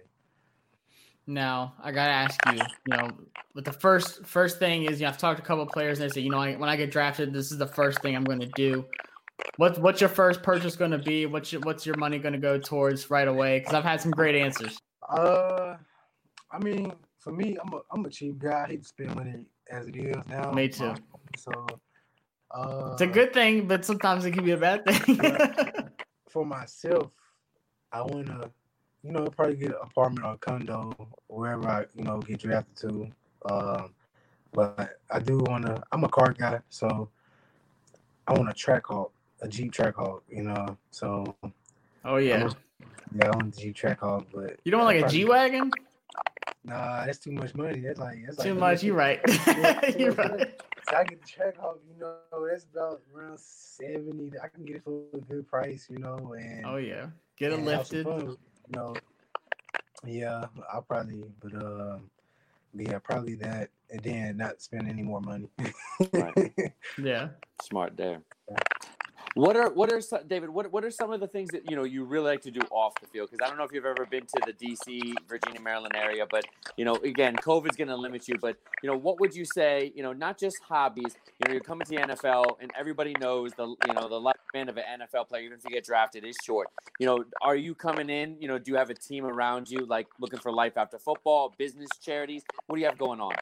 Now 1.27 1.73
I 1.81 1.91
gotta 1.91 2.11
ask 2.11 2.39
you, 2.51 2.59
you 2.87 2.97
know, 2.97 3.09
but 3.53 3.65
the 3.65 3.73
first 3.73 4.25
first 4.25 4.59
thing 4.59 4.83
is, 4.83 4.99
you 4.99 5.05
know, 5.05 5.09
I've 5.09 5.17
talked 5.17 5.37
to 5.37 5.43
a 5.43 5.45
couple 5.45 5.63
of 5.63 5.69
players 5.69 5.99
and 5.99 6.09
they 6.09 6.13
say, 6.13 6.21
you 6.21 6.29
know, 6.29 6.39
I, 6.39 6.55
when 6.55 6.69
I 6.69 6.75
get 6.75 6.91
drafted, 6.91 7.33
this 7.33 7.51
is 7.51 7.57
the 7.57 7.67
first 7.67 8.01
thing 8.01 8.15
I'm 8.15 8.23
going 8.23 8.41
to 8.41 8.51
do. 8.55 8.85
What's 9.57 9.79
what's 9.79 10.01
your 10.01 10.09
first 10.09 10.43
purchase 10.43 10.75
going 10.75 10.91
to 10.91 10.97
be? 10.97 11.25
What's 11.25 11.51
your 11.51 11.61
what's 11.61 11.85
your 11.85 11.97
money 11.97 12.19
going 12.19 12.33
to 12.33 12.39
go 12.39 12.59
towards 12.59 13.09
right 13.09 13.27
away? 13.27 13.59
Because 13.59 13.73
I've 13.73 13.83
had 13.83 14.01
some 14.01 14.11
great 14.11 14.35
answers. 14.35 14.77
Uh, 15.09 15.75
I 16.51 16.59
mean, 16.59 16.93
for 17.19 17.31
me, 17.33 17.57
I'm 17.59 17.73
a 17.73 17.81
I'm 17.91 18.05
a 18.05 18.09
cheap 18.09 18.37
guy. 18.37 18.63
I 18.65 18.67
hate 18.69 18.83
to 18.83 18.87
spend 18.87 19.15
money 19.15 19.45
as 19.71 19.87
it 19.87 19.95
is 19.95 20.15
now. 20.27 20.51
Me 20.51 20.67
too. 20.67 20.93
So, 21.37 21.51
uh, 22.51 22.89
It's 22.93 23.01
a 23.01 23.07
good 23.07 23.33
thing, 23.33 23.67
but 23.67 23.85
sometimes 23.85 24.25
it 24.25 24.31
can 24.31 24.45
be 24.45 24.51
a 24.51 24.57
bad 24.57 24.85
thing. 24.87 25.19
for 26.29 26.45
myself, 26.45 27.11
I 27.91 28.01
want 28.01 28.27
to, 28.27 28.51
you 29.03 29.11
know, 29.11 29.25
probably 29.27 29.55
get 29.55 29.69
an 29.69 29.77
apartment 29.81 30.25
or 30.25 30.33
a 30.33 30.37
condo 30.37 30.93
wherever 31.27 31.67
I, 31.67 31.85
you 31.95 32.03
know, 32.03 32.19
get 32.19 32.39
drafted 32.39 32.75
to. 32.77 33.11
Um, 33.49 33.93
but 34.51 34.97
I 35.11 35.19
do 35.19 35.37
want 35.39 35.65
to. 35.65 35.81
I'm 35.91 36.03
a 36.03 36.09
car 36.09 36.33
guy, 36.33 36.59
so 36.69 37.09
I 38.27 38.33
want 38.33 38.49
a 38.49 38.53
Trackhawk, 38.53 39.11
a 39.41 39.47
Jeep 39.47 39.71
Trackhawk. 39.71 40.21
You 40.29 40.43
know, 40.43 40.77
so 40.91 41.35
oh 42.05 42.17
yeah, 42.17 42.49
yeah, 43.13 43.27
I 43.27 43.29
want 43.35 43.55
a 43.55 43.59
Jeep 43.59 43.75
Trackhawk. 43.75 44.25
But 44.33 44.59
you 44.63 44.71
don't 44.71 44.81
want 44.81 44.95
like 44.95 45.05
a 45.05 45.09
G 45.09 45.25
wagon? 45.25 45.71
Nah, 46.65 47.05
that's 47.05 47.19
too 47.19 47.31
much 47.31 47.53
money. 47.53 47.79
That's 47.79 47.99
like 47.99 48.17
that's 48.25 48.41
Too 48.41 48.53
like 48.53 48.59
much. 48.59 48.83
You're 48.83 48.95
right. 48.95 49.19
You're 49.97 50.11
right. 50.13 50.59
So 50.89 50.95
I 50.95 51.03
get 51.03 51.19
the 51.21 51.59
off. 51.61 51.77
you 51.87 51.99
know, 51.99 52.47
that's 52.49 52.65
about 52.65 53.01
around 53.15 53.39
seventy. 53.39 54.31
I 54.43 54.47
can 54.47 54.65
get 54.65 54.77
it 54.77 54.83
for 54.83 55.03
a 55.13 55.17
good 55.19 55.47
price, 55.47 55.87
you 55.89 55.99
know, 55.99 56.33
and 56.37 56.65
Oh 56.65 56.77
yeah, 56.77 57.07
get 57.37 57.51
it 57.51 57.59
and 57.59 57.67
have 57.69 57.85
some 57.87 57.97
lifted. 57.99 58.05
fun, 58.05 58.37
you 58.67 58.79
know. 58.79 58.95
Yeah, 60.05 60.45
I'll 60.71 60.81
probably, 60.81 61.23
but 61.41 61.53
um, 61.55 62.09
yeah, 62.73 62.99
probably 62.99 63.35
that, 63.35 63.69
and 63.89 64.01
then 64.03 64.37
not 64.37 64.61
spend 64.61 64.89
any 64.89 65.03
more 65.03 65.21
money. 65.21 65.49
Right. 66.13 66.51
Yeah. 67.01 67.29
Smart 67.61 67.95
there. 67.95 68.21
What 69.35 69.57
are 69.57 69.69
what 69.69 69.91
are 69.91 69.99
some, 69.99 70.21
David? 70.27 70.49
What 70.49 70.71
what 70.71 70.85
are 70.85 70.89
some 70.89 71.11
of 71.11 71.19
the 71.19 71.27
things 71.27 71.49
that 71.51 71.69
you 71.69 71.75
know 71.75 71.83
you 71.83 72.05
really 72.05 72.29
like 72.29 72.41
to 72.43 72.51
do 72.51 72.61
off 72.71 72.93
the 73.01 73.07
field? 73.07 73.29
Because 73.29 73.45
I 73.45 73.49
don't 73.49 73.57
know 73.57 73.65
if 73.65 73.73
you've 73.73 73.85
ever 73.85 74.05
been 74.05 74.21
to 74.21 74.41
the 74.45 74.53
D.C., 74.53 75.13
Virginia, 75.27 75.59
Maryland 75.59 75.93
area, 75.93 76.25
but 76.29 76.45
you 76.77 76.85
know, 76.85 76.95
again, 77.03 77.35
COVID's 77.35 77.75
going 77.75 77.89
to 77.89 77.97
limit 77.97 78.29
you. 78.29 78.35
But 78.39 78.55
you 78.81 78.89
know, 78.89 78.95
what 78.95 79.19
would 79.19 79.35
you 79.35 79.43
say? 79.43 79.91
You 79.93 80.03
know, 80.03 80.13
not 80.13 80.39
just 80.39 80.55
hobbies. 80.63 81.17
You 81.25 81.47
know, 81.47 81.51
you're 81.51 81.61
coming 81.61 81.85
to 81.85 81.95
the 81.97 82.01
NFL, 82.01 82.45
and 82.61 82.71
everybody 82.79 83.13
knows 83.19 83.51
the 83.57 83.67
you 83.67 83.93
know 83.93 84.07
the 84.07 84.21
lifespan 84.21 84.69
of 84.69 84.77
an 84.77 85.01
NFL 85.01 85.27
player, 85.27 85.43
even 85.43 85.57
if 85.57 85.65
you 85.65 85.69
get 85.71 85.83
drafted, 85.83 86.23
is 86.23 86.37
short. 86.41 86.69
You 87.01 87.05
know, 87.05 87.25
are 87.41 87.57
you 87.57 87.75
coming 87.75 88.09
in? 88.09 88.37
You 88.39 88.47
know, 88.47 88.57
do 88.57 88.71
you 88.71 88.77
have 88.77 88.89
a 88.89 88.95
team 88.95 89.25
around 89.25 89.69
you, 89.69 89.85
like 89.85 90.07
looking 90.17 90.39
for 90.39 90.53
life 90.53 90.77
after 90.77 90.97
football, 90.97 91.53
business, 91.57 91.89
charities? 92.01 92.43
What 92.67 92.77
do 92.77 92.79
you 92.79 92.87
have 92.87 92.97
going 92.97 93.19
on? 93.19 93.33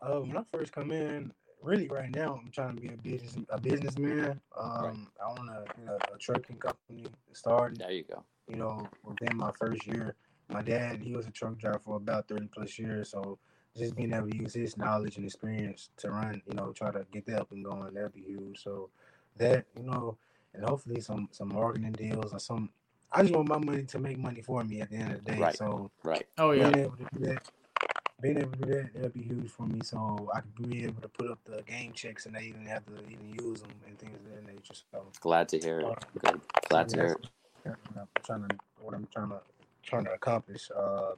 Uh, 0.00 0.20
when 0.20 0.38
I 0.38 0.44
first 0.50 0.72
come 0.72 0.92
in, 0.92 1.30
really 1.62 1.88
right 1.88 2.14
now, 2.14 2.40
I'm 2.42 2.50
trying 2.50 2.76
to 2.76 2.80
be 2.82 2.88
a 2.88 2.96
business 2.96 3.36
a 3.50 3.60
businessman. 3.60 4.40
Um, 4.58 5.08
I 5.22 5.26
want 5.28 5.48
to 5.48 5.64
you 5.80 5.86
know, 5.86 5.98
a 6.14 6.18
trucking 6.18 6.56
company 6.56 7.04
starting. 7.32 7.78
There 7.78 7.90
you 7.92 8.04
go. 8.04 8.22
you 8.48 8.56
know, 8.56 8.88
within 9.04 9.36
my 9.36 9.50
first 9.58 9.86
year. 9.86 10.14
My 10.48 10.60
dad, 10.62 11.00
he 11.00 11.14
was 11.16 11.26
a 11.26 11.30
truck 11.30 11.56
driver 11.58 11.78
for 11.78 11.96
about 11.96 12.28
30 12.28 12.48
plus 12.52 12.78
years. 12.78 13.10
So 13.10 13.38
just 13.76 13.96
being 13.96 14.12
able 14.12 14.28
to 14.28 14.36
use 14.36 14.52
his 14.52 14.76
knowledge 14.76 15.16
and 15.16 15.24
experience 15.24 15.88
to 15.98 16.10
run, 16.10 16.42
you 16.46 16.54
know, 16.54 16.72
try 16.72 16.90
to 16.90 17.06
get 17.10 17.24
that 17.26 17.40
up 17.40 17.52
and 17.52 17.64
going, 17.64 17.94
that'd 17.94 18.12
be 18.12 18.20
huge. 18.22 18.62
So 18.62 18.90
that, 19.38 19.64
you 19.76 19.84
know, 19.84 20.18
and 20.54 20.64
hopefully 20.64 21.00
some 21.00 21.28
some 21.32 21.48
marketing 21.54 21.92
deals 21.92 22.32
or 22.34 22.38
some 22.38 22.68
I 23.10 23.22
just 23.22 23.34
want 23.34 23.48
my 23.48 23.58
money 23.58 23.84
to 23.84 23.98
make 23.98 24.18
money 24.18 24.42
for 24.42 24.62
me 24.64 24.80
at 24.80 24.90
the 24.90 24.96
end 24.96 25.12
of 25.12 25.24
the 25.24 25.32
day. 25.32 25.40
Right. 25.40 25.56
So 25.56 25.90
Right. 26.02 26.26
Oh 26.38 26.50
yeah. 26.52 26.70
being 26.70 26.84
able 26.86 26.96
to 26.96 27.06
do 27.14 27.24
that, 27.26 27.50
being 28.22 28.38
able 28.38 28.52
to 28.52 28.58
do 28.58 28.72
that, 28.74 28.94
that'd 28.94 29.12
be 29.12 29.22
huge 29.22 29.50
for 29.50 29.66
me. 29.66 29.80
So 29.82 30.30
I 30.32 30.40
could 30.40 30.70
be 30.70 30.84
able 30.84 31.02
to 31.02 31.08
put 31.08 31.30
up 31.30 31.40
the 31.44 31.62
game 31.62 31.92
checks 31.92 32.26
and 32.26 32.34
they 32.34 32.44
even 32.44 32.64
have 32.66 32.86
to 32.86 32.92
even 33.10 33.28
use 33.28 33.60
them 33.60 33.70
and 33.86 33.98
things 33.98 34.16
of 34.24 34.34
that 34.34 34.46
nature. 34.46 34.74
So 34.92 35.06
Glad 35.20 35.48
to 35.48 35.58
hear 35.58 35.80
it. 35.80 36.04
Good. 36.24 36.40
Glad 36.68 36.88
to 36.90 36.96
hear 36.96 37.06
it. 37.12 37.26
I'm 37.66 38.08
trying 38.24 38.48
to 38.48 38.56
what 38.80 38.94
I'm 38.94 39.06
trying 39.12 39.30
to 39.30 39.40
trying 39.82 40.04
to 40.04 40.12
accomplish. 40.12 40.70
Uh, 40.74 41.12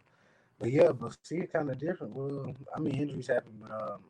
but 0.59 0.71
yeah, 0.71 0.93
but 0.93 1.17
see 1.23 1.37
it 1.37 1.53
kind 1.53 1.71
of 1.71 1.79
different. 1.79 2.15
Well, 2.15 2.55
I 2.75 2.81
mean 2.81 2.95
injuries 2.95 3.29
happen, 3.29 3.53
but 3.61 3.71
um, 3.71 4.01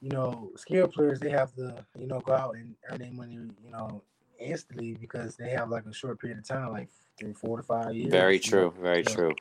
you 0.00 0.10
know, 0.10 0.50
skilled 0.56 0.92
players 0.92 1.20
they 1.20 1.30
have 1.30 1.54
to 1.54 1.84
you 1.98 2.06
know 2.06 2.20
go 2.20 2.34
out 2.34 2.54
and 2.56 2.74
earn 2.90 2.98
their 2.98 3.12
money, 3.12 3.34
you 3.34 3.70
know, 3.70 4.02
instantly 4.38 4.94
because 4.94 5.36
they 5.36 5.50
have 5.50 5.70
like 5.70 5.86
a 5.86 5.92
short 5.92 6.20
period 6.20 6.38
of 6.38 6.46
time, 6.46 6.72
like 6.72 6.88
three, 7.18 7.32
four 7.32 7.56
to 7.56 7.62
five 7.62 7.94
years. 7.94 8.10
Very 8.10 8.38
true. 8.38 8.72
Very 8.80 9.04
so- 9.04 9.14
true. 9.14 9.34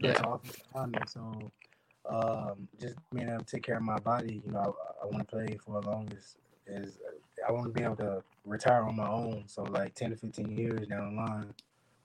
that's 0.00 0.20
lineman. 0.74 1.06
So 1.06 1.50
um, 2.08 2.68
just 2.80 2.96
being 3.14 3.28
able 3.28 3.40
to 3.40 3.44
take 3.44 3.62
care 3.62 3.76
of 3.76 3.82
my 3.82 3.98
body, 3.98 4.42
you 4.44 4.52
know, 4.52 4.58
I, 4.58 5.04
I 5.04 5.06
want 5.06 5.18
to 5.18 5.24
play 5.24 5.58
for 5.64 5.78
as 5.78 5.84
long 5.84 6.08
as 6.16 6.36
as 6.66 6.98
I 7.46 7.52
want 7.52 7.66
to 7.66 7.72
be 7.72 7.82
able 7.82 7.96
to 7.96 8.22
retire 8.44 8.82
on 8.82 8.96
my 8.96 9.08
own. 9.08 9.44
So 9.46 9.62
like 9.62 9.94
ten 9.94 10.10
to 10.10 10.16
fifteen 10.16 10.56
years 10.56 10.86
down 10.86 11.14
the 11.14 11.22
line. 11.22 11.54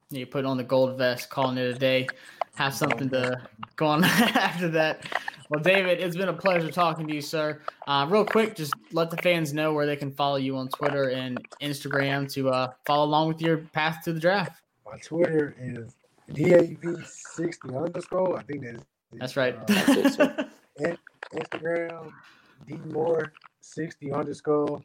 You 0.09 0.27
put 0.27 0.45
on 0.45 0.57
the 0.57 0.63
gold 0.63 0.97
vest, 0.97 1.29
calling 1.29 1.57
it 1.57 1.75
a 1.75 1.79
day. 1.79 2.07
Have 2.55 2.75
something 2.75 3.09
to 3.09 3.41
go 3.75 3.87
on 3.87 4.03
after 4.03 4.69
that. 4.69 5.05
Well, 5.49 5.59
David, 5.59 5.99
it's 5.99 6.15
been 6.15 6.29
a 6.29 6.33
pleasure 6.33 6.71
talking 6.71 7.07
to 7.07 7.15
you, 7.15 7.21
sir. 7.21 7.61
Uh, 7.87 8.05
real 8.09 8.25
quick, 8.25 8.55
just 8.55 8.73
let 8.91 9.09
the 9.09 9.17
fans 9.17 9.53
know 9.53 9.73
where 9.73 9.85
they 9.85 9.95
can 9.95 10.11
follow 10.11 10.35
you 10.35 10.55
on 10.55 10.69
Twitter 10.69 11.09
and 11.09 11.39
Instagram 11.61 12.31
to 12.33 12.49
uh, 12.49 12.71
follow 12.85 13.05
along 13.05 13.27
with 13.29 13.41
your 13.41 13.57
path 13.57 14.03
to 14.05 14.13
the 14.13 14.19
draft. 14.19 14.61
My 14.85 14.97
Twitter 14.99 15.55
is 15.59 15.95
dav60 16.31 17.85
underscore. 17.85 18.37
I 18.37 18.43
think 18.43 18.63
that's 18.63 18.83
That's 19.19 19.35
right. 19.37 19.55
uh, 19.55 19.63
That's 19.67 19.89
it, 19.89 20.13
sir. 20.13 20.49
In- 20.79 20.97
Instagram 21.35 22.11
dmore60 22.67 24.13
underscore. 24.13 24.81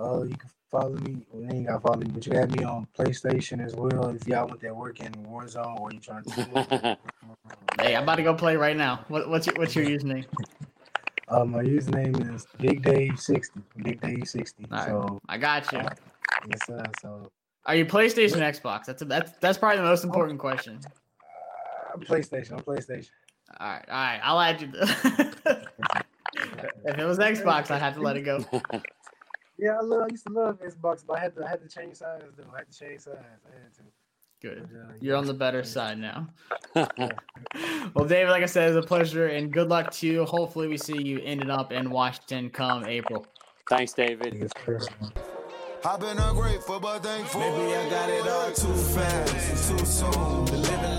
Uh, 0.00 0.22
you 0.22 0.36
can 0.36 0.50
follow 0.70 0.94
me. 0.96 1.18
Well, 1.30 1.42
you 1.42 1.50
ain't 1.58 1.66
gotta 1.66 1.80
follow 1.80 1.98
me, 1.98 2.06
but 2.12 2.24
you 2.26 2.32
can 2.32 2.40
have 2.40 2.56
me 2.56 2.64
on 2.64 2.86
PlayStation 2.96 3.64
as 3.64 3.74
well. 3.74 4.08
If 4.10 4.26
y'all 4.26 4.46
want 4.46 4.60
that 4.60 4.74
work 4.74 5.00
in 5.00 5.12
Warzone 5.12 5.78
or 5.80 5.92
you 5.92 5.98
trying 6.00 6.24
to. 6.24 6.98
hey, 7.80 7.96
I'm 7.96 8.02
about 8.04 8.16
to 8.16 8.22
go 8.22 8.34
play 8.34 8.56
right 8.56 8.76
now. 8.76 9.04
What, 9.08 9.28
what's 9.28 9.46
your 9.46 9.56
what's 9.56 9.74
your 9.74 9.84
username? 9.98 10.26
Uh, 11.28 11.44
my 11.44 11.62
username 11.62 12.34
is 12.34 12.46
Big 12.58 12.82
Dave 12.82 13.18
sixty. 13.20 13.60
Big 13.82 14.00
Dave 14.00 14.28
sixty. 14.28 14.66
Right. 14.70 14.86
So 14.86 15.18
I 15.28 15.36
got 15.38 15.70
you. 15.72 15.80
yes, 16.48 16.60
sir. 16.66 16.82
So 17.02 17.30
Are 17.66 17.74
you 17.74 17.84
PlayStation, 17.86 18.36
Xbox? 18.38 18.84
That's 18.86 19.02
a, 19.02 19.04
that's 19.04 19.32
that's 19.40 19.58
probably 19.58 19.78
the 19.78 19.84
most 19.84 20.04
important 20.04 20.38
question. 20.38 20.78
uh, 21.92 21.98
PlayStation. 21.98 22.52
I'm 22.52 22.60
PlayStation. 22.60 23.10
All 23.60 23.68
right, 23.68 23.84
all 23.88 23.94
right. 23.94 24.20
I'll 24.22 24.40
add 24.40 24.60
you. 24.60 24.68
if 26.34 26.98
it 26.98 27.04
was 27.04 27.18
Xbox, 27.18 27.70
I'd 27.70 27.80
have 27.80 27.94
to 27.94 28.00
let 28.00 28.16
it 28.16 28.22
go. 28.22 28.44
Yeah, 29.60 29.76
I 29.76 29.80
love. 29.82 30.02
I 30.02 30.06
used 30.12 30.24
to 30.24 30.32
love 30.32 30.60
Xbox, 30.60 31.04
but 31.04 31.18
I 31.18 31.20
had 31.20 31.34
to. 31.34 31.44
I 31.44 31.48
had 31.48 31.60
to 31.60 31.68
change 31.68 31.96
sides. 31.96 32.22
Though. 32.36 32.44
I 32.54 32.58
had 32.58 32.70
to 32.70 32.78
change 32.78 33.00
sides. 33.00 33.18
I 33.18 33.60
had 33.60 33.74
to. 33.74 33.82
Good. 34.40 34.68
Uh, 34.72 34.92
You're 35.00 35.16
on 35.16 35.26
the 35.26 35.34
better 35.34 35.64
side 35.64 35.98
now. 35.98 36.28
Well, 37.94 38.06
David, 38.06 38.30
like 38.30 38.42
I 38.42 38.46
said, 38.46 38.68
it's 38.68 38.84
a 38.84 38.86
pleasure 38.86 39.28
and 39.28 39.52
good 39.52 39.68
luck 39.68 39.90
to 39.92 40.06
you. 40.06 40.24
Hopefully, 40.24 40.68
we 40.68 40.76
see 40.76 41.02
you 41.02 41.20
ended 41.24 41.50
up 41.50 41.72
in 41.72 41.90
Washington 41.90 42.50
come 42.50 42.84
April. 42.84 43.26
Thanks, 43.68 43.92
David. 43.94 44.52
I've 45.84 46.00
been 46.00 46.18
ungrateful, 46.18 46.78
but 46.78 47.02
thankful. 47.02 47.40
Maybe 47.40 47.74
I 47.74 47.90
got 47.90 48.10
it 48.10 48.28
all 48.28 48.52
too 48.52 48.74
fast, 48.74 49.68
too 49.68 49.84
soon. 49.86 50.97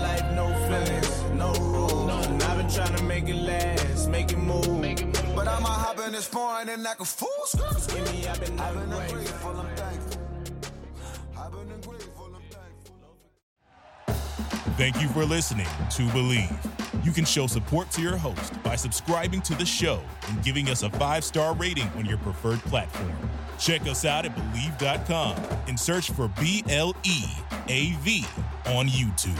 Been 3.32 3.44
trying 3.46 3.76
to 3.76 3.82
make 3.82 3.82
it 3.82 3.86
last, 3.86 4.08
make 4.08 4.32
it 4.32 4.38
move. 4.38 5.34
But 5.36 5.48
I'm 5.48 5.64
a 5.64 5.68
hop 5.68 6.00
in 6.00 6.12
this 6.12 6.26
foreign 6.26 6.68
and 6.68 6.82
like 6.82 7.00
a 7.00 7.04
fool. 7.04 7.28
Give 7.88 8.12
me, 8.12 8.26
I've 8.26 8.40
been 8.40 8.58
I've 8.58 8.74
been 8.74 8.92
ungrateful. 8.92 9.50
ungrateful, 9.50 9.60
I'm 9.60 9.76
thankful. 9.76 10.22
I've 11.38 11.52
been 11.52 11.70
ungrateful, 11.72 12.26
I'm 12.34 12.42
thankful. 12.50 12.96
Thank 14.76 15.00
you 15.00 15.08
for 15.08 15.24
listening 15.24 15.66
to 15.66 16.02
Bleav. 16.08 17.04
You 17.04 17.12
can 17.12 17.24
show 17.24 17.46
support 17.46 17.90
to 17.92 18.02
your 18.02 18.16
host 18.16 18.62
by 18.62 18.76
subscribing 18.76 19.40
to 19.42 19.54
the 19.54 19.66
show 19.66 20.00
and 20.28 20.42
giving 20.42 20.68
us 20.68 20.82
a 20.82 20.90
five 20.90 21.24
star 21.24 21.54
rating 21.54 21.88
on 21.96 22.04
your 22.06 22.18
preferred 22.18 22.60
platform. 22.60 23.12
Check 23.58 23.82
us 23.82 24.04
out 24.04 24.24
at 24.24 24.34
Bleav.com 24.36 25.36
and 25.68 25.78
search 25.78 26.10
for 26.10 26.28
B 26.40 26.64
L 26.68 26.96
E 27.04 27.24
A 27.68 27.92
V 28.00 28.24
on 28.66 28.88
YouTube. 28.88 29.38